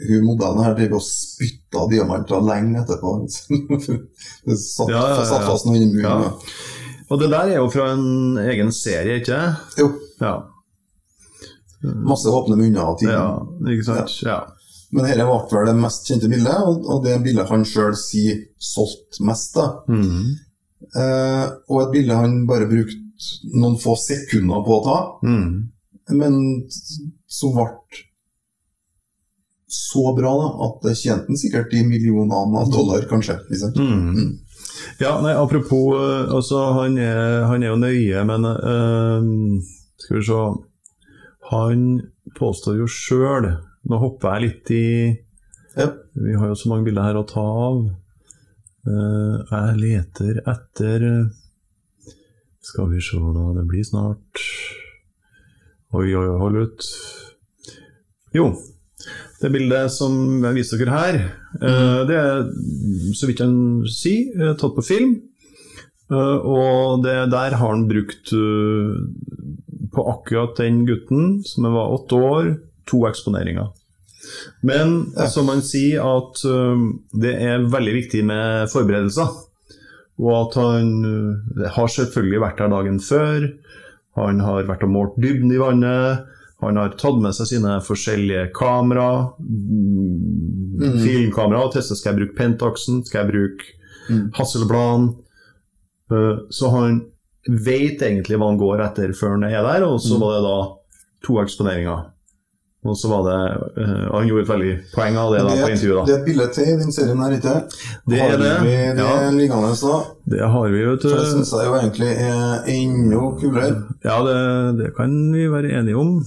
hun 0.10 0.26
modellen 0.26 0.64
her 0.64 0.74
driver 0.76 0.96
og 1.00 1.02
spytter 1.08 1.90
diamanter 1.92 2.42
lenge 2.44 2.82
etterpå. 2.82 3.12
det 4.48 4.58
satt, 4.60 4.90
Ja, 4.90 5.02
ja, 5.08 5.20
ja, 5.20 5.26
satt 5.26 5.46
fast 5.48 5.66
noe 5.66 5.76
inni 5.76 5.94
munnen. 5.94 6.04
Ja. 6.04 6.32
Og 7.12 7.20
det 7.20 7.30
der 7.32 7.40
er 7.54 7.56
jo 7.62 7.70
fra 7.70 7.92
en 7.94 8.38
egen 8.38 8.72
serie, 8.72 9.20
ikke 9.22 9.32
det? 9.32 9.56
Jo, 9.80 9.92
Ja. 10.22 10.34
masse 11.84 12.28
åpne 12.32 12.56
munner 12.58 12.82
og 12.94 13.00
ting. 13.00 13.12
ja. 13.12 13.40
Ikke 13.72 13.84
sant? 13.86 14.22
Ja. 14.24 14.40
Men 14.94 15.08
dette 15.08 15.26
ble 15.26 15.38
vel 15.52 15.70
det 15.72 15.76
mest 15.82 16.06
kjente 16.10 16.30
bildet, 16.30 16.58
og, 16.70 16.84
og 16.94 17.04
det 17.06 17.16
bildet 17.26 17.50
han 17.50 17.64
sjøl 17.66 17.96
sier 17.98 18.44
solgt 18.62 19.18
mest. 19.26 19.56
da. 19.58 19.68
Mm. 19.90 20.36
Eh, 20.94 21.46
og 21.72 21.80
et 21.82 21.94
bilde 21.96 22.18
han 22.20 22.44
bare 22.50 22.68
brukte 22.70 23.00
noen 23.56 23.78
få 23.82 23.96
sekunder 23.98 24.62
på 24.66 24.80
å 24.80 24.84
ta, 24.86 24.98
Mm. 25.24 25.70
men 26.20 26.34
som 26.70 27.54
ble 27.56 27.68
så 29.74 30.14
bra 30.14 30.34
da, 30.38 30.50
at 30.68 30.84
det 30.86 30.94
tjente 31.00 31.32
han 31.32 31.40
sikkert 31.40 31.74
i 31.74 31.82
millionene 31.88 32.60
av 32.62 32.70
dollar, 32.72 33.06
kanskje. 33.10 33.40
Liksom. 33.50 33.74
Mm. 33.80 34.36
Ja, 35.00 35.16
nei, 35.24 35.34
apropos 35.34 35.96
eh, 35.98 36.34
altså, 36.36 36.60
han, 36.78 36.98
er, 37.02 37.44
han 37.50 37.64
er 37.64 37.72
jo 37.72 37.80
nøye, 37.82 38.24
men 38.30 38.46
eh, 38.52 39.28
Skal 40.04 40.18
vi 40.20 40.24
se 40.28 40.40
Han 41.52 41.84
påstår 42.38 42.78
jo 42.82 42.88
sjøl 42.90 43.48
Nå 43.90 44.00
hopper 44.00 44.38
jeg 44.38 44.48
litt 44.48 44.74
i 44.76 44.86
Ja. 45.76 45.90
Vi 46.14 46.36
har 46.38 46.52
jo 46.52 46.56
så 46.56 46.70
mange 46.72 46.86
bilder 46.88 47.10
her 47.10 47.20
å 47.20 47.28
ta 47.28 47.44
av. 47.44 47.80
Eh, 48.88 49.36
jeg 49.50 49.80
leter 49.82 50.42
etter 50.44 51.08
Skal 52.64 52.90
vi 52.92 53.02
se, 53.04 53.18
da. 53.18 53.46
Det 53.58 53.66
blir 53.68 53.84
snart 53.88 54.44
Oi, 55.94 56.08
oi, 56.10 56.26
oi, 56.26 56.38
hold 56.42 56.58
ut. 56.58 56.86
Jo, 58.34 58.48
det 59.44 59.52
bildet 59.54 59.92
som 59.94 60.16
jeg 60.42 60.56
viser 60.56 60.80
dere 60.82 60.96
her, 60.96 61.18
mm. 61.62 62.08
det 62.10 62.16
er, 62.18 62.48
så 63.14 63.28
vidt 63.30 63.44
jeg 63.44 63.52
kan 63.52 63.92
si, 63.94 64.14
eh, 64.34 64.56
tatt 64.58 64.74
på 64.74 64.86
film. 64.88 65.12
Eh, 66.10 66.38
Og 66.50 67.04
det 67.04 67.14
der 67.30 67.58
har 67.60 67.76
han 67.76 67.86
brukt 67.90 68.34
eh, 68.34 68.96
på 69.94 70.06
akkurat 70.16 70.58
den 70.58 70.82
gutten, 70.90 71.44
som 71.46 71.70
var 71.70 71.94
åtte 71.94 72.18
år, 72.18 72.50
to 72.90 73.06
eksponeringer. 73.10 73.72
Men 74.64 75.12
Ja. 75.18 75.28
som 75.28 75.48
han 75.52 75.62
sier, 75.62 76.00
at 76.02 76.44
eh, 76.46 76.84
det 77.20 77.34
er 77.42 77.66
veldig 77.70 77.94
viktig 78.02 78.24
med 78.26 78.70
forberedelser. 78.72 79.28
Og 80.20 80.34
at 80.48 80.56
han 80.62 80.90
eh, 81.06 81.70
har 81.76 81.88
selvfølgelig 81.88 82.40
vært 82.42 82.58
der 82.62 82.70
dagen 82.70 83.00
før. 83.00 83.50
Han 84.16 84.40
har 84.46 84.64
vært 84.70 84.84
og 84.84 84.90
målt 84.94 85.16
dybden 85.18 85.52
i 85.52 85.58
vannet. 85.58 86.26
Han 86.62 86.78
har 86.78 86.94
tatt 86.96 87.18
med 87.20 87.34
seg 87.36 87.48
sine 87.50 87.80
forskjellige 87.84 88.54
kamera, 88.56 89.34
mm, 89.40 91.00
filmkamera, 91.04 91.66
og 91.66 91.74
testet 91.74 91.98
skal 92.00 92.14
jeg 92.14 92.22
bruke 92.22 92.38
Pentaxen, 92.38 93.04
skal 93.06 93.26
jeg 93.26 93.32
bruke 93.34 93.80
Mm. 94.10 94.32
Hasselbladen. 94.36 95.16
Så 96.52 96.70
han 96.72 97.06
vet 97.48 98.02
egentlig 98.04 98.36
hva 98.38 98.50
han 98.52 98.58
går 98.60 98.82
etter 98.84 99.14
før 99.16 99.32
han 99.38 99.44
er 99.48 99.62
der, 99.64 99.86
og 99.88 100.00
så 100.04 100.16
Mm. 100.18 100.20
var 100.20 100.34
det 100.36 100.44
da 100.44 100.58
to 101.24 101.34
eksponeringer. 101.40 102.06
Og 102.86 102.98
så 103.00 103.08
var 103.08 103.22
det 103.28 103.36
eh, 103.84 104.06
og 104.12 104.16
Han 104.20 104.28
gjorde 104.28 104.44
et 104.44 104.50
veldig 104.50 104.72
poeng 104.94 105.16
av 105.18 105.30
det 105.34 105.40
da 105.40 105.48
på 105.50 105.56
er 105.56 105.64
et- 105.64 105.70
intervjuet. 105.78 106.06
det 106.08 106.14
er 106.16 106.20
et 106.20 106.26
bilde 106.26 106.48
til 106.54 106.64
i 106.64 106.78
den 106.82 106.92
serien 106.92 107.22
her, 107.24 107.32
ikke 107.38 107.54
Det 108.10 108.20
Har 108.20 108.30
er 108.34 108.38
det. 108.38 108.56
vi 108.64 108.74
det 108.98 108.98
Ja, 108.98 109.30
liggende 109.32 109.72
da? 109.82 109.98
det 110.34 110.42
har 110.52 110.68
vi, 110.74 110.82
vet 110.90 111.02
du. 111.02 111.10
det 111.10 111.28
syns 111.32 111.52
jeg 111.56 111.66
jo 111.70 111.74
egentlig 111.80 112.12
er 112.18 112.64
enda 112.68 113.22
kulere. 113.40 113.84
Ja, 114.04 114.18
det, 114.28 114.78
det 114.82 114.90
kan 114.98 115.16
vi 115.34 115.48
være 115.52 115.72
enige 115.80 115.96
om. 115.98 116.26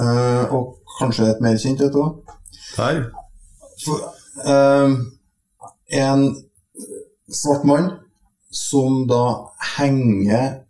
Eh, 0.00 0.54
og 0.54 0.76
kanskje 1.00 1.28
et 1.30 1.40
mer 1.44 1.56
kjent 1.58 1.80
et 1.80 1.92
òg. 1.92 2.16
Der. 2.76 3.04
en 5.90 6.36
svart 7.30 7.64
mann 7.64 7.90
som 8.50 9.06
da 9.08 9.22
henger 9.76 10.60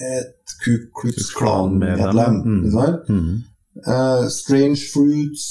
et 0.00 0.36
Ku 0.64 0.72
Klux 1.00 1.30
Klan-medlem. 1.36 2.42
Mm. 2.44 3.42
Mm. 3.86 3.92
Eh, 3.94 4.28
Strange 4.28 4.80
Fruits, 4.92 5.44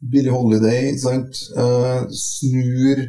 Billy 0.00 0.30
Holiday, 0.32 0.90
ikke 0.92 1.02
sant? 1.04 1.40
Uh, 1.56 2.06
snur 2.16 3.02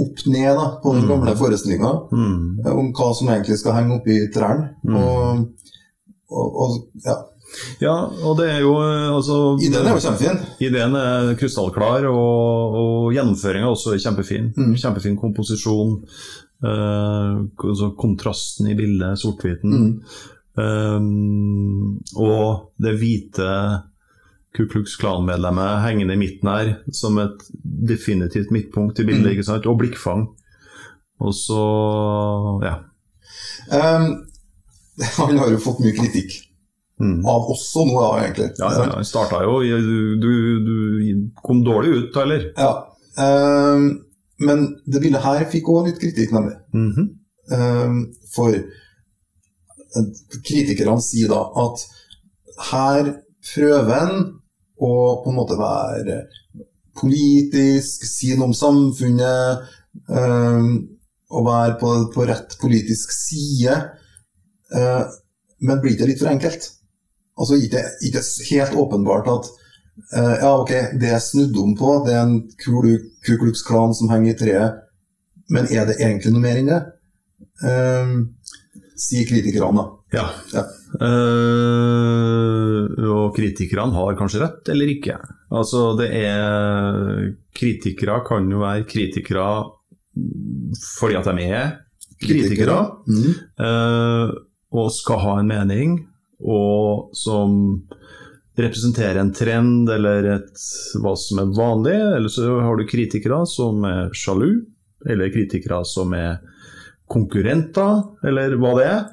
opp 0.00 0.22
ned 0.32 0.54
da, 0.56 0.68
på 0.82 0.94
den 0.96 1.04
gamle 1.10 1.34
forestillinga 1.36 1.90
Mm. 2.12 2.62
om 2.72 2.92
hva 2.96 3.10
som 3.14 3.28
egentlig 3.28 3.58
skal 3.60 3.74
henge 3.76 3.98
oppi 3.98 4.16
trærne. 4.32 4.70
Og, 4.88 5.42
og, 6.32 6.56
og 6.64 7.04
ja. 7.04 7.18
Ja, 7.84 7.92
og 8.24 8.38
det 8.38 8.46
er 8.48 8.60
jo 8.64 8.70
eh, 8.80 9.10
altså 9.12 9.34
Ideen 9.60 9.84
er 9.84 9.92
jo 9.92 10.00
kjempefin. 10.00 10.38
Ideen 10.64 10.94
er 10.96 11.34
krystallklar, 11.36 12.06
og, 12.08 12.78
og 12.80 13.12
gjennomføringa 13.12 13.68
også 13.68 13.92
er 13.92 14.00
kjempefin. 14.00 14.48
Mm. 14.56 14.72
Kjempefin 14.80 15.18
komposisjon. 15.20 15.98
eh, 16.64 17.42
altså 17.68 17.90
kontrasten 18.00 18.70
i 18.72 18.74
bildet, 18.78 19.20
sort-hviten. 19.20 19.76
Mm. 19.76 20.00
Eh, 20.62 22.16
og 22.16 22.72
det 22.80 22.96
hvite 23.00 23.52
Ku 24.52 24.66
Klux 24.68 24.96
Klan-medlemmet 25.00 25.80
hengende 25.86 26.12
i 26.14 26.20
midten 26.20 26.48
her, 26.52 26.70
som 26.92 27.16
et 27.22 27.40
definitivt 27.62 28.50
midtpunkt 28.52 29.00
i 29.00 29.04
bildet, 29.08 29.24
Mm. 29.30 29.32
ikke 29.32 29.44
sant? 29.48 29.66
og 29.66 29.78
blikkfang. 29.80 30.26
Og 31.20 31.32
så 31.34 31.60
ja. 32.64 32.74
Um, 33.72 34.26
han 35.18 35.38
har 35.38 35.50
jo 35.50 35.58
fått 35.58 35.80
mye 35.84 35.96
kritikk 35.96 36.40
Mm. 37.02 37.24
av 37.26 37.48
oss 37.50 37.64
og 37.80 37.88
nå, 37.88 38.02
egentlig. 38.20 38.50
Ja, 38.60 38.68
ja, 38.76 38.82
ja. 38.92 39.02
Starta 39.02 39.40
jo 39.42 39.56
du, 39.64 40.18
du, 40.22 40.32
du 40.62 41.30
kom 41.42 41.64
dårlig 41.66 41.96
ut, 41.96 42.12
Tyler. 42.14 42.44
Ja. 42.54 42.84
Um, 43.18 44.04
men 44.38 44.76
det 44.86 45.00
bildet 45.02 45.24
her 45.24 45.42
fikk 45.50 45.66
òg 45.72 45.88
litt 45.88 45.98
kritikk, 45.98 46.30
nemlig. 46.36 46.54
Mhm. 46.76 47.08
Um, 47.50 47.96
for 48.34 48.54
eh, 48.54 50.06
kritikerne 50.46 51.00
sier 51.02 51.28
da 51.32 51.40
at 51.64 51.82
her 52.70 53.10
prøver 53.50 53.98
en 53.98 54.22
å 54.82 54.92
på 55.22 55.30
en 55.30 55.38
måte 55.38 55.58
være 55.60 56.22
politisk, 56.98 58.04
si 58.08 58.32
noe 58.34 58.50
om 58.50 58.56
samfunnet, 58.56 59.72
øh, 60.10 60.68
og 61.32 61.46
være 61.46 61.76
på, 61.80 61.90
på 62.14 62.26
rett 62.28 62.56
politisk 62.60 63.14
side. 63.16 63.78
Øh, 64.76 65.02
men 65.62 65.80
blir 65.80 65.96
det 65.98 66.08
litt 66.10 66.22
for 66.22 66.32
enkelt? 66.32 66.68
Altså 67.38 67.56
ikke, 67.56 67.82
ikke 68.04 68.22
helt 68.50 68.74
åpenbart 68.76 69.30
at 69.32 69.50
øh, 70.18 70.34
ja, 70.42 70.50
ok, 70.58 70.72
det 71.00 71.12
er 71.14 71.22
snudd 71.22 71.56
om 71.62 71.76
på, 71.78 72.02
det 72.06 72.16
er 72.16 72.26
en 72.26 72.40
Ku 72.60 72.82
Klux 73.40 73.64
Klan 73.66 73.94
som 73.96 74.10
henger 74.12 74.34
i 74.34 74.38
treet, 74.38 74.82
men 75.52 75.68
er 75.70 75.88
det 75.88 76.00
egentlig 76.00 76.34
noe 76.34 76.44
mer 76.44 76.60
enn 76.60 76.70
det? 76.70 76.82
Uh, 77.62 78.14
sier 78.98 79.26
kritikerne, 79.28 79.82
da. 79.82 79.84
Ja. 80.16 80.24
Ja. 80.54 80.62
Eh, 81.00 82.86
og 83.08 83.34
kritikerne 83.36 83.94
har 83.96 84.16
kanskje 84.18 84.42
rett, 84.42 84.68
eller 84.72 84.90
ikke. 84.92 85.16
Altså, 85.52 85.92
det 85.98 86.10
er 86.24 87.32
Kritikere 87.52 88.22
kan 88.24 88.46
jo 88.50 88.62
være 88.62 88.86
kritikere 88.88 89.44
fordi 90.96 91.16
at 91.18 91.28
de 91.28 91.44
er 91.52 91.66
kritikere, 92.22 92.78
Mm. 93.08 93.34
eh, 93.60 94.30
og 94.72 94.90
skal 94.92 95.18
ha 95.20 95.34
en 95.40 95.48
mening, 95.48 96.06
og 96.40 97.10
som 97.16 97.82
representerer 98.56 99.20
en 99.20 99.32
trend 99.32 99.88
eller 99.88 100.24
et, 100.36 100.52
hva 101.00 101.14
som 101.16 101.38
er 101.40 101.52
vanlig. 101.56 101.96
Eller 102.16 102.28
så 102.28 102.60
har 102.60 102.76
du 102.76 102.84
kritikere 102.86 103.46
som 103.46 103.84
er 103.84 104.10
sjalu, 104.12 104.64
eller 105.08 105.32
kritikere 105.32 105.84
som 105.84 106.12
er 106.14 106.38
konkurrenter, 107.08 108.02
eller 108.24 108.56
hva 108.56 108.74
det 108.78 108.86
er. 108.86 109.04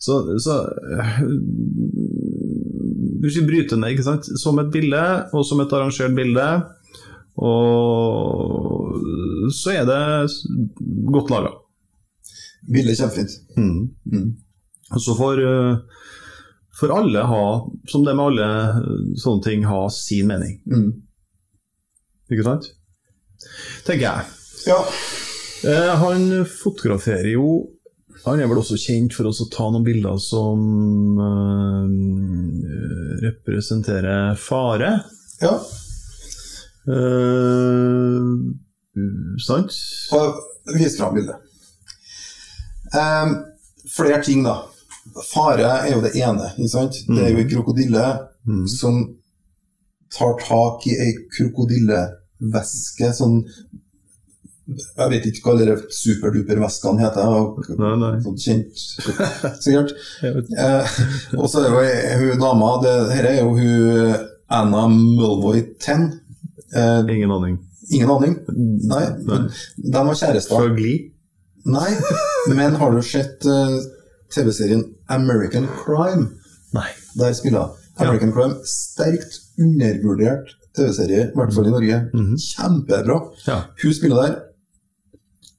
Så, 0.00 0.14
så 0.40 0.54
Hvis 3.20 3.36
vi 3.36 3.46
bryter 3.46 3.76
ned 3.76 3.92
ikke 3.92 4.06
sant? 4.06 4.28
som 4.40 4.58
et 4.62 4.70
bilde, 4.72 5.02
og 5.36 5.44
som 5.44 5.60
et 5.60 5.72
arrangert 5.76 6.14
bilde, 6.16 6.46
og 7.40 8.96
så 9.54 9.74
er 9.74 9.84
det 9.88 10.00
godt 11.12 11.30
laga. 11.32 11.52
Bildet 12.68 12.94
er 12.94 12.98
kjempefint. 13.02 13.36
Mm. 13.56 13.90
Mm. 14.12 14.30
Så 15.00 15.14
får, 15.16 15.40
eh, 15.48 15.76
får 16.80 16.92
alle 16.96 17.22
ha, 17.30 17.44
som 17.88 18.04
det 18.04 18.16
med 18.16 18.24
alle 18.24 18.48
eh, 18.48 18.82
sånne 19.20 19.44
ting, 19.46 19.64
ha 19.68 19.84
sin 19.94 20.28
mening. 20.28 20.58
Mm. 20.68 20.90
Ikke 22.30 22.46
sant? 22.46 22.70
Tenker 23.86 24.06
jeg. 24.06 24.28
Ja. 24.68 24.80
Eh, 25.70 25.92
han 26.02 26.28
fotograferer 26.48 27.32
jo 27.32 27.46
Han 28.26 28.40
er 28.40 28.48
vel 28.50 28.60
også 28.60 28.76
kjent 28.80 29.14
for 29.16 29.28
å 29.30 29.32
ta 29.52 29.66
noen 29.72 29.84
bilder 29.86 30.16
som 30.20 30.58
uh, 31.20 31.86
representerer 33.24 34.34
fare. 34.40 34.90
ja. 35.44 35.54
Uh, 36.90 38.50
sant? 39.38 39.72
Og 40.16 40.40
vis 40.74 40.96
fram 40.98 41.14
bildet. 41.14 41.36
Um, 42.96 43.36
flere 43.94 44.18
ting, 44.24 44.42
da. 44.44 44.56
Fare 45.28 45.68
er 45.84 45.92
jo 45.94 46.00
det 46.04 46.14
ene. 46.18 46.50
Ikke 46.56 46.72
sant? 46.72 46.98
Det 47.06 47.22
er 47.24 47.30
jo 47.34 47.44
en 47.44 47.52
krokodille 47.54 48.08
Mm. 48.48 48.64
som 48.72 48.94
tar 50.16 50.32
tak 50.40 50.86
i 50.88 50.94
ei 50.96 51.10
krokodillevæske. 51.36 53.10
Sånn 53.18 53.42
Jeg 54.70 55.10
vet 55.10 55.26
ikke 55.30 55.42
hva 55.46 55.54
de 55.58 55.76
superduper-veskene 55.96 57.00
heter. 57.00 57.26
og- 57.28 57.64
Nei, 57.78 57.94
nei. 57.96 58.12
Sånn 58.24 58.36
kjent, 58.38 58.82
sikkert. 59.64 59.94
Eh, 60.22 60.86
og 61.38 61.48
så 61.50 61.64
er 61.64 62.20
jo 62.20 62.30
hun 62.32 62.40
dama 62.42 62.70
det, 62.82 62.94
Her 63.16 63.24
er 63.30 63.38
jo 63.40 63.54
hun 63.56 64.26
Anna 64.50 64.86
Mulvoy 64.88 65.62
Ten. 65.80 66.20
Eh, 66.74 67.00
Ingen 67.08 67.30
aning. 67.30 67.58
ingen 67.90 68.10
aning. 68.10 68.36
Nei. 68.86 69.04
Nei. 69.26 69.40
De 69.78 70.04
var 70.06 70.14
kjærester. 70.14 70.56
Fra 70.56 70.74
Gli? 70.76 70.94
Nei, 71.66 71.90
men 72.54 72.74
har 72.80 72.90
du 72.94 73.02
sett 73.02 73.44
eh, 73.46 73.80
TV-serien 74.32 74.84
American 75.08 75.66
Crime? 75.82 76.28
Nei. 76.72 76.86
Der 77.18 77.32
spiller 77.34 77.72
American 77.98 78.32
Crime 78.32 78.54
sterkt 78.64 79.40
undervurdert 79.60 80.54
TV-serie, 80.76 81.26
i 81.28 81.34
hvert 81.36 81.52
fall 81.52 81.66
i 81.66 81.70
Norge. 81.74 81.98
Mhm. 82.14 82.36
Kjempebra. 82.38 83.18
Ja. 83.48 83.58
Hun 83.82 83.92
spiller 83.96 84.22
der. 84.22 84.38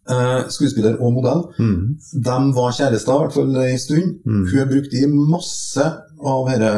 Eh, 0.10 0.48
skuespiller 0.50 0.98
og 0.98 1.14
modell. 1.14 1.44
Mm. 1.62 1.98
De 2.26 2.38
var 2.56 2.74
kjærester, 2.74 3.14
i 3.14 3.22
hvert 3.22 3.36
fall 3.36 3.60
en 3.62 3.80
stund. 3.80 4.16
Mm. 4.26 4.48
Hun 4.50 4.58
har 4.58 4.72
brukt 4.72 4.96
i 4.98 5.04
masse 5.06 5.86
av 6.32 6.50
herre 6.50 6.72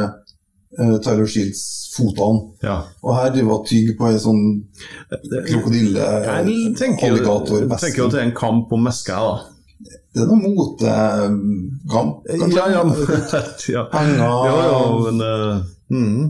uh, 0.79 0.97
Tyler 0.99 1.29
Shields 1.31 1.63
fotene. 1.95 2.41
Ja. 2.65 2.81
Og 3.03 3.15
her 3.15 3.31
driver 3.31 3.62
hun 3.62 3.65
tygg 3.69 3.93
på 3.99 4.09
ei 4.09 4.19
sånn 4.19 4.43
krokodille 5.47 6.03
Jeg 6.03 6.75
tenker, 6.79 7.15
jo- 7.15 8.09
er 8.12 8.25
en 8.25 8.36
kamp 8.36 8.73
om 8.75 8.83
mesker, 8.89 9.15
da. 9.15 9.49
Det 10.13 10.21
er 10.23 10.29
noe 10.29 10.43
motekamp, 10.43 12.27
kanskje? 12.27 12.57
Ja, 12.59 12.67
ja. 12.71 12.83
ja. 13.75 13.86
Penger 13.91 14.19
ja, 14.19 14.57
ja, 14.67 14.81
men 15.07 15.23
uh, 15.23 15.63
mm, 15.89 16.27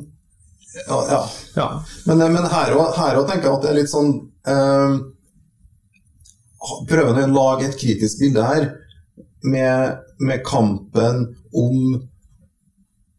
ja, 0.88 1.24
ja. 1.56 1.68
Men, 2.06 2.22
eh, 2.22 2.30
men 2.34 2.48
her 2.50 2.78
òg 2.78 3.28
tenker 3.30 3.50
jeg 3.50 3.58
at 3.58 3.66
det 3.66 3.70
er 3.74 3.78
litt 3.78 3.92
sånn 3.92 4.14
eh, 4.50 4.96
Prøver 6.88 7.20
å 7.24 7.28
lage 7.34 7.68
et 7.68 7.78
kritisk 7.80 8.22
bilde 8.24 8.44
her 8.48 8.70
med, 9.44 9.98
med 10.24 10.44
kampen 10.48 11.26
om 11.54 12.02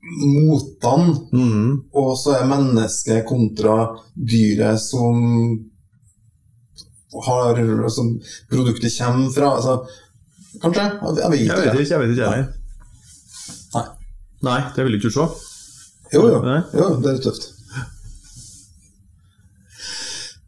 motene, 0.04 1.14
Mm, 1.33 1.68
og 1.96 2.11
så 2.20 2.38
er 2.38 2.48
mennesket 2.48 3.24
kontra 3.28 3.94
dyret 4.14 4.80
som 4.80 5.16
har 7.24 7.61
Som 7.88 8.20
produktet 8.50 8.98
kommer 8.98 9.30
fra. 9.30 9.54
Altså, 9.57 9.87
kanskje? 10.62 10.85
Jeg 10.85 11.30
vet 11.30 11.40
jeg 11.40 11.57
vet 11.57 11.80
ikke, 11.80 11.94
jeg 11.94 12.00
vet 12.00 12.14
ikke 12.16 12.30
heller. 12.30 12.52
Nei. 13.74 13.85
Nei, 14.44 14.61
det 14.76 14.85
vil 14.85 14.96
du 14.96 14.98
ikke 14.98 15.14
se. 15.14 15.26
Jo, 16.14 16.24
jo. 16.28 16.40
Jo, 16.74 16.88
det 17.00 17.12
er 17.12 17.22
tøft. 17.24 17.50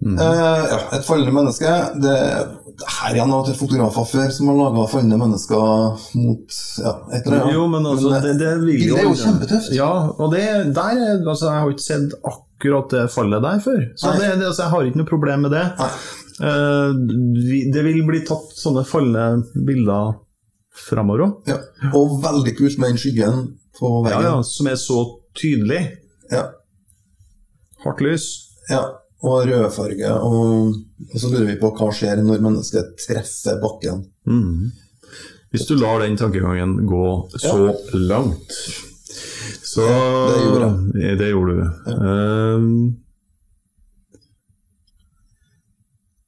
Mm. 0.02 0.18
Eh, 0.18 0.42
ja, 0.42 0.80
et 0.92 1.06
fallende 1.06 1.32
menneske 1.32 1.70
det, 2.02 2.16
det 2.65 2.65
Her 2.84 3.14
igjen 3.16 3.30
har 3.32 3.46
vi 3.46 3.54
fotografer 3.56 4.04
før 4.10 4.32
som 4.34 4.48
har 4.50 4.56
laga 4.58 4.82
andre 4.98 5.18
mennesker 5.22 6.02
mot 6.20 6.56
ja, 6.82 6.92
et 7.16 7.24
eller 7.26 7.38
annet. 7.44 7.54
Jo, 7.54 7.62
men 7.72 7.86
altså, 7.88 8.10
Men, 8.12 8.22
det, 8.26 8.34
det 8.42 8.50
vil 8.64 8.82
Det 8.82 8.98
er 9.00 9.06
jo 9.08 9.14
kjempetøft. 9.22 9.70
Ja, 9.76 9.88
og 10.18 10.34
det, 10.34 10.42
der, 10.76 11.00
er- 11.06 11.22
altså, 11.28 11.46
jeg 11.52 11.62
har 11.62 11.72
ikke 11.72 11.86
sett 11.86 12.16
akkurat 12.32 12.92
det 12.92 13.06
fallet 13.14 13.42
der 13.46 13.62
før. 13.64 13.80
Så 13.96 14.12
det, 14.18 14.28
det, 14.40 14.46
altså, 14.50 14.62
jeg 14.66 14.70
har 14.74 14.90
ikke 14.90 15.00
noe 15.02 15.10
problem 15.12 15.46
med 15.46 15.54
det. 15.56 15.64
Eh, 16.36 16.90
vi, 17.48 17.62
det 17.72 17.84
vil 17.86 18.02
bli 18.08 18.20
tatt 18.28 18.52
sånne 18.60 18.84
fallende 18.84 19.64
bilder 19.66 20.14
framover 20.86 21.24
òg. 21.24 21.48
Ja. 21.48 21.56
Og 21.96 22.18
veldig 22.24 22.52
kult 22.58 22.76
med 22.82 22.92
den 22.92 23.00
skyggen 23.00 23.42
på 23.78 23.94
Ja, 24.10 24.20
ja, 24.24 24.34
som 24.44 24.68
er 24.68 24.76
så 24.80 25.00
tydelig. 25.36 25.80
Ja. 26.32 26.50
Hardt 27.84 28.00
lys. 28.04 28.26
Ja, 28.68 28.82
og 29.24 29.46
rødfarge. 29.48 30.10
Og, 30.26 30.74
og 31.12 31.20
så 31.20 31.30
lurer 31.32 31.46
vi 31.52 31.60
på 31.60 31.70
hva 31.76 31.88
skjer 31.94 32.20
når 32.24 32.42
mennesket 32.44 32.96
treffer 33.06 33.56
bakken. 33.62 34.02
Mm. 34.28 34.72
Hvis 35.54 35.64
du 35.68 35.76
lar 35.78 36.02
den 36.02 36.16
tankegangen 36.20 36.74
gå 36.90 37.04
så 37.38 37.70
langt 37.94 38.50
Så 39.64 39.84
Det 39.86 40.40
gjorde 40.42 40.66
jeg. 41.00 41.18
Det 41.20 41.28
gjorde 41.30 41.54
du. 41.56 41.92
Um, 41.94 42.96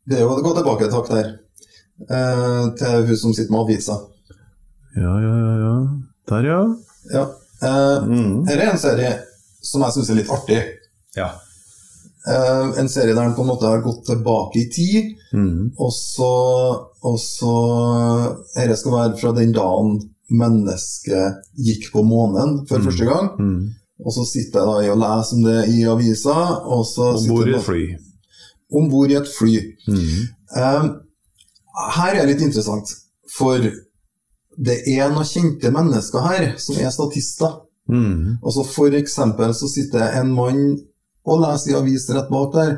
Det 0.08 0.16
er 0.16 0.22
jo 0.24 0.30
å 0.32 0.40
gå 0.40 0.54
tilbake 0.56 0.86
et 0.86 0.94
hakk 0.96 1.10
der. 1.12 1.26
uh, 2.08 2.70
til 2.78 3.02
hun 3.10 3.16
som 3.20 3.34
sitter 3.36 3.52
med 3.52 3.66
avisa. 3.66 3.98
Ja, 4.96 5.12
ja, 5.20 5.34
ja. 5.42 5.50
ja. 5.64 5.74
Der, 6.30 6.48
ja. 6.48 6.60
Ja. 7.12 7.24
Uh, 7.58 8.06
Mm. 8.08 8.46
Her 8.48 8.62
er 8.62 8.70
en 8.72 8.78
serie 8.80 9.10
som 9.60 9.82
jeg 9.84 9.96
syns 9.98 10.10
er 10.14 10.18
litt 10.22 10.30
artig. 10.32 10.60
Ja. 11.18 11.32
Eh, 12.26 12.78
en 12.80 12.88
serie 12.90 13.14
der 13.14 13.22
han 13.22 13.34
på 13.36 13.44
en 13.44 13.50
måte 13.52 13.68
har 13.70 13.82
gått 13.84 14.04
tilbake 14.10 14.64
i 14.64 14.68
tid, 14.74 15.14
Mm. 15.28 15.74
og 15.76 15.90
så, 15.92 16.28
og 17.04 17.18
så 17.20 17.50
Dette 18.56 18.76
skal 18.80 18.94
være 18.94 19.18
fra 19.20 19.32
den 19.36 19.52
dagen 19.52 19.98
mennesket 20.30 21.42
gikk 21.56 21.90
på 21.92 22.00
månen 22.02 22.62
for 22.68 22.80
første 22.80 23.04
gang. 23.04 23.28
Mm. 23.38 23.68
Og 24.06 24.14
så 24.14 24.24
sitter 24.24 24.60
jeg 24.62 24.68
da 24.68 24.86
i 24.86 24.90
og 24.92 25.00
leser 25.02 25.36
om 25.36 25.44
det 25.44 25.58
i 25.74 25.84
avisa. 25.84 26.36
Og 26.64 26.86
så 26.86 27.10
Om 27.18 27.28
bord 27.28 27.48
i 27.48 27.54
et 27.58 27.64
fly. 27.66 27.82
Om 28.72 28.88
bord 28.90 29.10
i 29.10 29.18
et 29.20 29.28
fly. 29.38 29.54
Mm. 29.88 30.26
Eh, 30.56 30.88
her 31.98 32.14
er 32.14 32.26
det 32.26 32.34
litt 32.34 32.46
interessant, 32.48 32.88
for 33.36 33.58
det 34.58 34.78
er 34.88 35.10
noen 35.12 35.28
kjente 35.28 35.70
mennesker 35.70 36.24
her 36.24 36.54
som 36.58 36.76
er 36.80 36.90
statister. 36.90 37.60
Mm. 37.88 38.38
så 38.52 38.64
For 38.66 38.92
eksempel 38.92 39.54
så 39.54 39.68
sitter 39.68 40.20
en 40.20 40.32
mann 40.32 40.78
og 41.28 41.42
leser 41.44 41.72
i 41.72 41.78
avis 41.78 42.08
rett 42.16 42.30
bak 42.32 42.52
der. 42.54 42.76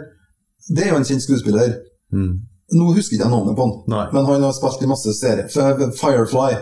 Det 0.75 0.85
er 0.87 0.91
jo 0.93 0.99
en 1.01 1.07
kjent 1.09 1.23
skuespiller. 1.25 1.77
Mm. 2.13 2.33
Nå 2.77 2.91
husker 2.95 3.17
jeg 3.17 3.21
ikke 3.23 3.31
navnet 3.33 3.57
på 3.59 3.65
han, 3.67 3.73
Nei. 3.91 4.05
men 4.15 4.27
han 4.29 4.43
har 4.47 4.53
spilt 4.55 4.83
i 4.85 4.91
masse 4.91 5.15
serier. 5.19 5.49
Firefly 6.01 6.53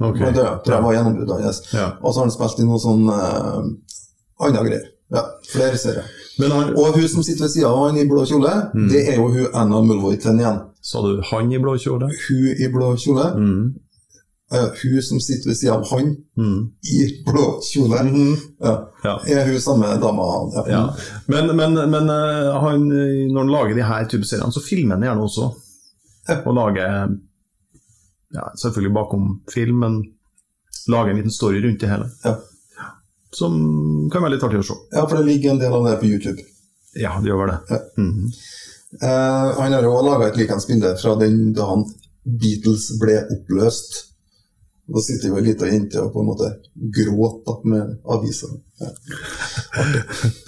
Okay. 0.00 0.28
det, 0.30 0.44
tror 0.62 0.74
jeg 0.76 0.82
var 0.84 0.92
gjennombruddet 0.94 1.40
hans. 1.42 1.56
Ja. 1.74 1.88
Og 2.06 2.12
så 2.14 2.20
har 2.20 2.26
han 2.28 2.30
spilt 2.30 2.60
i 2.62 2.66
noe 2.68 2.78
sånn 2.78 3.08
uh, 3.10 3.64
andre 4.46 4.60
greier. 4.68 4.84
Ja, 5.10 5.24
flere 5.50 5.74
serier. 5.80 6.04
Men 6.38 6.52
han, 6.54 6.68
Og 6.78 6.94
hun 6.94 7.08
som 7.10 7.24
sitter 7.26 7.48
ved 7.48 7.50
sida 7.56 7.66
av 7.72 7.80
han 7.88 7.98
i 7.98 8.04
blå 8.06 8.22
kjole, 8.30 8.52
Mm. 8.78 8.84
det 8.92 9.00
er 9.08 9.16
jo 9.18 9.26
hun 9.32 9.48
Anna 9.58 9.80
Mulvoy-Ten 9.82 10.38
igjen. 10.38 10.60
sa 10.80 11.02
du 11.02 11.18
han 11.32 11.50
i 11.52 11.58
blå 11.58 11.74
kjole? 11.82 12.06
Hun 12.28 12.46
i 12.62 12.68
blå 12.70 12.92
kjole. 12.96 13.26
Mm. 13.34 13.74
Eh, 14.52 14.68
hun 14.82 15.02
som 15.02 15.20
sitter 15.20 15.50
ved 15.50 15.56
sida 15.56 15.74
av 15.74 15.86
han 15.90 16.16
Mm. 16.38 16.70
i 16.94 17.22
blå 17.26 17.60
kjole. 17.72 18.02
mm. 18.02 18.36
Ja. 18.60 18.74
Ja. 19.04 19.14
Er 19.26 19.46
hun 19.46 19.60
samme 19.60 19.86
dama? 20.00 20.26
Ja. 20.54 20.64
Ja. 20.68 20.82
Men, 21.26 21.56
men, 21.56 21.74
men 21.90 22.10
uh, 22.10 22.60
han, 22.62 22.88
når 23.32 23.38
han 23.38 23.50
lager 23.52 23.74
de 23.74 23.82
her 23.82 24.04
type 24.04 24.24
seriene, 24.24 24.52
så 24.52 24.60
filmer 24.60 24.94
han 24.96 25.02
gjerne 25.08 25.24
også. 25.26 25.48
Ja. 26.28 26.38
Og 26.44 26.54
lager 26.54 27.08
ja, 28.34 28.44
Selvfølgelig 28.62 28.94
bakom 28.94 29.40
film, 29.54 29.78
men 29.80 29.98
lager 30.88 31.10
en 31.10 31.16
liten 31.16 31.32
story 31.32 31.62
rundt 31.64 31.80
det 31.80 31.88
hele. 31.88 32.08
Ja. 32.24 32.36
Som 33.32 34.08
kan 34.12 34.22
være 34.24 34.36
litt 34.36 34.44
artig 34.44 34.60
å 34.60 34.66
se. 34.70 34.74
ja, 34.92 35.04
for 35.06 35.16
det 35.18 35.26
ligger 35.26 35.50
en 35.52 35.60
del 35.60 35.72
av 35.72 35.84
det 35.88 35.98
på 36.00 36.08
YouTube. 36.08 36.44
Ja, 36.96 37.18
det 37.20 37.28
gjør 37.28 37.42
vel 37.44 37.50
det. 37.52 37.58
Ja. 37.70 37.78
-hmm. 37.98 38.30
Han 39.58 39.72
har 39.72 39.82
jo 39.82 40.02
laga 40.02 40.28
et 40.28 40.36
likens 40.36 40.66
bilde 40.66 40.96
fra 40.96 41.14
den 41.14 41.52
dagen 41.52 41.84
Beatles 42.24 42.98
ble 43.00 43.18
oppløst. 43.32 44.07
Da 44.88 45.00
sitter 45.04 45.28
jo 45.28 45.36
ei 45.36 45.44
lita 45.44 45.66
jente 45.68 46.00
og 46.00 46.12
på 46.14 46.22
en 46.22 46.28
måte 46.30 46.48
gråter 46.96 47.58
med 47.68 47.98
avisa. 48.08 48.48
Ja. 48.80 48.88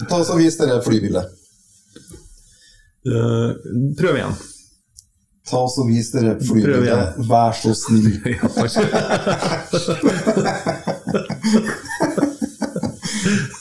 Ta 0.08 0.20
oss 0.22 0.30
og 0.32 0.40
Vis 0.40 0.56
dette 0.56 0.78
flybildet. 0.86 1.26
Uh, 3.04 3.52
prøv 3.98 4.16
igjen. 4.16 4.34
Ta 5.50 5.60
oss 5.66 5.76
og 5.82 5.88
Vis 5.90 6.08
dere 6.14 6.38
flybildet. 6.40 7.20
Vær 7.28 7.52
så 7.60 7.74
snill. 7.76 8.16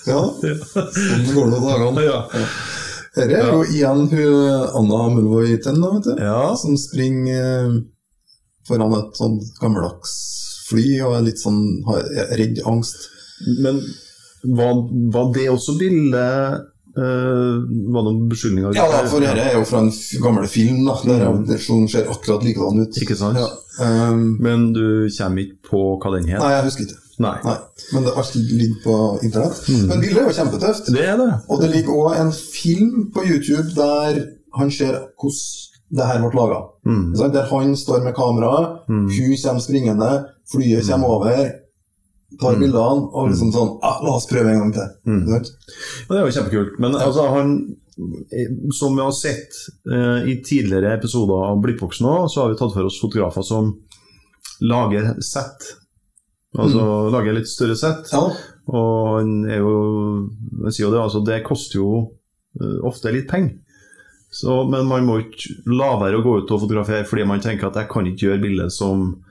Ja, 0.09 0.21
sånn 0.31 1.25
går 1.35 1.51
det 1.51 1.59
dagene. 1.61 2.03
ja. 2.07 2.19
Her 3.17 3.33
er 3.35 3.49
jo 3.51 3.59
igjen 3.67 4.05
hun 4.09 4.45
Anna 4.79 4.99
Mulvoy-Ten, 5.13 5.77
da, 5.81 5.91
vet 5.97 6.07
du. 6.07 6.13
ja. 6.23 6.55
Som 6.57 6.77
springer 6.79 7.67
eh, 7.67 7.75
foran 8.69 8.95
et 8.97 9.19
sånn 9.19 9.37
gammeldags 9.59 10.15
fly 10.69 10.87
og 11.05 11.15
er 11.19 11.25
litt 11.27 11.41
sånn 11.41 11.61
har, 11.87 12.03
redd 12.39 12.61
angst. 12.69 13.09
Men 13.63 13.81
var, 14.43 14.75
var 15.15 15.33
det 15.35 15.49
også 15.53 15.77
bildet 15.79 16.67
Uh, 16.99 17.61
Var 17.93 18.01
det 18.01 18.11
noen 18.11 18.23
beskyldninger? 18.31 18.73
Ja, 18.75 18.87
da, 18.91 19.03
for 19.07 19.21
dette 19.23 19.43
er 19.45 19.53
jo 19.53 19.61
fra 19.69 19.83
en 19.85 19.91
gammel 20.23 20.47
film, 20.49 20.79
da. 20.87 20.95
Der 21.05 21.21
er 21.21 21.29
jo- 21.29 21.57
som 21.61 21.83
ser 21.87 22.09
akkurat 22.11 22.43
likedan 22.43 22.81
ut. 22.81 22.97
Ikke 22.99 23.15
sant? 23.15 23.37
Ja. 23.37 23.45
Um, 24.09 24.37
Men 24.41 24.73
du 24.73 25.07
kommer 25.15 25.39
ikke 25.45 25.69
på 25.69 25.81
hva 26.01 26.11
den 26.17 26.27
het? 26.27 26.39
nei, 26.41 26.49
jeg 26.55 26.65
husker 26.65 26.83
ikke. 26.87 26.97
Nei. 27.19 27.35
Nei, 27.45 27.55
Men 27.93 28.03
det 28.03 28.15
alt 28.17 28.35
ligger 28.35 28.81
på 28.83 28.97
internett. 29.23 29.61
Men 29.87 30.01
bildet 30.01 30.17
er 30.17 30.27
jo 30.27 30.35
kjempetøft. 30.41 30.91
Det 30.97 31.05
er 31.05 31.17
det. 31.21 31.29
Og 31.47 31.61
det 31.61 31.69
ligger 31.75 31.93
òg 31.93 32.19
en 32.19 32.31
film 32.33 33.11
på 33.13 33.23
YouTube 33.29 33.69
der 33.77 34.19
han 34.57 34.71
ser 34.71 34.97
hvordan 35.21 35.95
det 35.95 36.05
her 36.09 36.19
ble 36.25 36.35
laga. 36.41 36.59
Mm. 36.89 37.31
Der 37.31 37.47
han 37.53 37.75
står 37.75 38.03
med 38.03 38.15
kamera, 38.17 38.79
Mm. 38.89 39.07
hun 39.13 39.37
kommer 39.45 39.61
springende, 39.61 40.25
flyet 40.51 40.87
kommer 40.89 41.07
over, 41.17 41.51
tar 42.39 42.55
Mm. 42.55 42.59
bildene 42.61 43.09
og 43.13 43.29
liksom 43.31 43.51
sånn 43.53 43.71
ah, 43.81 43.99
La 44.05 44.15
oss 44.15 44.27
prøve 44.29 44.51
en 44.53 44.59
gang 44.63 44.73
til. 44.73 44.89
Mm. 45.09 45.21
Ja, 45.33 45.39
det 46.09 46.17
er 46.19 46.25
jo 46.27 46.33
kjempekult. 46.37 46.79
Men 46.79 46.95
altså, 46.95 47.27
han 47.35 47.53
Som 48.71 48.95
vi 48.95 49.01
har 49.03 49.11
sett 49.11 49.51
eh, 49.91 50.29
i 50.31 50.37
tidligere 50.45 50.93
episoder 50.95 51.41
av 51.49 51.57
Blikkboksen 51.61 52.05
nå, 52.05 52.13
så 52.31 52.41
har 52.45 52.53
vi 52.53 52.55
tatt 52.61 52.71
for 52.71 52.87
oss 52.87 52.99
fotografer 53.01 53.43
som 53.43 53.73
lager 54.63 55.17
sett. 55.21 55.65
Altså 56.57 57.09
lager 57.11 57.35
litt 57.35 57.49
større 57.51 57.75
sett. 57.75 58.07
Ja, 58.13 58.21
Og 58.71 59.17
han 59.17 59.33
er 59.49 59.59
jo 59.59 59.73
Jeg 60.65 60.73
sier 60.77 60.85
jo 60.87 60.93
det, 60.93 61.01
altså, 61.01 61.21
det 61.27 61.41
koster 61.43 61.81
jo 61.81 61.89
eh, 62.61 62.77
ofte 62.87 63.11
litt 63.11 63.27
penger. 63.27 63.57
Så, 64.31 64.61
men 64.69 64.85
man 64.87 65.03
må 65.09 65.19
ikke 65.23 65.57
la 65.73 65.91
være 65.99 66.19
å 66.19 66.23
gå 66.23 66.37
ut 66.43 66.51
og 66.53 66.61
fotografere 66.63 67.03
fordi 67.09 67.25
man 67.27 67.41
tenker 67.41 67.67
at 67.67 67.79
jeg 67.81 67.89
kan 67.89 68.05
ikke 68.07 68.27
gjøre 68.29 68.43
bilder 68.47 68.69
som 68.71 69.07
eh, 69.09 69.28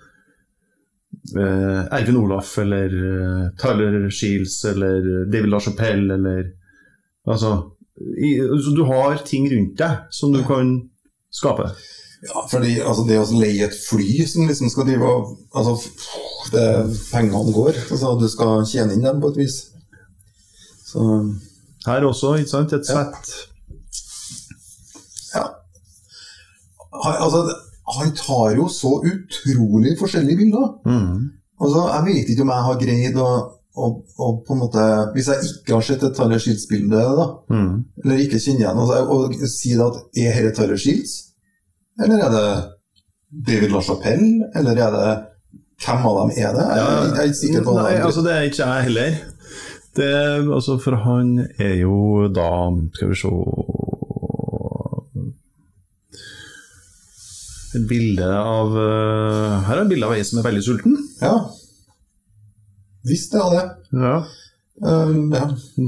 Ervin 1.36 2.16
Olaf 2.20 2.54
eller 2.62 2.92
eh, 2.94 3.48
Tyler 3.60 4.08
Shields 4.10 4.64
eller 4.70 5.26
David 5.32 5.50
LaChapelle 5.52 6.14
eller 6.14 6.44
Altså 7.28 7.50
i, 7.98 8.36
så 8.62 8.70
Du 8.76 8.84
har 8.86 9.18
ting 9.26 9.48
rundt 9.50 9.74
deg 9.80 10.04
som 10.14 10.32
du 10.32 10.38
kan 10.46 10.68
skape. 11.34 11.66
ja 12.28 12.44
fordi 12.50 12.78
altså, 12.80 13.04
det 13.08 13.18
å 13.18 13.26
leie 13.40 13.66
et 13.66 13.74
fly 13.76 14.24
som 14.30 14.46
liksom 14.48 14.70
skal 14.72 14.86
drive 14.88 15.04
og 15.04 15.34
altså, 15.52 15.74
det, 16.54 16.64
Pengene 17.12 17.52
går. 17.52 17.74
Altså, 17.90 18.14
du 18.20 18.28
skal 18.30 18.62
tjene 18.70 18.94
inn 18.96 19.04
dem 19.04 19.20
på 19.20 19.32
et 19.34 19.40
vis. 19.42 19.58
Så 20.88 21.04
Her 21.86 22.06
også, 22.08 22.36
ikke 22.40 22.50
sant? 22.54 22.72
Et 22.72 22.88
Ja. 22.88 23.04
sett. 23.04 23.24
ja. 25.34 25.44
Altså, 27.04 27.42
han 27.96 28.10
tar 28.16 28.56
jo 28.58 28.66
så 28.72 28.98
utrolig 29.00 29.94
forskjellige 30.00 30.40
bilder. 30.42 30.66
Mm. 30.88 31.28
Altså, 31.60 31.84
jeg 31.94 32.04
vet 32.08 32.32
ikke 32.32 32.44
om 32.44 32.52
jeg 32.54 32.66
har 32.66 32.80
greid 32.82 33.16
å, 33.22 33.28
å, 33.78 33.88
å 34.22 34.28
på 34.46 34.54
en 34.54 34.60
måte 34.62 34.82
Hvis 35.14 35.30
jeg 35.32 35.48
ikke 35.48 35.74
har 35.74 35.86
sett 35.86 36.04
et 36.06 36.14
Tyler 36.18 36.42
Shields-bilde, 36.42 37.00
Mm. 37.50 37.72
eller 38.04 38.20
ikke 38.22 38.38
kjenner 38.42 38.64
igjen 38.66 38.82
altså, 38.82 38.98
og 39.14 39.48
si 39.50 39.72
det 39.74 39.86
at 39.86 40.20
er 40.26 40.42
dette 40.42 40.60
Tyler 40.60 40.78
Shields? 40.84 41.16
Eller 41.98 42.22
er 42.26 42.30
det 42.36 42.46
David 43.48 43.74
LaChapelle? 43.74 44.52
Eller 44.54 44.84
er 44.86 44.94
det 44.94 45.08
Hvem 45.78 46.06
av 46.10 46.16
dem 46.18 46.30
er 46.42 46.54
det? 46.56 46.62
Jeg, 46.74 46.86
jeg, 46.90 47.10
er 47.18 47.26
ikke 47.28 47.40
sikker 47.40 47.66
på 47.66 47.74
Nei, 47.76 47.92
altså 48.02 48.22
det 48.26 48.32
er 48.34 48.46
ikke 48.48 48.66
jeg 48.66 48.86
heller. 48.88 49.18
Det, 49.98 50.08
altså 50.56 50.74
for 50.82 50.96
han 51.04 51.28
er 51.58 51.76
jo 51.80 52.26
da 52.34 52.48
Skal 52.94 53.12
vi 53.12 53.18
se 53.18 53.30
Et 57.78 57.86
bilde 57.86 58.26
av 58.26 58.74
eh, 58.74 59.56
Her 59.68 59.76
er 59.76 59.84
et 59.84 59.92
bilde 59.92 60.08
av 60.08 60.16
ei 60.16 60.24
som 60.26 60.40
er 60.40 60.48
veldig 60.48 60.64
sulten. 60.66 60.98
Ja. 61.22 61.34
Visst 63.06 63.34
det 63.34 63.42
er 63.44 63.54
det. 63.54 63.64
Ja. 63.94 64.16
Um, 64.78 65.32
ja. 65.34 65.44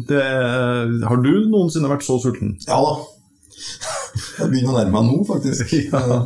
Det, 0.08 0.22
har 1.06 1.20
du 1.22 1.32
noensinne 1.50 1.90
vært 1.90 2.06
så 2.06 2.18
sulten? 2.22 2.56
ja 2.66 2.78
da. 2.86 2.94
Jeg 4.40 4.48
begynner 4.50 4.72
å 4.72 4.76
nærme 4.78 4.94
meg 4.94 5.10
nå, 5.10 5.18
faktisk. 5.28 5.74
Ja. 5.90 6.20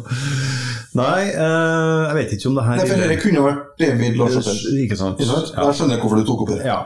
Nei, 0.95 1.25
eh, 1.27 2.03
jeg 2.07 2.15
vet 2.15 2.33
ikke 2.37 2.47
om 2.53 2.59
det 2.61 2.65
her 2.69 2.77
Nei, 2.79 2.85
for 2.87 3.01
dette 3.03 3.15
kunne 3.19 3.41
vært 3.43 3.81
David 3.81 4.19
Lars 4.21 4.37
sant? 4.47 4.61
Ikke 4.79 4.99
sant? 5.01 5.19
Ja. 5.19 5.41
Jeg 5.43 5.75
skjønner 5.81 5.99
hvorfor 5.99 6.21
du 6.21 6.29
tok 6.29 6.45
opp 6.45 6.53
det. 6.53 6.61
Ja. 6.69 6.77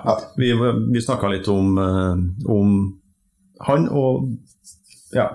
Vi, 0.40 0.48
vi 0.94 1.02
snakka 1.04 1.28
litt 1.28 1.50
om, 1.52 1.76
eh, 1.82 2.22
om 2.48 2.78
han, 3.68 3.84
og 3.92 4.30
ja. 5.12 5.26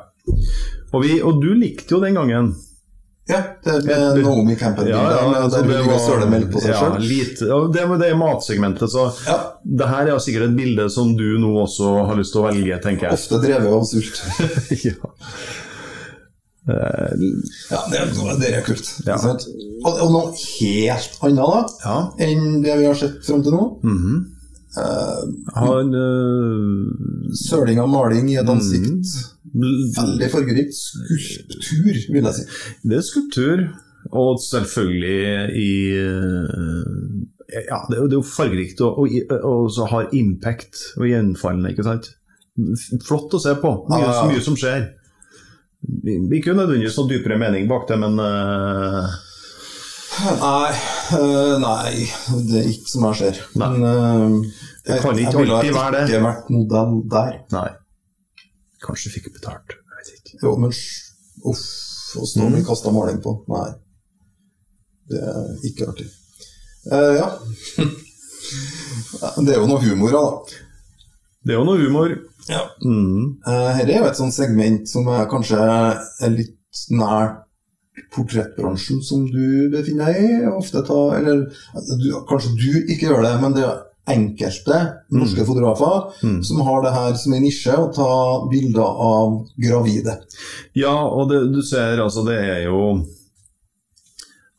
Og, 0.89 1.03
vi, 1.03 1.19
og 1.21 1.43
du 1.43 1.51
likte 1.53 1.93
jo 1.93 2.01
den 2.01 2.17
gangen. 2.17 2.49
Ja, 3.31 3.37
det 3.63 3.85
med 3.87 4.17
Naomi 4.19 4.55
Campbell-bildet, 4.59 4.99
ja, 4.99 5.11
der 5.15 5.21
hun 5.23 5.51
det 5.53 5.59
ligger 5.63 5.85
og 5.85 5.91
var- 5.93 6.01
søler 6.03 6.27
melk 6.33 6.49
på 6.51 6.59
seg 6.59 6.73
ja, 6.73 6.79
sjøl. 6.81 7.05
ja, 7.47 7.59
det, 7.71 7.99
det 8.01 8.09
er 8.11 8.17
matsegmentet, 8.19 8.91
så 8.91 9.05
Ja, 9.27 9.37
det 9.63 9.87
her 9.87 10.09
er 10.11 10.19
sikkert 10.19 10.49
et 10.49 10.57
bilde 10.57 10.89
som 10.91 11.13
du 11.15 11.37
nå 11.39 11.53
også 11.63 11.93
har 12.09 12.19
lyst 12.19 12.33
til 12.35 12.41
å 12.43 12.47
velge, 12.49 12.81
tenker 12.83 13.07
jeg. 13.07 13.13
ofte 13.15 13.39
drevet 13.45 13.71
av 13.71 13.85
sult. 13.87 14.19
ja. 14.89 15.13
Eh, 16.67 17.15
Ja, 17.71 17.79
det, 17.91 17.97
er- 18.01 18.37
det 18.39 18.51
er 18.57 18.61
kult. 18.67 18.91
Ja. 19.07 19.15
Og, 19.85 19.97
og 20.03 20.11
noe 20.11 20.29
helt 20.59 21.17
annet 21.23 21.39
da, 21.39 21.63
ja. 21.83 21.97
enn 22.27 22.61
det 22.63 22.77
vi 22.79 22.85
har 22.91 22.95
sett 22.95 23.23
fram 23.27 23.43
til 23.43 23.55
nå. 23.55 23.65
mhm. 23.83 24.21
Eh, 24.77 25.23
Han 25.59 25.93
uh, 25.93 27.33
søling 27.37 27.79
av 27.79 27.89
maling 27.91 28.29
i 28.31 28.37
et 28.39 28.45
Mhm. 28.47 28.55
ansikt. 28.57 29.29
Mm. 29.53 29.93
Veldig 29.93 30.29
fargerikt. 30.33 30.73
Skulptur, 30.73 32.13
vil 32.13 32.23
jeg 32.23 32.33
si. 32.33 32.45
Det 32.89 32.97
er 32.97 33.01
skulptur. 33.05 33.67
Og 34.11 34.39
selvfølgelig 34.43 35.55
i 35.55 35.69
eh, 35.95 37.63
Ja, 37.69 37.77
det 37.87 37.97
er 37.99 38.01
jo, 38.01 38.19
er 38.19 38.25
fargerikt 38.27 38.81
og, 38.81 38.97
og, 38.99 39.09
og 39.45 39.69
så 39.71 39.85
har 39.87 40.09
impact 40.17 40.75
og 40.97 41.05
gjenfallende, 41.07 41.69
ikke 41.71 41.85
sant. 41.85 42.09
Flott 43.05 43.33
å 43.37 43.39
se 43.39 43.53
på. 43.61 43.71
Mye, 43.89 44.01
Ja, 44.01 44.09
ja, 44.09 44.17
Så 44.17 44.25
mye 44.31 44.41
som 44.43 44.57
skjer. 44.59 44.89
Ikke 46.33 46.55
nødvendigvis 46.57 46.97
noe 46.97 47.09
dypere 47.11 47.37
mening 47.39 47.67
bak 47.69 47.87
det, 47.87 47.97
men 47.99 48.17
eh, 48.19 49.07
Nei, 50.13 50.73
øh, 51.17 51.55
nei, 51.61 51.93
det 52.47 52.59
er 52.61 52.67
ikke 52.69 52.89
som 52.91 53.05
jeg 53.09 53.17
ser. 53.21 53.39
Nei. 53.59 53.69
Men 53.69 53.83
uh, 53.83 54.51
Det 54.85 54.99
kan 55.01 55.17
ikke 55.17 55.31
jeg 55.31 55.39
ville 55.41 55.55
alltid 55.57 55.73
være 55.77 55.93
det. 55.95 56.03
ikke 56.09 56.23
vært 56.27 56.49
modell 56.53 56.93
der. 57.13 57.37
nei. 57.55 57.69
Kanskje 58.83 59.11
fikk 59.15 59.31
betalt. 59.33 59.73
Jeg 59.73 59.97
vet 59.99 60.11
ikke. 60.33 60.39
Jo, 60.43 60.53
men 60.59 60.73
uff, 61.49 61.63
åssen 62.19 62.43
har 62.43 62.49
Mm. 62.49 62.55
med 62.59 62.65
kasta 62.67 62.91
maling 62.91 63.21
på. 63.23 63.33
Nei. 63.49 63.69
Det 65.09 65.21
er 65.23 65.67
ikke 65.69 65.87
artig. 65.91 66.09
Uh, 66.91 67.13
ja. 67.21 67.27
Det 69.39 69.53
er 69.55 69.59
jo 69.61 69.67
noe 69.69 69.81
humor, 69.83 70.11
da. 70.11 70.23
Det 71.43 71.53
er 71.55 71.59
jo 71.59 71.65
noe 71.67 71.79
humor. 71.79 72.13
Ja. 72.49 72.65
Mm. 72.83 73.39
Uh, 73.47 73.69
Her 73.77 73.87
er 73.87 73.97
jo 74.01 74.09
et 74.11 74.19
sånt 74.19 74.35
segment 74.35 74.87
som 74.91 75.07
er 75.07 75.25
kanskje 75.31 75.57
er 75.63 76.29
litt 76.35 76.59
nær 76.91 77.37
portrettbransjen 78.15 79.01
som 79.05 79.25
du 79.29 79.69
befinner 79.73 80.11
deg 80.13 80.21
i. 80.23 80.45
Ofte 80.51 80.81
ta, 80.87 80.99
eller 81.17 81.45
du, 81.99 82.07
Kanskje 82.29 82.53
du 82.57 82.69
ikke 82.93 83.09
gjør 83.11 83.25
det, 83.25 83.33
men 83.41 83.53
det 83.57 83.65
er 83.67 83.81
enkelte 84.13 84.77
norske 85.15 85.45
fotografer 85.47 86.09
Mm. 86.27 86.41
som 86.43 86.59
har 86.67 86.81
det 86.83 86.91
her 86.91 87.13
som 87.15 87.33
en 87.37 87.41
nisje, 87.45 87.71
å 87.71 87.87
ta 87.95 88.07
bilder 88.51 88.83
av 88.83 89.37
gravide. 89.63 90.17
Ja, 90.75 90.91
og 91.07 91.29
det, 91.31 91.39
du 91.53 91.61
ser 91.63 92.01
altså, 92.03 92.25
det 92.27 92.35
er 92.41 92.63
jo 92.65 93.05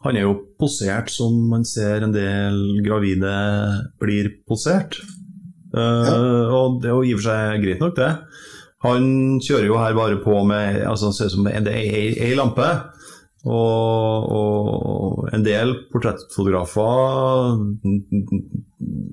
Han 0.05 0.16
er 0.16 0.26
jo 0.26 0.35
posert 0.61 1.09
som 1.12 1.37
man 1.49 1.62
ser 1.64 2.03
en 2.05 2.12
del 2.12 2.59
gravide 2.85 3.30
blir 4.01 4.28
posert. 4.49 4.99
Eh, 5.74 6.53
Og 6.55 6.80
det 6.82 6.91
er 6.91 6.95
jo 6.95 7.05
i 7.09 7.14
og 7.14 7.20
for 7.22 7.30
seg 7.30 7.62
greit 7.64 7.80
nok, 7.80 7.95
det. 7.97 8.11
Han 8.85 9.41
kjører 9.41 9.66
jo 9.70 9.78
her 9.80 9.95
bare 9.97 10.18
på 10.20 10.43
med 10.47 10.82
altså, 10.85 11.09
ser 11.12 11.30
ut 11.30 11.32
som 11.32 11.45
det 11.49 11.55
er 11.72 12.20
ei 12.20 12.35
lampe. 12.37 12.68
Og, 13.45 14.30
og 14.32 15.26
en 15.36 15.42
del 15.45 15.74
portrettfotografer 15.92 17.59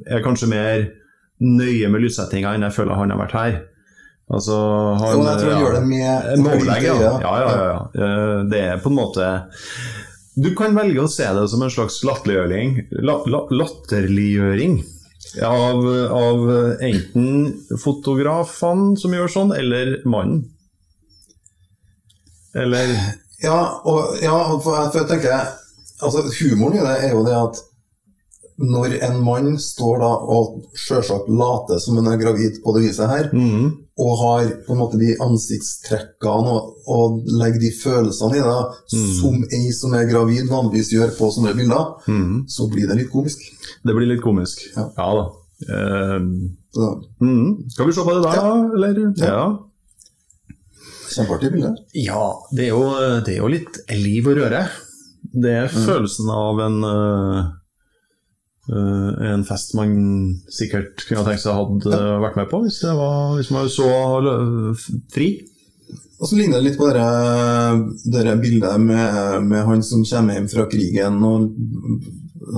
er 0.07 0.23
kanskje 0.23 0.47
mer 0.51 0.85
nøye 1.41 1.89
med 1.91 2.05
lyssettinga 2.05 2.53
enn 2.55 2.63
jeg 2.67 2.75
føler 2.77 2.95
han 2.99 3.11
har 3.11 3.19
vært 3.25 3.35
her. 3.35 3.57
Altså, 4.31 4.55
han, 5.01 5.17
Jo, 5.17 5.25
jeg 5.27 5.39
tror 5.41 5.51
han 5.51 5.57
ja. 5.57 5.63
gjør 5.65 5.75
det 5.75 5.83
med 5.89 6.51
overlegg, 6.53 6.83
ja. 6.87 6.93
Ja, 7.01 7.33
ja, 7.41 7.49
ja, 7.51 7.65
ja. 7.67 7.81
Eh, 8.05 8.37
Det 8.53 8.61
er 8.69 8.77
på 8.79 8.87
en 8.87 8.95
måte 8.95 9.25
Du 10.39 10.53
kan 10.55 10.77
velge 10.77 11.03
å 11.03 11.09
se 11.11 11.27
det 11.35 11.43
som 11.51 11.65
en 11.65 11.73
slags 11.73 11.97
latterliggjøring, 12.07 12.77
la, 13.03 13.17
la, 13.27 13.41
latterliggjøring 13.51 14.79
av, 15.43 15.83
av 16.15 16.47
enten 16.83 17.51
fotografene 17.79 18.95
som 18.99 19.13
gjør 19.15 19.29
sånn, 19.31 19.51
eller 19.55 19.97
mannen. 20.09 20.45
Eller 22.57 22.95
Ja, 23.43 23.57
og, 23.85 24.17
ja, 24.21 24.35
for, 24.53 24.61
for, 24.61 24.91
for 24.91 24.99
jeg 24.99 25.09
tenker 25.09 25.47
altså 26.01 26.23
Humoren 26.39 26.77
i 26.77 26.81
det 26.85 26.95
er 27.07 27.13
jo 27.15 27.23
det 27.25 27.35
at 27.37 27.61
når 28.61 28.93
en 29.07 29.15
mann 29.25 29.55
står 29.57 29.95
da 30.03 30.09
og 30.35 30.59
sjølsagt 30.77 31.29
later 31.33 31.79
som 31.81 31.95
han 31.97 32.11
er 32.11 32.19
gravid 32.21 32.59
på 32.61 32.73
det 32.75 32.83
viset 32.83 33.09
her, 33.09 33.29
Mhm. 33.33 33.71
og 34.01 34.11
har 34.21 34.43
på 34.67 34.73
en 34.75 34.79
måte 34.81 34.99
de 35.01 35.15
ansiktstrekkene 35.21 36.51
og, 36.53 36.75
og 36.87 37.23
legger 37.41 37.59
de 37.63 37.71
følelsene 37.83 38.37
i 38.37 38.43
det, 38.45 38.61
Mm. 38.93 39.07
som 39.21 39.43
ei 39.57 39.71
som 39.73 39.93
er 39.97 40.05
gravid 40.11 40.49
vanligvis 40.49 40.91
gjør 40.93 41.09
på 41.17 41.31
sånne 41.33 41.55
bilder, 41.57 41.95
Mhm. 42.07 42.45
så 42.47 42.69
blir 42.69 42.87
det 42.87 42.97
litt 42.97 43.11
komisk. 43.11 43.39
Det 43.85 43.95
blir 43.95 44.07
litt 44.13 44.21
komisk. 44.21 44.61
Ja. 44.77 44.85
Ja 44.97 45.09
da. 45.17 45.25
Uh. 45.69 46.21
Skal 47.69 47.85
vi 47.87 47.93
se 47.93 48.01
på 48.05 48.13
det 48.15 48.23
der, 48.23 48.35
da? 48.41 48.53
Eller? 48.75 49.13
Ja. 49.17 49.25
Ja. 49.27 49.57
Kjempeartig 51.15 51.51
bilde. 51.53 51.73
Ja, 51.97 52.23
det 52.55 52.67
er, 52.67 52.73
jo, 52.75 52.83
det 53.25 53.35
er 53.35 53.41
jo 53.43 53.49
litt 53.51 53.81
liv 53.95 54.27
og 54.31 54.37
røre. 54.41 54.65
Det 55.31 55.51
er 55.63 55.67
Mm. 55.71 55.83
følelsen 55.87 56.29
av 56.33 56.59
en 56.67 56.77
Uh, 58.71 59.31
en 59.33 59.41
fest 59.43 59.73
man 59.75 59.89
sikkert 60.53 61.01
kunne 61.07 61.23
tenkt 61.25 61.41
seg 61.41 61.55
hadde 61.57 61.91
eh, 61.97 62.19
vært 62.21 62.35
med 62.37 62.45
på, 62.51 62.59
hvis, 62.61 62.77
det 62.85 62.93
var, 62.95 63.33
hvis 63.35 63.49
man 63.51 63.65
var 63.65 63.71
så 63.73 63.87
fri. 65.11 65.29
Og 66.21 66.29
så 66.29 66.37
ligner 66.37 66.61
det 66.61 66.67
litt 66.69 66.77
på 66.79 66.85
det, 66.93 67.07
det 68.13 68.35
bildet 68.43 68.77
med, 68.79 69.41
med 69.49 69.65
han 69.65 69.81
som 69.83 70.05
kommer 70.05 70.37
hjem 70.37 70.47
fra 70.53 70.67
krigen, 70.71 71.17
og 71.25 71.49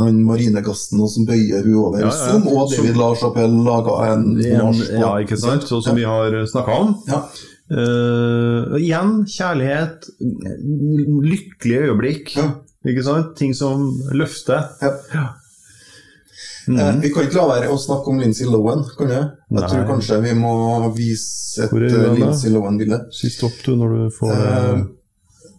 han 0.04 0.20
marinegassen 0.28 1.00
og 1.02 1.10
som 1.16 1.26
bøyer 1.30 1.64
hun 1.72 1.80
over, 1.86 2.04
Ja, 2.04 2.12
ja. 2.12 2.20
som 2.36 2.46
og 2.52 2.76
David 2.76 3.00
Lars 3.00 3.24
Appell 3.24 3.56
laga 3.64 3.96
en 4.12 4.28
En, 4.36 4.60
marsj 4.60 4.84
på. 4.92 5.00
ja, 5.00 5.12
ikke 5.24 5.40
sant? 5.40 5.66
Så 5.72 5.80
som 5.88 5.96
vi 5.98 6.04
har 6.04 6.36
snakka 6.52 6.78
om. 6.84 6.94
Ja. 7.08 7.24
Eh, 7.74 8.76
igjen, 8.84 9.14
kjærlighet, 9.30 10.10
lykkelige 11.26 11.88
øyeblikk. 11.88 12.36
Ja. 12.38 12.50
Ikke 12.86 13.04
sant? 13.06 13.32
Ting 13.40 13.54
som 13.58 13.88
løfter. 14.14 14.68
Ja. 15.14 15.30
Mhm. 16.68 16.80
Eh, 16.80 17.00
vi 17.02 17.10
kan 17.12 17.26
ikke 17.28 17.36
la 17.42 17.48
være 17.50 17.72
å 17.74 17.80
snakke 17.80 18.12
om 18.12 18.20
Lindsay 18.22 18.48
Lohan, 18.48 18.86
kan 18.98 19.10
vi? 19.10 19.16
Jeg 19.16 19.58
Nei. 19.58 19.68
tror 19.68 19.88
kanskje 19.90 20.20
vi 20.24 20.34
må 20.40 20.54
vise 20.96 21.66
et 21.66 21.72
hun 21.72 21.84
eh? 21.84 22.14
Lindsay 22.20 22.52
Lohan-bilde. 22.54 23.00
Si 23.12 23.30
stopp 23.34 23.58
du 23.66 23.76
når 23.80 23.96
du 23.98 24.04
får 24.16 24.32
Eh, 24.32 24.84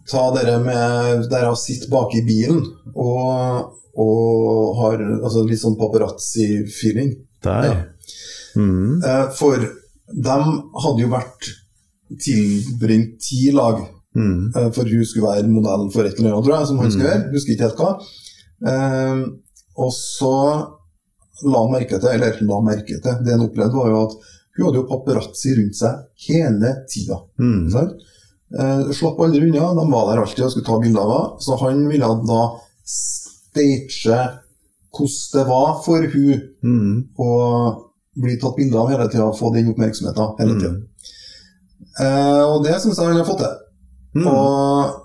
ta 0.09 0.23
dere 0.35 0.59
med 0.61 1.29
Dere 1.29 1.49
har 1.49 1.55
sitter 1.57 1.89
bak 1.89 2.13
i 2.15 2.21
bilen 2.25 2.59
og, 2.95 3.75
og 3.97 4.75
har 4.81 5.01
altså, 5.23 5.45
litt 5.45 5.61
sånn 5.61 5.77
paparazzi-feeling. 5.77 7.15
Der. 7.45 7.63
ja. 7.69 7.75
Mm. 8.55 9.01
Eh, 9.03 9.29
For 9.37 9.57
de 9.59 10.35
hadde 10.85 11.01
jo 11.01 11.09
vært 11.11 11.51
tilbringt 12.21 13.19
ti 13.21 13.51
lag 13.51 13.81
Mhm. 14.15 14.51
eh, 14.55 14.71
for 14.71 14.87
hun 14.87 15.05
skulle 15.05 15.27
være 15.27 15.47
modell 15.51 15.89
for 15.91 16.07
et 16.07 16.15
eller 16.17 16.31
annet, 16.33 16.45
tror 16.45 16.57
jeg, 16.57 16.67
som 16.67 16.79
han 16.79 16.91
skulle 16.91 17.09
gjøre. 17.09 17.31
Husker 17.33 17.51
ikke 17.53 17.67
helt 17.67 17.81
hva. 17.81 17.91
Eh, 18.71 19.25
og 19.83 19.91
så 19.91 20.35
la 21.43 21.59
han 21.65 21.73
merke 21.73 21.99
til, 21.99 22.09
eller 22.15 22.39
la 22.47 22.61
merke 22.63 22.95
til, 22.95 23.17
det 23.25 23.33
han 23.35 23.43
opplevde, 23.43 23.75
var 23.75 23.89
jo 23.91 24.03
at 24.05 24.15
hun 24.55 24.65
hadde 24.65 24.79
jo 24.79 24.87
paparazzi 24.87 25.55
rundt 25.57 25.75
seg 25.75 26.05
hele 26.29 26.71
tida. 26.87 27.17
Mm. 27.39 27.67
Eh, 28.55 28.93
slapp 28.95 29.19
aldri 29.19 29.49
unna, 29.49 29.73
de 29.75 29.85
var 29.91 30.13
der 30.13 30.21
alltid 30.23 30.45
og 30.45 30.53
skulle 30.53 30.69
ta 30.69 30.79
bilder 30.79 31.01
av 31.03 31.11
henne. 31.11 31.41
Så 31.43 31.59
han 31.59 31.87
ville 31.89 32.11
da 32.31 32.41
stage 32.87 34.19
hvordan 34.95 35.31
det 35.33 35.45
var 35.49 35.83
for 35.83 36.07
hun 36.07 36.41
mm. 36.63 36.93
å 37.19 37.31
bli 38.15 38.37
tatt 38.39 38.55
bilde 38.55 38.79
av 38.79 38.93
hele 38.93 39.09
tida, 39.11 39.27
få 39.35 39.51
den 39.51 39.73
oppmerksomheten 39.73 40.37
hele 40.39 40.55
tida. 40.55 40.71
Mhm. 40.71 40.83
Eh, 41.99 42.43
og 42.43 42.63
det 42.65 42.81
syns 42.81 42.97
jeg 42.99 43.07
han 43.07 43.17
har 43.21 43.25
fått 43.27 43.39
til. 43.43 43.55
Mm. 44.15 44.27
Og, 44.27 45.01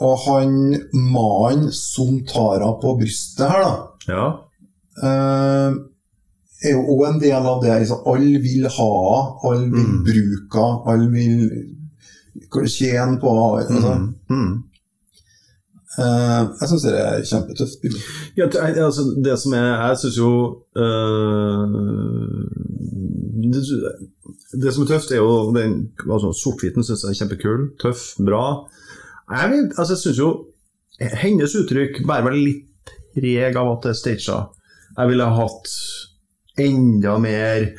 og 0.00 0.14
han 0.26 0.54
mannen 0.92 1.70
som 1.72 2.18
tar 2.28 2.58
henne 2.58 2.74
på 2.82 2.94
brystet 3.00 3.48
her, 3.50 3.64
da, 3.64 3.74
Ja. 4.08 4.26
eh, 5.02 5.70
er 6.64 6.72
jo 6.72 6.84
òg 6.94 7.06
en 7.08 7.18
del 7.20 7.46
av 7.46 7.62
det. 7.62 7.78
Liksom, 7.82 8.02
alle 8.06 8.38
vil 8.40 8.68
ha 8.68 8.90
henne, 9.44 9.48
alle 9.50 9.70
vil 9.70 9.88
Mm. 9.88 10.04
bruke 10.04 10.58
henne, 10.64 10.82
alle 10.92 11.10
vil 11.10 12.68
tjene 12.68 13.18
på 13.20 13.34
henne. 13.34 13.76
Altså. 13.76 13.94
Mhm. 14.30 14.62
Eh, 15.94 16.40
jeg 16.60 16.70
syns 16.70 16.84
det 16.86 16.94
er 16.98 17.20
et 17.20 17.28
kjempetøft. 17.28 17.84
Ja, 18.38 18.48
altså, 18.82 19.04
det 19.24 19.36
som 19.38 19.54
er 19.54 19.68
Jeg 19.68 19.98
syns 20.00 20.18
jo 20.18 20.30
uh, 20.74 21.64
det, 23.44 23.62
det 24.62 24.74
som 24.74 24.82
er 24.82 24.90
tøft, 24.90 25.12
er 25.12 25.22
jo 25.22 25.52
den 25.54 25.76
altså, 26.08 26.32
Sort-hviten 26.34 26.82
jeg 26.82 26.98
er 26.98 27.18
kjempekul. 27.20 27.68
Tøff, 27.82 28.14
bra. 28.18 28.44
Jeg, 29.30 29.70
altså, 29.78 29.96
syns 30.00 30.18
jo 30.18 30.30
hennes 30.98 31.54
uttrykk 31.58 32.02
bærer 32.06 32.28
vel 32.30 32.42
litt 32.42 32.94
preg 33.14 33.56
av 33.58 33.76
at 33.76 33.86
det 33.86 33.94
er 33.94 34.00
staged. 34.00 34.62
Jeg 34.94 35.10
ville 35.10 35.34
hatt 35.38 35.74
enda 36.64 37.18
mer 37.22 37.72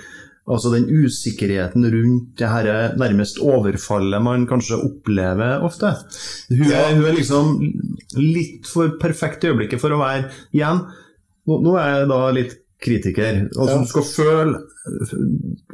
Altså 0.45 0.69
den 0.69 0.85
usikkerheten 0.93 1.87
rundt 1.89 2.35
det 2.37 2.49
her 2.51 2.67
nærmest 3.01 3.39
overfallet 3.41 4.21
man 4.21 4.43
kanskje 4.45 4.77
opplever 4.77 5.63
ofte. 5.65 5.89
Hun 6.51 6.69
er, 6.69 6.91
hun 6.93 7.07
er 7.09 7.15
liksom 7.17 7.55
litt 8.19 8.67
for 8.67 8.95
perfekt 9.01 9.43
i 9.43 9.51
øyeblikket 9.51 9.81
for 9.81 9.93
å 9.95 9.99
være 10.01 10.29
Igjen, 10.53 10.81
nå, 11.47 11.57
nå 11.65 11.75
er 11.81 11.91
jeg 11.99 12.07
da 12.11 12.19
litt 12.35 12.55
kritiker. 12.85 13.41
Altså, 13.57 13.75
Ja. 13.79 13.85
Skal 13.89 14.03
føle 14.03 14.59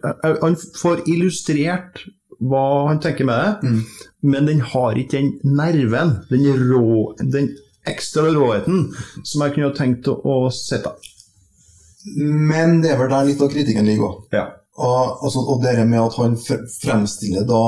eh, 0.03 0.35
Han 0.41 0.55
får 0.81 1.03
illustrert 1.11 2.03
hva 2.41 2.87
han 2.87 2.99
tenker 3.03 3.25
med 3.27 3.37
det, 3.37 3.69
Mm. 3.69 3.81
men 4.23 4.45
den 4.49 4.59
har 4.65 4.95
ikke 4.97 5.11
den 5.19 5.27
nerven, 5.45 6.15
den, 6.29 6.45
rå, 6.71 7.13
den 7.21 7.51
ekstra 7.85 8.31
råheten, 8.33 8.87
som 9.23 9.41
jeg 9.45 9.53
kunne 9.53 9.67
ha 9.69 9.75
tenkt 9.77 10.07
å, 10.09 10.15
å 10.25 10.49
sette. 10.49 10.89
Men 12.17 12.79
det 12.81 12.91
er 12.95 12.97
vel 12.97 13.11
der 13.13 13.27
litt 13.29 13.41
av 13.45 13.51
kritikken 13.53 13.85
ligger 13.85 14.07
òg. 14.07 14.23
Ja. 14.33 14.47
Og, 14.81 15.19
altså, 15.27 15.43
og 15.53 15.61
det 15.61 15.75
med 15.85 15.99
at 16.01 16.15
han 16.17 16.37
fremstiller 16.39 17.45
da 17.45 17.61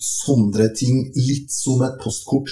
sånne 0.00 0.70
ting 0.78 1.02
litt 1.16 1.52
som 1.52 1.82
et 1.84 1.98
postkort. 2.00 2.48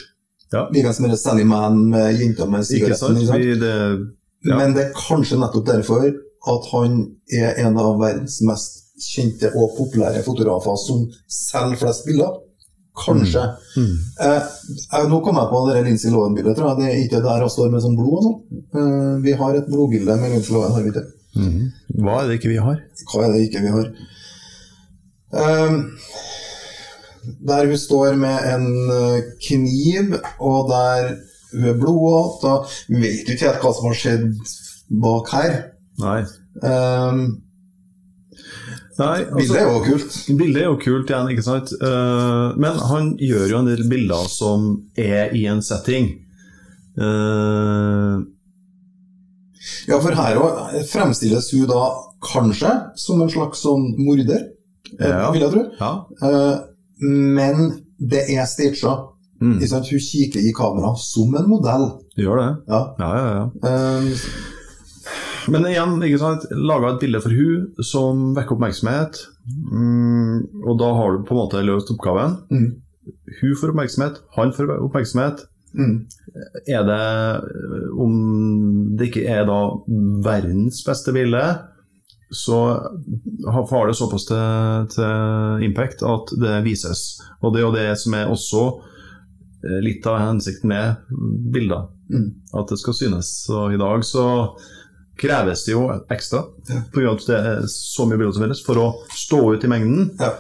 Ja. 0.55 0.63
Likeens 0.75 1.01
med 1.03 1.17
Sally 1.19 1.45
Man 1.49 1.81
med 1.91 2.21
jenta 2.21 2.47
med 2.47 2.63
Ikke 2.63 2.95
sant? 2.95 3.19
sigaretten. 3.19 3.19
ikke 3.19 3.33
sant? 3.33 3.61
Det, 3.65 4.51
ja. 4.51 4.57
Men 4.61 4.75
det 4.77 4.87
er 4.87 4.95
kanskje 4.97 5.41
nettopp 5.43 5.67
derfor 5.73 6.07
at 6.55 6.67
han 6.73 6.97
er 7.33 7.61
en 7.65 7.79
av 7.81 7.99
verdens 8.01 8.39
mest 8.47 8.81
kjente 9.01 9.51
og 9.59 9.73
populære 9.79 10.21
fotografer 10.23 10.77
som 10.79 11.07
selger 11.27 11.81
flest 11.81 12.05
bilder. 12.07 12.37
Kanskje. 12.95 13.43
Mm. 13.75 13.95
Eh, 14.23 14.43
eh, 14.95 15.07
nå 15.11 15.19
kom 15.25 15.35
jeg 15.41 15.49
på 15.51 15.63
det 15.67 15.81
Lincy 15.89 16.13
Lohan-bildet. 16.15 16.61
Det 16.79 16.85
er 16.93 17.01
ikke 17.03 17.23
der 17.25 17.43
hun 17.43 17.51
står 17.51 17.73
med 17.73 17.83
sånn 17.83 17.97
blod 17.99 18.13
og 18.21 18.27
sånn. 18.29 18.37
Eh, 18.79 19.15
vi 19.25 19.33
har 19.41 19.57
et 19.59 19.67
blodbilde 19.73 20.15
med 20.21 20.31
Lincy 20.37 20.53
Lohan, 20.55 20.77
har 20.77 20.85
vi 20.85 20.93
ikke? 20.93 21.03
Mhm. 21.35 21.65
Hva 22.05 22.21
er 22.21 22.29
det 22.31 22.37
ikke 22.39 22.53
vi 22.53 22.61
har? 22.63 22.79
Hva 23.11 23.25
er 23.27 23.33
det 23.35 23.41
ikke 23.49 23.65
vi 23.65 23.73
har? 23.75 23.89
Eh, 25.35 25.73
der 27.41 27.67
hun 27.71 27.79
står 27.81 28.17
med 28.21 28.49
en 28.55 28.67
eh, 28.95 29.23
kniv, 29.47 30.17
og 30.41 30.69
der 30.71 31.15
hun 31.55 31.69
er 31.71 31.79
blodåt. 31.79 32.69
Vi 32.89 33.01
vet 33.03 33.29
jo 33.29 33.37
ikke 33.37 33.49
helt 33.53 33.63
hva 33.65 33.73
som 33.77 33.89
har 33.91 33.99
skjedd 34.01 34.29
bak 35.05 35.31
her. 35.33 35.57
Nei. 36.03 36.21
Um, 36.63 37.23
Nei 38.99 39.25
bildet 39.35 39.57
er 39.59 39.69
jo 39.71 39.81
kult. 39.87 40.17
Bildet 40.39 40.61
er 40.63 40.69
jo 40.69 40.77
kult 40.83 41.11
igjen, 41.11 41.31
ikke 41.35 41.47
sant? 41.47 41.73
Uh, 41.83 42.53
men 42.61 42.79
han 42.91 43.13
gjør 43.23 43.49
jo 43.51 43.61
en 43.63 43.71
del 43.71 43.83
bilder 43.91 44.29
som 44.31 44.69
er 44.99 45.35
i 45.35 45.47
en 45.51 45.63
setting. 45.67 46.13
Uh, 46.99 48.23
Ja, 49.89 49.97
for 50.01 50.13
her 50.17 50.37
òg 50.41 50.75
fremstilles 50.91 51.47
hun 51.55 51.65
da 51.71 51.85
kanskje 52.25 52.71
som 53.01 53.23
en 53.25 53.31
slags 53.33 53.63
sånn 53.65 53.95
morder, 54.01 54.51
Ja. 55.01 55.31
vil 55.33 55.41
jeg 55.41 55.51
tro. 55.55 55.63
ja. 55.81 55.91
Eh, 56.23 56.59
men 57.05 57.83
det 57.99 58.25
er 58.35 58.47
staged. 58.49 59.11
Mm. 59.43 59.59
Hun 59.61 59.85
kikker 60.01 60.41
i 60.41 60.53
kamera 60.57 60.95
som 60.97 61.35
en 61.37 61.49
modell. 61.51 61.87
Gjør 62.17 62.41
det. 62.41 62.51
Ja. 62.71 62.81
Ja, 62.99 63.11
ja, 63.19 63.31
ja. 63.37 63.47
Um, 63.69 64.13
Men 65.53 65.67
igjen, 65.69 65.99
ikke 66.07 66.21
sant, 66.23 66.47
laga 66.57 66.95
et 66.95 67.03
bilde 67.03 67.21
for 67.21 67.35
hun 67.37 67.67
som 67.85 68.31
vekker 68.37 68.57
oppmerksomhet. 68.57 69.19
Mm, 69.69 70.39
og 70.65 70.79
da 70.81 70.89
har 70.97 71.13
du 71.19 71.27
på 71.29 71.35
en 71.37 71.41
måte 71.43 71.61
løst 71.67 71.93
oppgaven. 71.93 72.39
Mm. 72.49 72.71
Hun 73.43 73.59
får 73.61 73.75
oppmerksomhet, 73.75 74.23
han 74.39 74.55
får 74.57 74.73
oppmerksomhet. 74.79 75.45
mm. 75.77 75.97
Er 76.67 76.83
det 76.89 77.03
Om 78.01 78.15
det 78.97 79.11
ikke 79.11 79.27
er 79.29 79.45
da 79.47 79.59
verdens 80.25 80.81
beste 80.87 81.13
bilde, 81.15 81.43
så 82.35 82.59
har 83.47 83.67
det 83.89 83.97
såpass 83.99 84.27
til, 84.29 84.89
til 84.95 85.65
impact 85.69 86.03
at 86.07 86.33
det 86.43 86.57
vises. 86.67 87.05
Og 87.43 87.55
det 87.55 87.63
er 87.63 87.67
jo 87.69 87.75
det 87.77 87.87
som 88.01 88.15
er 88.19 88.31
også 88.33 88.63
eh, 89.65 89.81
litt 89.85 90.07
av 90.11 90.19
hensikten 90.23 90.69
med 90.73 90.97
bilder. 91.55 91.87
Mm. 92.11 92.29
At 92.59 92.69
det 92.73 92.79
skal 92.83 92.97
synes. 92.99 93.31
Og 93.55 93.75
i 93.75 93.81
dag 93.81 94.03
så 94.05 94.25
kreves 95.21 95.63
det 95.65 95.77
jo 95.77 95.85
ekstra, 96.11 96.43
Ja. 96.69 96.81
av 96.93 97.07
at 97.13 97.23
det 97.29 97.37
er 97.39 97.61
så 97.71 98.07
mye 98.09 98.19
bilder 98.19 98.35
som 98.35 98.43
finnes, 98.49 98.65
for 98.67 98.81
å 98.83 98.89
stå 99.15 99.41
ut 99.55 99.65
i 99.65 99.71
mengden. 99.71 100.11
ja. 100.21 100.33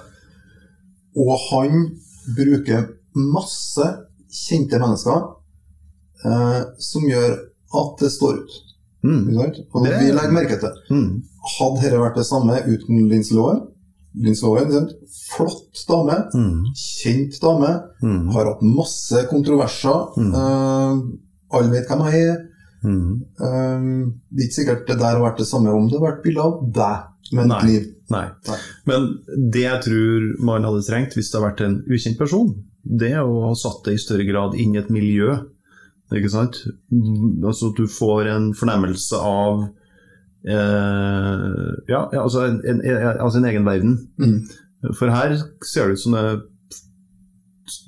Og 1.14 1.36
han 1.52 1.84
bruker 2.34 2.88
masse 3.14 3.84
kjente 4.34 4.80
mennesker 4.82 5.20
eh, 6.26 6.62
som 6.82 7.04
gjør 7.06 7.36
at 7.78 8.00
det 8.02 8.10
står 8.10 8.40
ut. 8.40 8.56
Mm. 9.04 9.28
Og 9.38 9.84
vi 9.84 9.92
legger 10.10 10.32
merke 10.34 10.56
til 10.58 10.72
Mm. 10.90 11.22
Hadde 11.44 11.82
dette 11.82 11.98
vært 12.00 12.16
det 12.16 12.24
samme 12.26 12.56
uten 12.64 13.08
Linslåen 13.10 13.62
Linslåen? 14.16 14.70
Flott 15.34 15.84
dame, 15.88 16.16
Mm. 16.34 16.64
kjent 16.78 17.40
dame, 17.42 17.70
Mm. 18.02 18.28
har 18.32 18.44
hatt 18.46 18.62
masse 18.62 19.24
kontroverser. 19.28 20.14
Mm. 20.16 20.34
Uh, 20.34 21.02
alle 21.52 21.70
vet 21.70 21.88
hvem 21.88 22.04
jeg 22.12 22.28
er. 22.28 22.36
Mm. 22.84 23.22
Eh, 23.40 24.10
det 24.30 24.44
er 24.44 24.46
ikke 24.48 24.58
sikkert 24.60 24.86
det 24.86 24.98
der 24.98 25.16
har 25.16 25.20
vært 25.32 25.38
det 25.38 25.46
samme 25.48 25.72
om 25.72 25.88
det 25.88 25.98
har 25.98 26.12
vært 26.12 26.22
bilde 26.22 26.40
av 26.44 26.60
deg 26.72 27.32
med 27.32 27.50
et 27.50 27.64
liv. 27.64 27.86
Nei. 28.10 28.26
Nei. 28.46 28.58
Men 28.86 29.06
det 29.50 29.62
jeg 29.62 29.82
tror 29.86 30.44
man 30.44 30.62
hadde 30.62 30.82
trengt 30.86 31.14
hvis 31.16 31.30
det 31.32 31.40
hadde 31.40 31.48
vært 31.50 31.64
en 31.64 31.82
ukjent 31.88 32.18
person, 32.18 32.54
det 32.84 33.12
er 33.12 33.24
å 33.24 33.48
ha 33.48 33.54
satt 33.54 33.82
det 33.84 33.94
i 33.94 34.02
større 34.02 34.26
grad 34.30 34.54
inn 34.54 34.74
i 34.74 34.78
et 34.78 34.90
miljø. 34.90 35.38
Ikke 36.12 36.30
sant? 36.30 36.60
Mm, 36.92 37.42
Altså 37.42 37.70
at 37.72 37.76
du 37.76 37.86
får 37.88 38.26
en 38.28 38.52
fornemmelse 38.52 39.16
av 39.16 39.62
eh, 39.62 39.68
ja, 40.44 42.00
ja, 42.12 42.22
altså 42.22 42.44
en, 42.50 42.58
en, 42.68 42.80
altså 43.20 43.38
en 43.40 43.44
egen 43.48 43.64
verden. 43.66 43.94
Mm. 44.18 44.42
For 44.98 45.08
her 45.08 45.38
ser 45.64 45.88
det 45.88 45.96
ut 45.96 46.02
som 46.04 46.12
det 46.12 46.42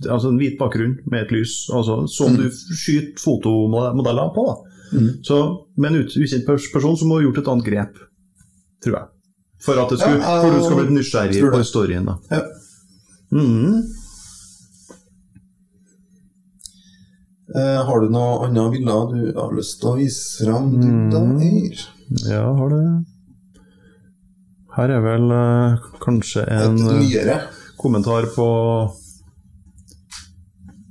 altså 0.09 0.31
en 0.33 0.39
hvit 0.41 0.55
bakgrunn 0.59 0.95
med 1.13 1.27
et 1.27 1.33
lys, 1.37 1.67
altså, 1.75 2.07
som 2.09 2.33
Mm. 2.33 2.37
du 2.37 2.51
skyter 2.51 3.21
fotomodeller 3.21 4.31
på. 4.35 4.47
Mm. 4.93 5.11
Så 5.25 5.37
med 5.77 5.91
en 5.91 5.99
ukjent 6.07 6.47
person 6.47 6.97
så 6.97 7.05
må 7.05 7.19
du 7.19 7.27
ha 7.27 7.27
gjort 7.29 7.39
et 7.43 7.49
annet 7.53 7.67
grep, 7.67 7.99
tror 8.85 8.97
jeg. 8.97 9.07
For 9.67 9.73
at 9.83 9.91
det 9.93 9.99
skulle, 10.01 10.21
Ja, 10.23 10.41
for 10.43 10.51
du 10.57 10.65
skal 10.65 10.81
bli 10.87 10.97
nysgjerrig 10.97 11.43
på 11.51 11.59
historien. 11.61 12.05
Da. 12.09 12.17
Ja. 12.31 12.41
Mm. 13.33 13.83
Uh, 17.57 17.81
har 17.87 18.01
du 18.03 18.09
noe 18.11 18.47
annet 18.49 18.73
bilder 18.75 19.13
du 19.13 19.21
har 19.39 19.53
lyst 19.55 19.79
til 19.81 19.93
å 19.93 19.97
vise 20.01 20.45
fram? 20.45 20.73
Du, 20.81 20.87
Mm. 20.87 21.77
Ja, 22.29 22.43
har 22.55 22.69
det 22.71 22.83
Her 24.77 24.93
er 24.95 25.01
vel 25.03 25.31
eh, 25.33 25.87
kanskje 26.03 26.45
en 26.53 26.77
Et 26.77 26.91
eh, 26.93 27.01
nyere. 27.01 27.37
kommentar 27.81 28.27
på 28.35 28.47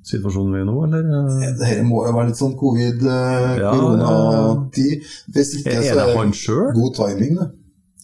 situasjonen 0.06 0.54
vi 0.54 0.60
er 0.60 0.66
i 0.66 0.70
nå, 0.70 0.76
eller? 0.86 1.06
eh? 1.18 1.54
Dette 1.60 1.84
må 1.88 2.04
jo 2.06 2.14
være 2.16 2.30
litt 2.32 2.40
sånn 2.40 2.56
covid, 2.60 3.06
eh, 3.10 3.52
Ja, 3.62 3.72
koronatid. 3.74 5.06
Hvis 5.34 5.54
ikke, 5.60 5.72
Er 5.72 5.82
så 5.88 5.96
det 5.98 6.04
er 6.06 6.18
han 6.20 6.34
selv? 6.34 6.74
god 6.78 6.94
timing. 7.00 7.38
Det. 7.40 7.48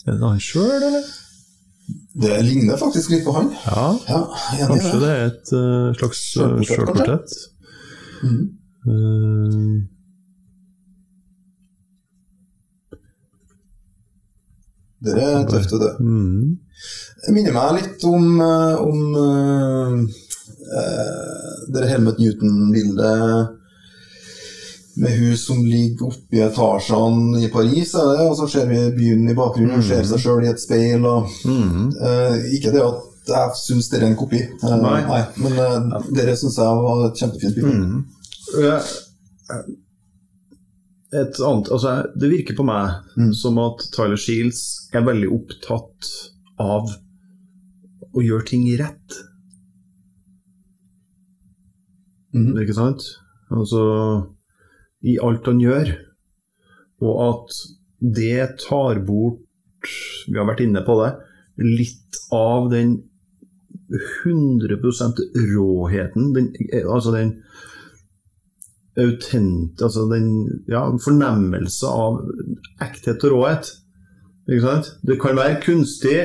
Er 0.07 0.12
det 0.18 0.30
han 0.32 0.39
sjøl, 0.41 0.78
eller? 0.89 1.09
det 2.22 2.38
ligner 2.45 2.78
faktisk 2.80 3.09
litt 3.14 3.24
på 3.26 3.32
han. 3.36 3.49
Ja, 3.66 3.84
Ja, 4.09 4.22
kanskje 4.68 4.97
det 4.99 5.09
er 5.12 5.26
et 5.30 5.51
uh, 5.55 5.93
slags 5.95 6.20
sjølportrett. 6.68 7.36
Mm. 8.24 8.41
Eh, 8.88 9.78
Det 15.02 15.16
er 15.18 15.45
tøft, 15.49 15.72
det. 15.82 15.93
mhm. 15.99 16.58
Det 17.26 17.34
minner 17.36 17.54
meg 17.54 17.76
litt 17.78 18.04
om, 18.10 18.24
eh, 18.41 18.76
om 18.82 18.99
uh, 19.14 19.99
eh, 20.78 21.66
det 21.74 21.89
Helmet 21.91 22.18
Newton-bildet 22.22 23.58
med 25.02 25.14
hun 25.20 25.38
som 25.39 25.62
ligger 25.64 26.10
oppe 26.10 26.36
i 26.36 26.41
etasjene 26.43 27.43
i 27.45 27.49
Paris, 27.54 27.93
er 27.95 28.10
det? 28.12 28.26
og 28.28 28.34
så 28.41 28.47
ser 28.52 28.66
vi 28.68 28.80
byen 28.97 29.30
i 29.32 29.38
bakgrunnen 29.38 29.78
og 29.78 29.86
ser 29.88 30.04
seg 30.10 30.20
sjøl 30.20 30.43
i 30.43 30.49
et 30.52 30.60
speil. 30.62 31.06
Og, 31.06 31.30
Mhm. 31.45 31.86
eh, 32.02 32.36
ikke 32.58 32.74
det 32.74 32.82
at 32.82 32.99
jeg 33.32 33.56
syns 33.62 33.89
det 33.89 34.02
er 34.02 34.08
en 34.08 34.16
kopi, 34.18 34.41
uh, 34.64 34.76
Nei. 34.82 35.22
men 35.38 35.54
uh, 35.62 36.02
dere 36.12 36.36
syns 36.36 36.58
jeg 36.58 36.82
var 36.84 37.06
et 37.08 37.22
kjempefint 37.22 37.56
bilde. 37.56 37.78
Mhm. 37.78 38.06
Eh, 41.14 41.20
Et 41.22 41.39
annet, 41.43 41.68
altså 41.72 41.95
Det 42.18 42.30
virker 42.32 42.55
på 42.55 42.64
meg 42.66 43.01
Mm. 43.18 43.34
som 43.34 43.57
at 43.59 43.84
Tyler 43.91 44.16
Shields 44.18 44.89
er 44.93 45.01
veldig 45.03 45.30
opptatt 45.32 46.07
av 46.59 46.88
å 48.16 48.22
gjøre 48.24 48.45
ting 48.45 48.64
rett. 48.80 49.18
Mm. 52.34 52.55
Ikke 52.64 52.76
sant? 52.78 53.03
Altså 53.51 53.82
I 55.03 55.18
alt 55.22 55.45
han 55.45 55.59
gjør. 55.59 55.91
Og 57.01 57.22
at 57.28 57.55
det 58.01 58.59
tar 58.68 58.99
bort 59.05 59.39
Vi 60.28 60.38
har 60.38 60.45
vært 60.45 60.62
inne 60.62 60.84
på 60.86 60.95
det. 61.03 61.12
Litt 61.57 62.20
av 62.32 62.70
den 62.72 62.99
100 64.24 64.78
råheten. 65.36 66.34
Den, 66.34 66.53
altså 66.88 67.12
den 67.12 67.34
autent... 68.99 69.81
Altså 69.81 70.05
den 70.11 70.27
ja, 70.71 70.83
fornemmelse 71.03 71.87
av 71.87 72.21
ekthet 72.83 73.23
og 73.27 73.35
råhet. 73.35 73.71
Ikke 74.49 74.65
sant? 74.65 74.93
Det 75.07 75.19
kan 75.21 75.39
være 75.39 75.61
kunstig, 75.63 76.17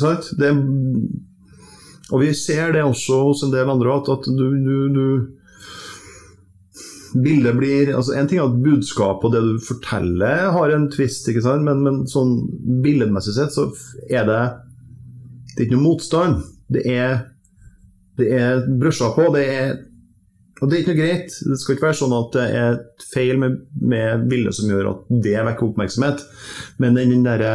sant? 0.00 0.32
Det, 0.38 0.52
og 2.12 2.20
vi 2.22 2.32
ser 2.36 2.74
det 2.76 2.84
også 2.84 3.22
hos 3.28 3.42
en 3.46 3.54
del 3.54 3.70
andre, 3.72 3.94
at, 3.96 4.10
at 4.12 4.28
du, 4.28 4.48
du, 4.62 4.76
du 4.92 5.06
Bildet 7.12 7.56
blir 7.58 7.90
altså 7.92 8.14
En 8.16 8.28
ting 8.28 8.38
er 8.40 8.46
at 8.46 8.60
budskapet 8.64 9.26
og 9.28 9.34
det 9.34 9.42
du 9.44 9.58
forteller 9.60 10.46
har 10.54 10.72
en 10.72 10.86
twist? 10.92 11.28
Men, 11.28 11.82
men 11.84 11.98
sånn 12.08 12.38
billedmessig 12.84 13.34
sett 13.36 13.52
så 13.52 13.66
er 14.08 14.24
det 14.28 14.40
Det 15.52 15.58
er 15.58 15.66
ikke 15.66 15.76
noe 15.76 15.88
motstand. 15.90 16.40
Det 16.72 16.86
er 16.88 17.10
det 18.16 18.28
er 18.36 18.66
brusja 18.80 19.10
på. 19.16 19.26
Det 19.34 19.42
er 19.48 19.74
og 20.62 20.70
det 20.70 20.76
er 20.76 20.82
ikke 20.84 20.92
noe 20.92 21.02
greit. 21.02 21.36
Det 21.42 21.58
skal 21.58 21.74
ikke 21.74 21.88
være 21.88 21.98
sånn 21.98 22.12
at 22.14 22.36
det 22.36 22.42
er 22.54 22.76
feil 23.10 23.38
med, 23.42 23.56
med 23.82 24.26
bildet 24.30 24.54
som 24.54 24.70
gjør 24.70 24.92
at 24.92 25.08
det 25.24 25.34
vekker 25.48 25.66
oppmerksomhet. 25.66 26.22
Men 26.82 26.98
den, 26.98 27.10
den 27.16 27.24
derre 27.26 27.54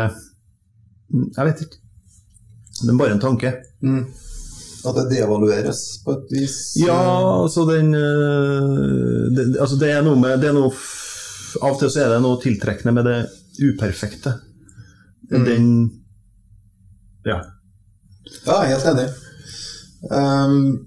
Jeg 1.07 1.47
vet 1.47 1.61
ikke. 1.63 1.79
Det 2.81 2.89
er 2.91 2.97
bare 2.99 3.15
en 3.15 3.23
tanke. 3.23 3.53
Mm. 3.79 4.01
At 4.87 4.97
det 4.99 5.05
devalueres 5.15 5.81
på 6.03 6.17
et 6.17 6.33
vis? 6.35 6.57
Ja, 6.81 6.97
altså 7.41 7.63
den 7.69 7.95
eh, 7.95 8.75
det, 9.37 9.45
altså 9.55 9.79
det 9.79 9.93
er 9.95 10.03
noe 10.05 10.19
med 10.19 10.43
det 10.43 10.51
er 10.51 10.57
noe, 10.57 10.73
Av 11.63 11.71
og 11.71 11.79
til 11.79 11.89
så 11.89 12.03
er 12.03 12.11
det 12.11 12.19
noe 12.21 12.41
tiltrekkende 12.43 12.93
med 12.93 13.07
det 13.07 13.17
uperfekte. 13.63 14.35
Den 15.31 15.71
Ja. 17.25 17.39
Ja, 18.43 18.59
helt 18.67 18.91
enig. 18.91 19.07
Ehm, 20.11 20.86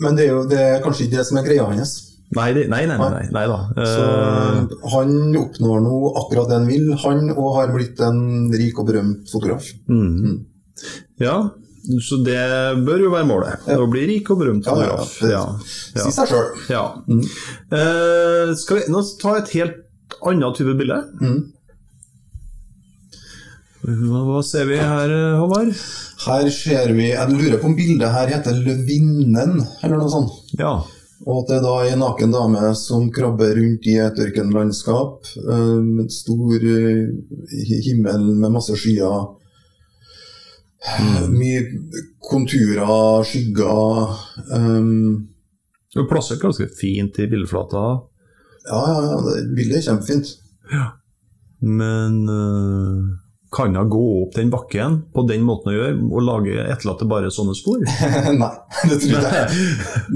men 0.00 0.16
det 0.16 0.26
er 0.26 0.32
jo 0.34 0.44
det 0.50 0.58
er 0.60 0.80
kanskje 0.84 1.06
ikke 1.06 1.18
det 1.20 1.26
som 1.28 1.38
er 1.40 1.46
greia 1.48 1.66
hans. 1.70 1.96
Nei, 2.30 2.52
nei, 2.54 2.66
nei, 2.70 2.84
nei, 2.86 3.24
nei, 3.34 3.46
da. 3.50 3.56
Så 3.74 4.02
Eh, 4.06 4.74
han 4.92 5.08
oppnår 5.40 5.80
nå 5.82 5.96
akkurat 6.20 6.46
det 6.50 6.58
han 6.60 6.68
vil, 6.68 6.92
han, 7.02 7.24
og 7.34 7.56
har 7.56 7.72
blitt 7.74 7.98
en 8.06 8.20
rik 8.54 8.78
og 8.78 8.86
berømt 8.86 9.26
fotograf. 9.32 9.66
mm. 9.88 10.36
Ja, 11.20 11.34
så 12.06 12.20
det 12.24 12.38
bør 12.86 13.02
jo 13.02 13.10
være 13.10 13.26
målet. 13.26 13.66
Å 13.74 13.86
bli 13.90 14.06
rik 14.12 14.30
og 14.30 14.38
berømt 14.44 14.64
fotograf. 14.68 15.16
Ja, 15.26 15.42
ja. 15.96 16.04
Si 16.04 16.12
seg 16.14 16.30
sjøl. 16.30 16.46
Ja. 16.70 16.84
Eh, 17.72 18.54
skal 18.62 18.78
vi 18.80 18.92
nå 18.94 19.02
ta 19.20 19.34
et 19.40 19.50
helt 19.56 19.80
annet 20.26 20.56
type 20.58 20.74
bilde? 20.78 21.00
Mm. 21.20 21.40
Hva, 23.80 24.42
ser 24.44 24.66
vi 24.68 24.76
her, 24.76 25.12
Håvard? 25.40 25.72
Her 26.26 26.48
ser 26.52 26.92
vi 26.92 27.06
Jeg 27.08 27.32
lurer 27.32 27.60
på 27.60 27.70
om 27.70 27.76
bildet 27.78 28.12
her 28.12 28.28
heter 28.28 28.58
'Løvinnen', 28.60 29.62
eller 29.82 29.96
noe 29.96 30.10
sånt. 30.12 30.34
Ja. 30.58 30.82
Og 31.24 31.42
at 31.42 31.50
det 31.52 31.60
da 31.64 31.72
ei 31.82 31.92
en 31.92 32.00
naken 32.00 32.32
dame 32.32 32.70
som 32.76 33.10
krabber 33.12 33.52
rundt 33.56 33.88
i 33.88 33.96
et 34.00 34.20
ørkenlandskap 34.24 35.28
eh, 35.36 35.80
med 35.84 36.12
stor 36.12 36.64
eh, 36.64 37.08
himmel 37.88 38.24
med 38.40 38.52
masse 38.52 38.76
skyer. 38.76 39.36
Mye 41.28 41.60
konturer, 42.24 43.24
skygger 43.28 44.14
um, 44.56 45.26
Du 45.92 46.06
plasser 46.08 46.40
ganske 46.40 46.70
fint 46.72 47.18
i 47.20 47.26
bildeflata, 47.28 47.82
Ja, 48.64 48.80
ja, 48.88 49.02
ja, 49.10 49.42
bildet 49.56 49.76
er 49.82 49.86
kjempefint. 49.90 50.36
Ja. 50.72 50.86
men 51.60 52.16
eh, 52.32 53.29
kan 53.50 53.74
hun 53.74 53.88
gå 53.90 54.02
opp 54.22 54.34
den 54.36 54.50
bakken 54.50 55.00
på 55.14 55.24
den 55.26 55.42
måten 55.46 55.72
å 55.72 55.74
gjør, 55.74 55.96
og 56.06 56.26
lage 56.26 56.66
etterlatte 56.70 57.08
bare 57.10 57.32
sånne 57.34 57.56
spor? 57.58 57.82
Nei, 58.42 58.52
det 58.86 59.00
tror 59.02 59.16
ikke 59.16 59.32
jeg. 59.34 59.64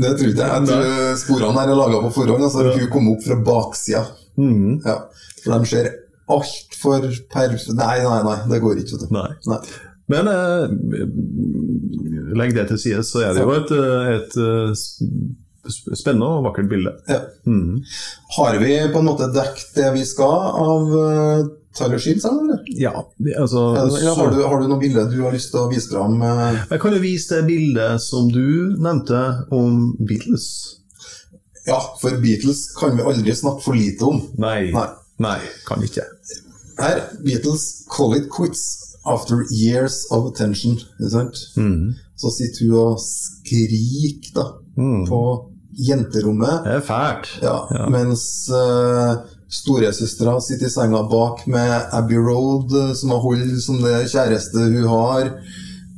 Det 0.04 0.12
tror 0.12 0.28
ikke 0.30 0.44
jeg. 0.44 0.52
Jeg 0.52 0.68
tror 0.68 1.18
sporene 1.24 1.56
her 1.58 1.72
er 1.72 1.80
laga 1.80 2.02
på 2.04 2.12
forhånd. 2.14 2.46
Altså, 2.46 2.68
Hun 2.70 2.92
kom 2.92 3.10
opp 3.14 3.24
fra 3.26 3.40
baksida. 3.50 4.04
Mm. 4.38 4.78
Ja, 4.86 5.00
for 5.42 5.56
de 5.56 5.72
ser 5.72 5.90
altfor 6.30 7.08
per... 7.34 7.58
Nei, 7.74 7.96
nei, 8.06 8.20
nei, 8.28 8.38
det 8.52 8.62
går 8.62 8.84
ikke. 8.84 9.00
Vet 9.00 9.10
du. 9.10 9.16
Nei. 9.18 9.30
Nei. 9.50 9.60
Men 10.12 10.28
eh, 10.28 10.64
legg 12.38 12.54
det 12.54 12.68
til 12.70 12.80
side, 12.80 13.04
så 13.08 13.24
er 13.24 13.34
det 13.34 13.44
jo 13.44 13.54
et, 13.56 13.72
et, 13.72 14.34
et 14.34 14.38
eh, 14.44 14.84
spennende 15.72 16.26
og 16.38 16.44
vakkert 16.48 16.68
bilde. 16.70 16.92
Ja. 17.08 17.20
Mm. 17.46 17.82
Har 18.36 18.58
vi 18.62 18.76
på 18.92 18.98
en 19.02 19.08
måte 19.08 19.30
dekket 19.34 19.74
det 19.78 19.90
vi 19.96 20.04
skal 20.08 20.48
av 20.64 20.92
uh, 20.94 21.46
Tyler 21.74 21.98
Shields, 21.98 22.24
eller? 22.28 22.60
Ja, 22.78 22.92
altså 23.40 23.64
har, 23.74 24.30
du, 24.30 24.42
har 24.46 24.60
du 24.62 24.68
noen 24.70 24.78
bilder 24.82 25.08
du 25.10 25.16
har 25.24 25.32
lyst 25.34 25.50
til 25.50 25.64
å 25.64 25.70
vise 25.72 25.90
fram? 25.90 26.20
eh? 26.22 26.60
Jeg 26.70 26.80
kan 26.84 26.94
jo 26.94 27.00
vise 27.02 27.34
det 27.40 27.48
bildet 27.48 28.02
som 28.04 28.28
du 28.30 28.76
nevnte 28.78 29.20
om 29.50 29.88
Beatles. 29.98 30.46
Ja, 31.66 31.80
for 32.00 32.14
Beatles 32.22 32.66
kan 32.78 32.94
vi 32.98 33.02
aldri 33.02 33.34
snakke 33.34 33.64
for 33.64 33.74
lite 33.74 34.04
om. 34.06 34.20
Nei, 34.38 34.68
Nei. 34.74 34.86
nei 35.24 35.38
kan 35.66 35.82
ikke. 35.82 36.04
Her, 36.78 37.00
Beatles 37.24 37.84
call 37.90 38.14
it 38.18 38.28
quits 38.30 38.64
after 39.06 39.42
years 39.50 40.04
of 40.14 40.26
attention. 40.30 40.78
Ikke 41.00 41.10
sant? 41.12 41.40
Mm. 41.58 41.94
Så 42.20 42.30
sitter 42.36 42.68
hun 42.68 42.78
og 42.84 43.00
skriker 43.02 44.30
da, 44.38 44.46
Mm. 44.76 45.04
på 45.06 45.18
jenterommet. 45.88 46.64
Det 46.64 46.74
er 46.78 46.84
fælt. 46.86 47.30
Ja, 47.42 47.56
Ja. 47.74 47.86
Mens 47.90 48.24
uh, 48.52 49.14
storesøstera 49.50 50.38
sitter 50.40 50.66
i 50.66 50.70
senga 50.70 51.02
bak 51.10 51.46
med 51.46 51.88
Abbey 51.92 52.16
Road, 52.18 52.72
eh, 52.74 52.92
som 52.94 53.10
hun 53.10 53.20
holder 53.20 53.60
som 53.60 53.80
det 53.82 54.08
kjæreste 54.12 54.58
hun 54.58 54.88
har. 54.88 55.30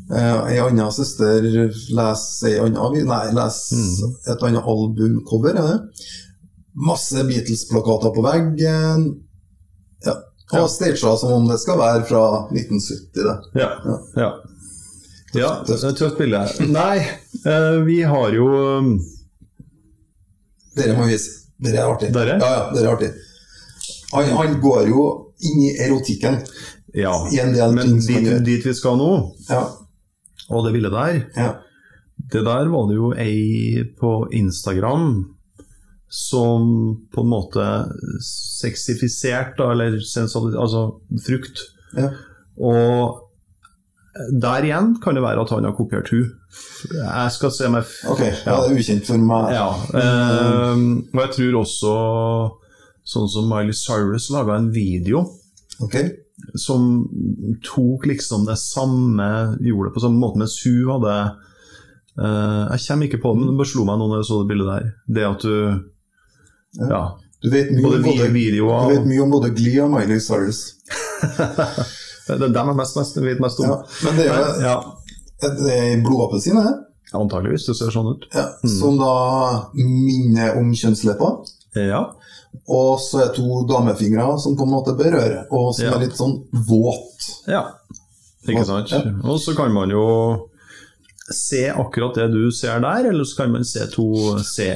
Uh, 0.07 0.47
ei 0.53 0.59
anna 0.63 0.87
søster 0.95 1.43
leser 1.43 2.61
avi- 2.79 3.05
Nei, 3.07 3.25
leser 3.35 4.31
et 4.31 4.43
annet 4.47 4.63
albumcover. 4.63 5.57
Er 5.57 5.67
det? 5.73 6.07
Masse 6.77 7.25
Beatles-plakater 7.25 8.13
på 8.15 8.23
veggen. 8.23 9.07
Ja. 10.05 10.15
Og 10.61 10.69
stagea 10.71 11.17
som 11.19 11.33
om 11.33 11.49
det 11.49 11.59
skal 11.59 11.79
være 11.81 12.05
fra 12.07 12.21
1970. 12.53 13.09
Det. 13.17 13.63
Ja. 13.63 13.71
ja. 14.17 14.29
ja 15.35 15.49
det 15.67 15.75
er 15.81 15.89
et 15.89 15.99
tøft 15.99 16.19
bilde. 16.21 16.43
Nei, 16.71 16.99
eh, 17.43 17.81
vi 17.89 18.03
har 18.07 18.31
jo 18.37 18.47
um, 18.79 18.93
Dere 20.77 20.97
må 20.99 21.07
vise. 21.09 21.31
Dere 21.63 21.81
er 21.83 21.91
artig. 21.95 22.11
Dere? 22.15 22.37
Ja, 22.41 22.49
ja, 22.53 22.65
dere 22.75 22.85
er 22.91 22.95
artig. 22.97 23.11
Han, 24.13 24.29
han 24.37 24.59
går 24.63 24.89
jo 24.91 25.05
inn 25.47 25.63
i 25.67 25.71
erotikken. 25.87 26.41
Ja, 26.97 27.15
I 27.33 27.41
en 27.43 27.53
del 27.57 27.73
men 27.77 27.97
dit, 28.01 28.29
dit 28.47 28.65
vi 28.65 28.73
skal 28.77 28.97
nå, 29.01 29.11
Ja. 29.51 29.63
og 30.49 30.63
det 30.65 30.73
bildet 30.77 30.93
der 30.95 31.17
ja. 31.37 31.49
Det 32.33 32.41
der 32.47 32.69
var 32.73 32.87
det 32.89 32.95
jo 32.97 33.11
ei 33.13 33.83
på 34.01 34.13
Instagram 34.33 35.27
som 36.09 36.63
på 37.13 37.21
en 37.25 37.29
måte 37.29 37.67
sexifiserte, 38.25 39.67
eller 39.73 39.99
sensualiserte, 40.01 40.63
altså 40.63 40.85
frukt. 41.27 41.61
ja. 41.97 42.11
Og 42.57 43.23
der 44.41 44.65
igjen 44.65 44.95
kan 45.03 45.17
det 45.17 45.23
være 45.25 45.43
at 45.45 45.53
han 45.53 45.67
har 45.67 45.75
kopiert 45.77 46.11
hun. 46.13 46.29
Jeg 46.97 47.33
skal 47.35 47.53
se 47.53 47.69
meg 47.73 47.89
Ok, 48.09 48.23
ja, 48.23 48.55
det 48.63 48.71
er 48.71 48.79
ukjent 48.79 49.09
for 49.09 49.23
meg. 49.23 49.51
Ja. 49.57 49.67
Uh, 49.93 50.85
og 51.13 51.21
jeg 51.25 51.33
tror 51.37 51.59
også 51.63 51.97
sånn 53.07 53.29
som 53.31 53.51
Miley 53.51 53.77
Cyrus 53.77 54.31
laga 54.35 54.57
en 54.59 54.71
video 54.75 55.23
okay. 55.85 56.09
som 56.59 57.05
tok 57.67 58.09
liksom 58.11 58.49
det 58.49 58.57
samme 58.59 59.29
Gjorde 59.63 59.91
det 59.91 59.95
på 59.95 60.03
samme 60.03 60.19
måte 60.19 60.41
mens 60.43 60.57
hun 60.65 60.89
hadde 60.97 61.13
uh, 62.19 62.65
Jeg 62.73 62.83
kommer 62.89 63.07
ikke 63.07 63.23
på 63.23 63.35
det, 63.35 63.43
men 63.43 63.53
det 63.53 63.61
bare 63.61 63.73
slo 63.75 63.87
meg 63.87 64.01
nå 64.01 64.09
når 64.11 64.23
jeg 64.23 64.31
så 64.31 64.41
det 64.41 64.51
bildet 64.51 64.73
der. 64.73 64.91
Det 65.07 65.29
at 65.29 65.47
du 65.47 66.89
Ja. 66.91 67.05
Du 67.45 67.51
vet 67.53 67.69
mye, 67.71 67.85
Både 67.85 68.01
om, 68.01 68.09
både, 68.09 68.33
videoer 68.33 68.89
du 68.89 68.97
vet 68.97 69.07
mye 69.07 69.23
om 69.23 69.37
både 69.37 69.53
Glee 69.55 69.85
og 69.85 69.93
Miley 69.93 70.19
Cyrus. 70.25 70.65
Det 72.27 72.37
er 72.43 72.49
dem 72.53 72.67
jeg 72.73 72.77
mest, 72.77 72.97
mest 72.97 73.17
vet 73.23 73.41
mest 73.41 73.61
om. 73.63 73.71
Ja, 73.71 73.79
men 74.05 74.17
det 74.17 74.27
er 74.27 74.61
Ja, 74.65 74.77
det 75.43 75.73
er 75.77 76.03
blodappelsin, 76.03 76.57
det, 76.57 76.75
antageligvis. 77.15 77.67
Det 77.69 77.77
ser 77.79 77.91
sånn 77.95 78.09
ut. 78.15 78.25
ja, 78.35 78.47
som 78.81 78.97
da 78.99 79.13
minner 79.75 80.57
om 80.59 80.73
kjønnslepper. 80.75 81.37
Ja. 81.77 82.03
Og 82.73 82.99
så 83.05 83.21
er 83.27 83.35
to 83.37 83.61
damefingre 83.69 84.27
som 84.41 84.57
på 84.57 84.65
en 84.67 84.73
måte 84.73 84.97
berører, 84.97 85.45
og 85.53 85.75
som 85.77 85.85
Ja. 85.87 85.95
er 85.95 86.01
litt 86.07 86.17
sånn 86.17 86.39
våt. 86.53 87.31
ja. 87.47 87.65
Ikke 88.49 88.65
sant. 88.65 88.91
Ja. 88.93 89.01
Og 89.25 89.41
så 89.43 89.57
kan 89.57 89.73
man 89.75 89.91
jo 89.91 90.49
se 91.35 91.65
akkurat 91.73 92.15
det 92.15 92.29
du 92.33 92.51
ser 92.55 92.79
der, 92.81 93.09
eller 93.11 93.25
så 93.25 93.37
kan 93.43 93.51
man 93.53 93.65
se 93.65 93.87
to 93.91 94.39
se 94.39 94.69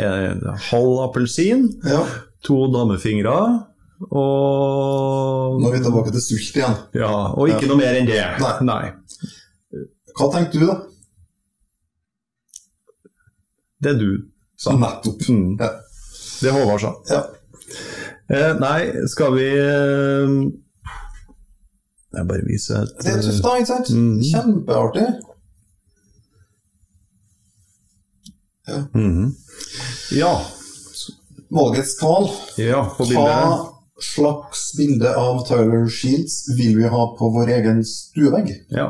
halv 0.71 0.99
appelsin, 1.09 1.69
Ja, 1.87 2.05
to 2.43 2.67
damefingre 2.73 3.65
og 4.09 5.61
Nå 5.61 5.69
er 5.69 5.75
vi 5.77 5.83
tilbake 5.85 6.13
til 6.15 6.23
sult 6.25 6.57
igjen. 6.57 6.77
Ja, 6.97 7.11
og 7.37 7.51
ikke 7.53 7.69
noe 7.69 7.77
mer 7.81 7.99
enn 7.99 8.09
det. 8.09 8.23
Nei. 8.41 8.55
Nei. 8.65 8.85
Hva 10.17 10.29
tenkte 10.33 10.61
du, 10.61 10.67
da? 10.71 10.77
Det 13.85 13.95
du 14.01 14.09
sa. 14.61 14.73
Nettopp. 14.77 15.23
Mm. 15.29 15.55
Ja. 15.61 15.69
Det 16.41 16.55
Håvard 16.57 16.81
sa. 16.85 16.95
ja. 17.13 17.21
Eh, 18.31 18.53
nei, 18.63 19.07
skal 19.11 19.33
vi 19.35 19.47
eh, 19.59 20.35
Jeg 22.15 22.27
bare 22.29 22.45
viser 22.47 22.85
et 22.85 22.93
Det 23.03 23.11
er 23.17 23.25
tøft, 23.25 23.41
da, 23.43 23.55
ikke 23.59 23.71
sant? 23.73 23.91
Mm. 23.91 24.21
Kjempeartig. 24.29 25.09
Mhm. 28.95 29.33
Ja. 30.15 30.31
Valgets 31.51 31.97
kall. 31.99 32.29
Ja, 32.63 32.85
på 32.97 33.05
bildet. 33.09 33.80
Slags 34.01 34.71
bilde 34.79 35.13
av 35.17 35.43
Tyler 35.49 35.87
Shields 35.93 36.47
vil 36.57 36.79
vi 36.79 36.89
ha 36.89 37.05
på 37.19 37.31
vår 37.35 37.53
egen 37.59 37.83
stuevegg? 37.85 38.53
Ja. 38.73 38.89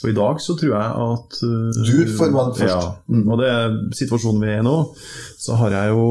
Og 0.00 0.12
i 0.12 0.16
dag 0.16 0.38
så 0.40 0.54
tror 0.56 0.70
jeg 0.72 1.02
at 1.04 1.40
uh, 1.44 1.80
Du 1.84 2.14
får 2.16 2.30
velge 2.32 2.56
først. 2.62 2.70
Ja. 2.70 2.94
Mm. 3.10 3.26
Og 3.26 3.42
det 3.42 3.50
er 3.50 3.76
situasjonen 3.98 4.40
vi 4.44 4.52
er 4.54 4.62
i 4.62 4.64
nå, 4.64 4.78
så 5.40 5.58
har 5.60 5.76
jeg 5.76 5.92
jo 5.96 6.06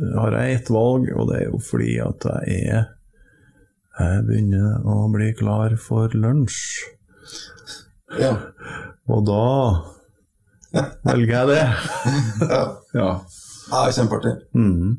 har 0.00 0.36
jeg 0.38 0.54
ett 0.54 0.70
valg, 0.72 1.10
og 1.18 1.28
det 1.28 1.40
er 1.40 1.48
jo 1.50 1.58
fordi 1.64 1.98
at 2.00 2.26
jeg 2.46 2.70
er 2.78 2.88
Jeg 4.00 4.22
begynner 4.24 4.86
å 4.88 5.10
bli 5.12 5.26
klar 5.36 5.74
for 5.76 6.14
lunsj. 6.16 6.86
Ja. 8.16 8.30
Og 9.10 9.26
da 9.28 9.42
velger 11.04 11.34
jeg 11.34 11.50
det. 11.50 11.64
ja. 12.54 12.62
Ja. 12.94 13.10
ja 13.74 13.82
kjempeartig. 13.92 14.32
Mm. 14.56 14.94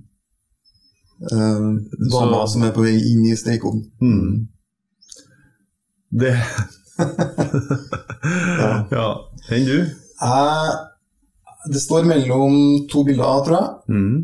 Eh, 1.22 1.66
Dama 2.12 2.46
som 2.50 2.64
er 2.66 2.74
på 2.76 2.86
vei 2.86 2.96
inn 2.98 3.26
i 3.30 3.36
stekeovnen. 3.38 3.86
Mm. 4.02 4.48
Det 6.22 6.36
Ja. 8.62 8.72
Ja. 8.96 9.08
Enn 9.52 9.66
du? 9.66 9.78
Eh, 9.82 10.72
det 11.72 11.82
står 11.82 12.08
mellom 12.10 12.56
to 12.92 13.04
bilder, 13.06 13.44
tror 13.46 13.58
jeg. 13.58 13.70
Mm. 13.94 14.16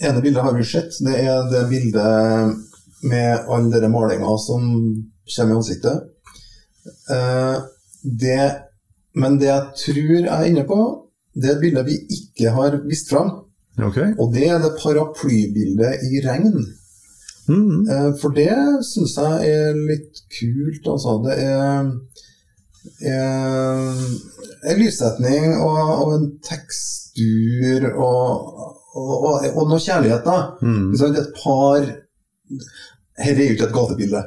ene 0.00 0.22
bildet 0.24 0.42
har 0.42 0.54
vi 0.56 0.64
sett. 0.66 0.96
Det 1.04 1.16
er 1.22 1.50
det 1.50 1.68
bildet 1.70 2.56
med 3.10 3.46
alle 3.48 3.70
denne 3.72 3.90
malinga 3.92 4.36
som 4.42 4.64
kommer 5.36 5.54
i 5.54 5.58
ansiktet. 5.58 6.02
Eh, 7.14 7.56
det, 8.02 8.42
men 9.14 9.38
det 9.38 9.50
jeg 9.50 9.66
tror 9.84 10.16
jeg 10.16 10.30
er 10.30 10.48
inne 10.48 10.64
på, 10.68 10.80
det 11.34 11.50
er 11.50 11.56
et 11.56 11.62
bilde 11.62 11.86
vi 11.86 11.98
ikke 12.16 12.54
har 12.56 12.78
vist 12.88 13.10
fram. 13.12 13.30
Ok. 13.78 13.98
Og 14.18 14.32
det 14.34 14.48
er 14.50 14.58
det 14.62 14.74
paraplybildet 14.80 16.02
i 16.10 16.20
regn. 16.24 16.58
Mm. 17.50 17.86
Eh, 17.90 18.10
For 18.20 18.34
det 18.34 18.50
syns 18.86 19.16
jeg 19.18 19.52
er 19.54 19.78
litt 19.78 20.24
kult, 20.38 20.90
altså. 20.94 21.16
Det 21.24 21.36
er, 21.44 21.92
er 23.10 24.72
en 24.72 24.80
lyssetning 24.80 25.54
og, 25.58 25.78
og 26.04 26.12
en 26.18 26.28
tekstur 26.46 27.88
og, 27.94 28.52
og, 28.94 29.14
og, 29.14 29.48
og 29.54 29.64
noe 29.70 29.80
kjærlighet, 29.80 30.26
da. 30.26 30.38
Mm. 30.62 30.92
Så? 30.98 31.12
Et 31.14 31.32
par 31.40 31.80
Dette 33.20 33.36
er 33.36 33.50
jo 33.50 33.56
ikke 33.56 33.68
et 33.68 33.74
gatebilde. 33.74 34.22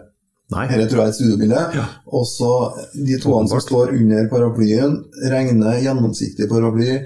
Nei. 0.54 0.68
Dette 0.70 0.86
tror 0.91 1.02
jeg 1.02 1.10
er 1.10 1.14
et 1.14 1.18
studiebilde. 1.18 1.62
Ja. 1.80 1.86
Og 2.14 2.26
så 2.30 2.52
de 2.94 3.18
toene 3.22 3.50
som 3.50 3.62
står 3.64 3.96
under 3.96 4.28
paraplyen, 4.32 5.00
regner 5.32 5.80
gjennomsiktig 5.82 6.50
paraply. 6.52 7.00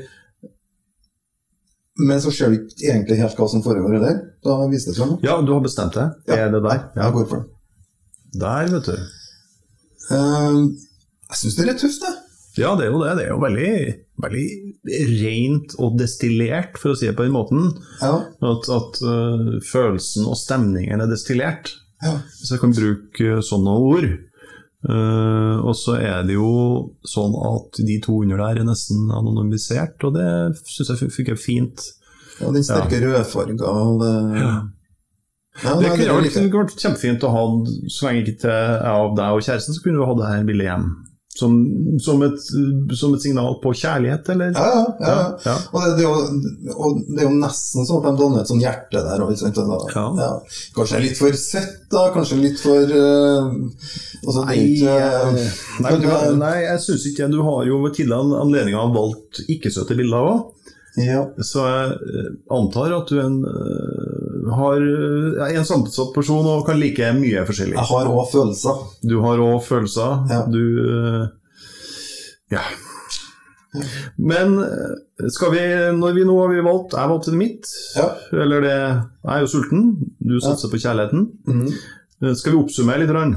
Men 1.98 2.22
så 2.22 2.32
ser 2.34 2.52
du 2.52 2.60
ikke 2.60 2.92
egentlig 2.92 3.18
helt 3.22 3.40
hva 3.40 3.48
som 3.50 3.64
foregår 3.66 3.98
der. 4.04 4.20
Da 4.46 4.58
viser 4.70 4.94
det 4.94 5.00
frem. 5.00 5.16
Ja, 5.26 5.40
du 5.42 5.54
har 5.56 5.64
bestemt 5.66 5.98
deg. 5.98 6.18
Ja. 6.30 6.44
Er 6.44 6.52
det 6.54 6.62
der? 6.66 6.84
Ja, 6.94 7.08
Jeg 7.08 7.16
går 7.16 7.30
for 7.32 7.42
det. 7.42 7.54
Der, 8.38 8.70
vet 8.76 8.90
du. 8.92 8.98
Uh, 10.12 10.60
jeg 11.28 11.40
syns 11.42 11.58
det 11.58 11.64
er 11.64 11.70
litt 11.72 11.82
tøft, 11.82 12.06
det. 12.06 12.14
Ja, 12.58 12.74
det 12.78 12.88
er 12.88 12.94
jo 12.94 13.02
det. 13.02 13.16
Det 13.18 13.26
er 13.26 13.32
jo 13.32 13.42
veldig, 13.42 13.74
veldig 14.24 14.46
rent 15.22 15.76
og 15.82 15.98
destillert, 16.00 16.78
for 16.82 16.94
å 16.94 16.98
si 16.98 17.10
det 17.10 17.18
på 17.18 17.26
den 17.26 17.36
måten. 17.36 17.68
Ja. 18.02 18.14
At, 18.52 18.70
at 18.78 19.02
uh, 19.06 19.58
følelsen 19.66 20.30
og 20.30 20.38
stemningen 20.40 21.04
er 21.04 21.12
destillert, 21.12 21.74
ja. 22.04 22.18
hvis 22.40 22.54
jeg 22.54 22.62
kan 22.62 22.74
bruke 22.78 23.30
øh, 23.38 23.44
sånne 23.46 23.74
ord. 23.90 24.10
Eh, 24.86 25.58
og 25.66 25.74
så 25.76 25.98
er 25.98 26.22
det 26.28 26.36
jo 26.38 26.94
sånn 27.08 27.34
at 27.50 27.80
de 27.82 27.98
to 28.04 28.20
under 28.22 28.38
der 28.44 28.62
er 28.62 28.68
nesten 28.68 29.10
anonymisert, 29.10 29.98
og 30.06 30.14
det 30.20 30.28
syns 30.70 30.94
jeg 30.94 31.12
funker 31.16 31.40
fint. 31.40 31.82
Og 32.46 32.54
den 32.54 32.66
sterke 32.66 33.00
rødfarga 33.02 33.72
og 33.74 34.02
det 34.04 34.16
Ja. 34.38 34.56
Ja, 35.64 35.74
Det 35.82 35.90
kunne 35.90 36.54
vært, 36.54 36.76
kjempefint 36.78 37.24
å 37.26 37.32
ha, 37.34 37.44
så 37.90 38.06
lenge 38.06 38.22
ikke 38.22 38.42
til 38.44 38.52
jeg 38.54 39.06
og 39.08 39.16
deg 39.18 39.38
og 39.40 39.42
kjæresten, 39.42 39.74
så 39.74 39.82
kunne 39.82 39.98
du 39.98 40.06
ha 40.06 40.14
det 40.20 40.28
her 40.30 40.44
bildet 40.46 40.68
hjem. 40.70 40.84
Som, 41.38 41.54
som, 42.02 42.22
et, 42.26 42.40
som 42.98 43.14
et 43.14 43.22
signal 43.22 43.60
på 43.62 43.70
kjærlighet, 43.78 44.30
eller? 44.34 44.56
Ja, 44.58 44.66
ja, 44.74 45.12
ja, 45.12 45.18
ja. 45.46 45.56
Og 45.70 45.84
det, 45.84 45.92
det, 46.00 46.06
jo, 46.08 46.74
og 46.74 46.98
det 47.06 47.22
er 47.22 47.28
jo 47.28 47.36
nesten 47.38 47.86
sånn 47.86 48.00
at 48.02 48.08
de 48.08 48.22
danner 48.24 48.42
et 48.42 48.50
sånt 48.50 48.64
hjerte 48.66 49.04
der. 49.06 49.22
Og 49.22 49.36
da, 49.60 49.78
Ja. 50.18 50.32
Kanskje 50.74 51.04
litt 51.04 51.20
for 51.20 51.38
søtt, 51.38 51.76
da. 51.94 52.08
Kanskje 52.16 52.40
litt 52.42 52.58
for 52.64 52.90
uh, 52.98 53.52
altså, 54.26 54.48
Nei, 54.50 54.58
ikke, 54.74 54.98
uh, 54.98 55.40
nei, 55.86 55.94
du, 56.02 56.08
nei, 56.10 56.22
nei, 56.42 56.56
jeg 56.66 56.84
syns 56.88 57.06
ikke 57.12 57.30
Du 57.32 57.40
har 57.46 57.68
jo 57.70 57.84
ved 57.86 57.96
tidligere 58.00 58.42
anledninger 58.42 58.94
valgt 58.98 59.44
ikke-søte 59.46 59.98
bilder 60.00 60.32
òg. 60.34 60.46
ja. 60.98 61.22
Så 61.46 61.68
jeg 61.70 61.98
eh, 62.10 62.30
antar 62.58 62.96
at 62.98 63.12
du 63.12 63.20
er 63.20 63.28
en, 63.28 63.38
eh, 63.46 64.17
har, 64.54 64.82
eh, 64.82 65.48
er 65.50 65.58
en 65.60 65.66
sammensatt 65.68 66.14
person 66.16 66.46
og 66.46 66.66
kan 66.68 66.80
like 66.80 67.12
mye 67.18 67.44
forskjellig. 67.48 67.76
Jeg 67.78 67.90
har 67.92 68.10
òg 68.12 68.28
følelser. 68.32 68.84
Du 69.04 69.20
har 69.22 69.38
òg 69.44 69.62
følelser. 69.66 70.28
Ja. 70.32 70.42
Du 70.52 70.64
eh, 70.88 71.28
Ja. 72.52 72.62
Men 74.18 74.58
eh, 74.64 75.28
skal 75.30 75.52
vi, 75.52 75.64
når 76.00 76.14
vi 76.16 76.24
nå 76.26 76.38
har 76.40 76.50
vi 76.54 76.62
valgt 76.66 76.96
Jeg 76.96 77.10
valgte 77.12 77.32
det 77.34 77.38
mitt. 77.42 77.68
Ja. 77.98 78.08
Eller 78.32 78.62
det 78.64 78.76
Jeg 78.78 79.34
er 79.36 79.40
jo 79.44 79.52
sulten. 79.52 79.84
Du 80.24 80.40
satser 80.40 80.72
på 80.72 80.80
kjærligheten. 80.82 81.28
Mm 81.48 81.66
-hmm. 81.68 82.36
Skal 82.36 82.52
vi 82.54 82.58
oppsummere 82.58 83.00
litt? 83.04 83.10
Rann? 83.14 83.36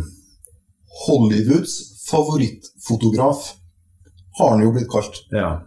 Hollywoods 1.07 1.75
favorittfotograf 2.11 3.55
har 4.39 4.51
han 4.51 4.63
jo 4.63 4.73
blitt 4.73 4.89
kalt. 4.91 5.21
Ja. 5.31 5.61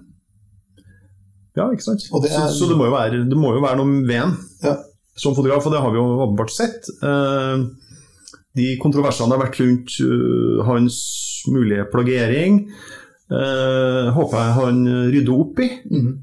Ja, 1.56 1.68
ikke 1.72 1.84
sant? 1.86 2.02
Og 2.12 2.24
det 2.24 2.32
er- 2.32 2.48
så, 2.50 2.60
så 2.60 2.70
det 2.70 2.78
må 2.78 2.86
jo 2.86 2.92
være, 2.96 3.30
det 3.30 3.38
må 3.38 3.54
jo 3.54 3.62
være 3.62 3.78
noe 3.78 4.08
ved 4.08 4.20
han. 4.20 4.38
Ja. 4.64 4.76
Som 5.16 5.36
fotograf, 5.38 5.66
og 5.68 5.74
det 5.76 5.82
har 5.84 5.92
vi 5.94 6.00
jo 6.02 6.06
åpenbart 6.26 6.52
sett. 6.54 6.90
Eh, 7.06 7.64
de 8.58 8.68
kontroversene 8.82 9.34
har 9.34 9.42
vært 9.46 9.60
rundt 9.62 9.96
eh, 10.02 10.60
hans 10.68 10.98
mulige 11.54 11.86
plagering, 11.92 12.60
eh, 13.34 14.12
håper 14.16 14.38
jeg 14.44 14.56
han 14.60 14.84
rydder 15.14 15.34
opp 15.40 15.60
i. 15.66 15.70
Mhm. 15.90 16.14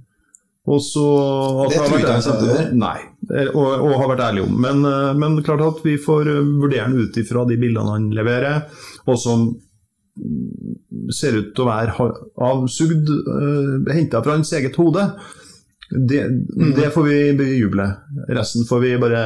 Og 0.71 0.79
så 0.85 1.03
Det 1.71 1.79
har 1.81 1.87
tror 1.89 1.97
vært- 1.97 2.03
ikke 2.05 2.13
han 2.13 2.23
kommer 2.23 2.57
til. 2.57 2.77
Nei, 2.79 2.99
og, 3.57 3.71
og 3.81 3.95
har 3.99 4.11
vært 4.13 4.25
ærlig 4.29 4.43
om. 4.45 4.59
Men, 4.61 4.83
men 5.19 5.39
klart 5.43 5.63
at 5.65 5.81
vi 5.83 5.97
får 5.99 6.29
vurdere 6.61 6.85
han 6.85 6.99
ut 7.01 7.17
ifra 7.17 7.47
de 7.49 7.57
bildene 7.57 7.91
han 7.97 8.11
leverer, 8.15 8.67
og 9.09 9.19
som 9.19 9.47
mm, 10.21 11.11
ser 11.11 11.39
ut 11.41 11.49
til 11.57 11.65
å 11.65 11.71
være 11.71 12.11
avsugd, 12.51 13.09
henta 13.91 14.23
fra 14.23 14.37
hans 14.37 14.53
eget 14.53 14.77
hode. 14.79 15.09
Det, 15.91 16.21
Mm. 16.57 16.75
det 16.77 16.93
får 16.95 17.03
vi 17.03 17.33
bejuble. 17.39 17.87
Resten 18.29 18.65
får 18.69 18.81
vi 18.81 18.99
bare 18.99 19.23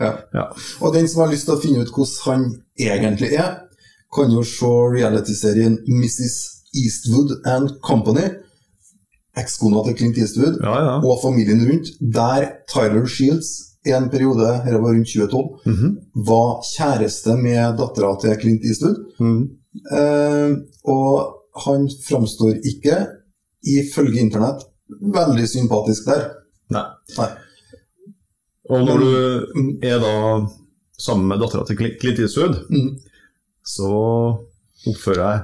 Ja. 0.00 0.12
Ja. 0.34 0.46
Og 0.80 0.94
den 0.94 1.08
som 1.08 1.20
har 1.22 1.30
lyst 1.32 1.46
til 1.46 1.54
å 1.54 1.60
finne 1.62 1.80
ut 1.82 1.88
hvordan 1.94 2.24
han 2.24 2.62
egentlig 2.78 3.32
er, 3.32 3.60
kan 4.14 4.30
jo 4.30 4.42
se 4.44 4.66
realityserien 4.66 5.78
Mrs. 5.88 6.34
Eastwood 6.76 7.30
and 7.46 7.70
Company. 7.82 8.26
Ekskona 9.36 9.82
til 9.84 9.96
Clint 9.96 10.18
Eastwood 10.18 10.58
Ja, 10.62 10.74
ja. 10.80 10.94
og 11.04 11.18
familien 11.22 11.60
rundt, 11.68 11.88
der 12.00 12.46
Tyler 12.72 13.06
Shields 13.06 13.50
i 13.86 13.90
en 13.92 14.08
periode, 14.10 14.46
her 14.64 14.78
var 14.80 14.92
rundt 14.94 15.06
2012, 15.08 15.60
Mhm. 15.66 15.96
var 16.26 16.62
kjæreste 16.76 17.36
med 17.42 17.76
dattera 17.78 18.16
til 18.20 18.36
Clint 18.40 18.64
Eastwood. 18.64 18.96
Mm. 19.20 19.42
Eh, 19.92 20.56
og 20.84 21.34
han 21.66 21.88
framstår 22.08 22.60
ikke, 22.64 23.06
ifølge 23.64 24.20
internett, 24.20 24.64
veldig 24.88 25.48
sympatisk 25.50 26.06
der. 26.10 26.22
Nei. 26.70 26.84
Nei. 27.18 27.28
Og 28.70 28.82
når 28.86 28.98
du 29.02 29.10
er 29.86 29.98
da 30.02 30.14
sammen 30.98 31.28
med 31.30 31.38
dattera 31.42 31.64
til 31.68 31.76
Cl- 31.78 31.98
Clint 32.00 32.18
Eastwood, 32.18 32.56
Mm. 32.70 32.96
så 33.66 33.90
oppfører 34.86 35.22
jeg 35.26 35.40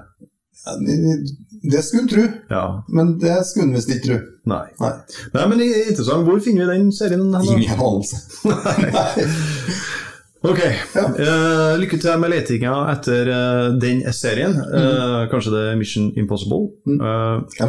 Det 1.73 1.81
skulle 1.85 2.03
en 2.03 2.09
tro, 2.09 2.23
Ja, 2.51 2.83
men 2.89 3.19
det 3.19 3.35
skulle 3.47 3.67
en 3.69 3.75
visst 3.75 3.89
ikke 3.91 4.05
tro. 4.07 4.19
nei. 4.47 4.67
Nei. 4.81 4.93
Nei, 5.35 5.47
men 5.49 5.61
interessant. 5.61 6.25
Hvor 6.27 6.39
finner 6.43 6.67
vi 6.71 6.79
den 6.79 6.93
serien? 6.93 7.35
Ingen 7.43 7.81
anelse. 7.81 8.17
Ok, 10.43 10.59
Ja. 10.97 11.03
Uh, 11.15 11.77
lykke 11.79 11.99
til 12.03 12.19
med 12.19 12.33
letinga 12.33 12.73
etter 12.91 13.29
uh, 13.31 13.67
den 13.79 14.01
serien. 14.15 14.57
Eh, 14.59 15.29
kanskje 15.31 15.53
det 15.55 15.61
er 15.71 15.77
Mission 15.79 16.09
Impossible. 16.19 16.73
Mm. 16.89 16.99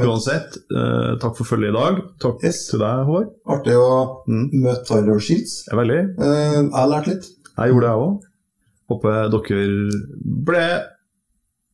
Uansett, 0.07 0.57
takk 1.21 1.37
for 1.37 1.45
følget 1.45 1.69
i 1.69 1.75
dag. 1.77 1.99
Takk 2.23 2.41
Yes. 2.47 2.63
til 2.71 2.81
deg, 2.81 3.03
Håvard. 3.05 3.29
Artig 3.45 3.75
å 3.77 4.23
Mm. 4.27 4.49
møte 4.63 4.85
Tyler 4.89 5.19
Shields. 5.21 5.53
Jeg 5.69 5.77
veldig. 5.77 5.99
Jeg 6.17 6.71
har 6.73 6.87
lært 6.89 7.07
litt. 7.11 7.29
Jeg 7.57 7.69
gjorde 7.69 7.85
det, 7.85 7.93
jeg 7.93 8.01
òg. 8.07 8.19
Håper 8.89 9.29
dere 9.29 9.61
ble 10.49 10.65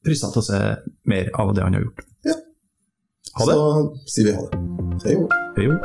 frista 0.06 0.32
til 0.34 0.42
å 0.42 0.48
se 0.50 0.60
mer 1.06 1.30
av 1.34 1.56
det 1.56 1.64
han 1.64 1.74
har 1.80 1.82
gjort. 1.88 2.04
Ja. 2.26 2.36
Ha 3.40 3.46
det. 3.46 3.56
Så 3.56 3.96
sier 4.06 4.26
vi 4.26 4.36
ha 4.36 4.44
det. 4.52 4.60
Hei 5.06 5.16
jo. 5.16 5.28
Hei 5.56 5.66
jo. 5.72 5.80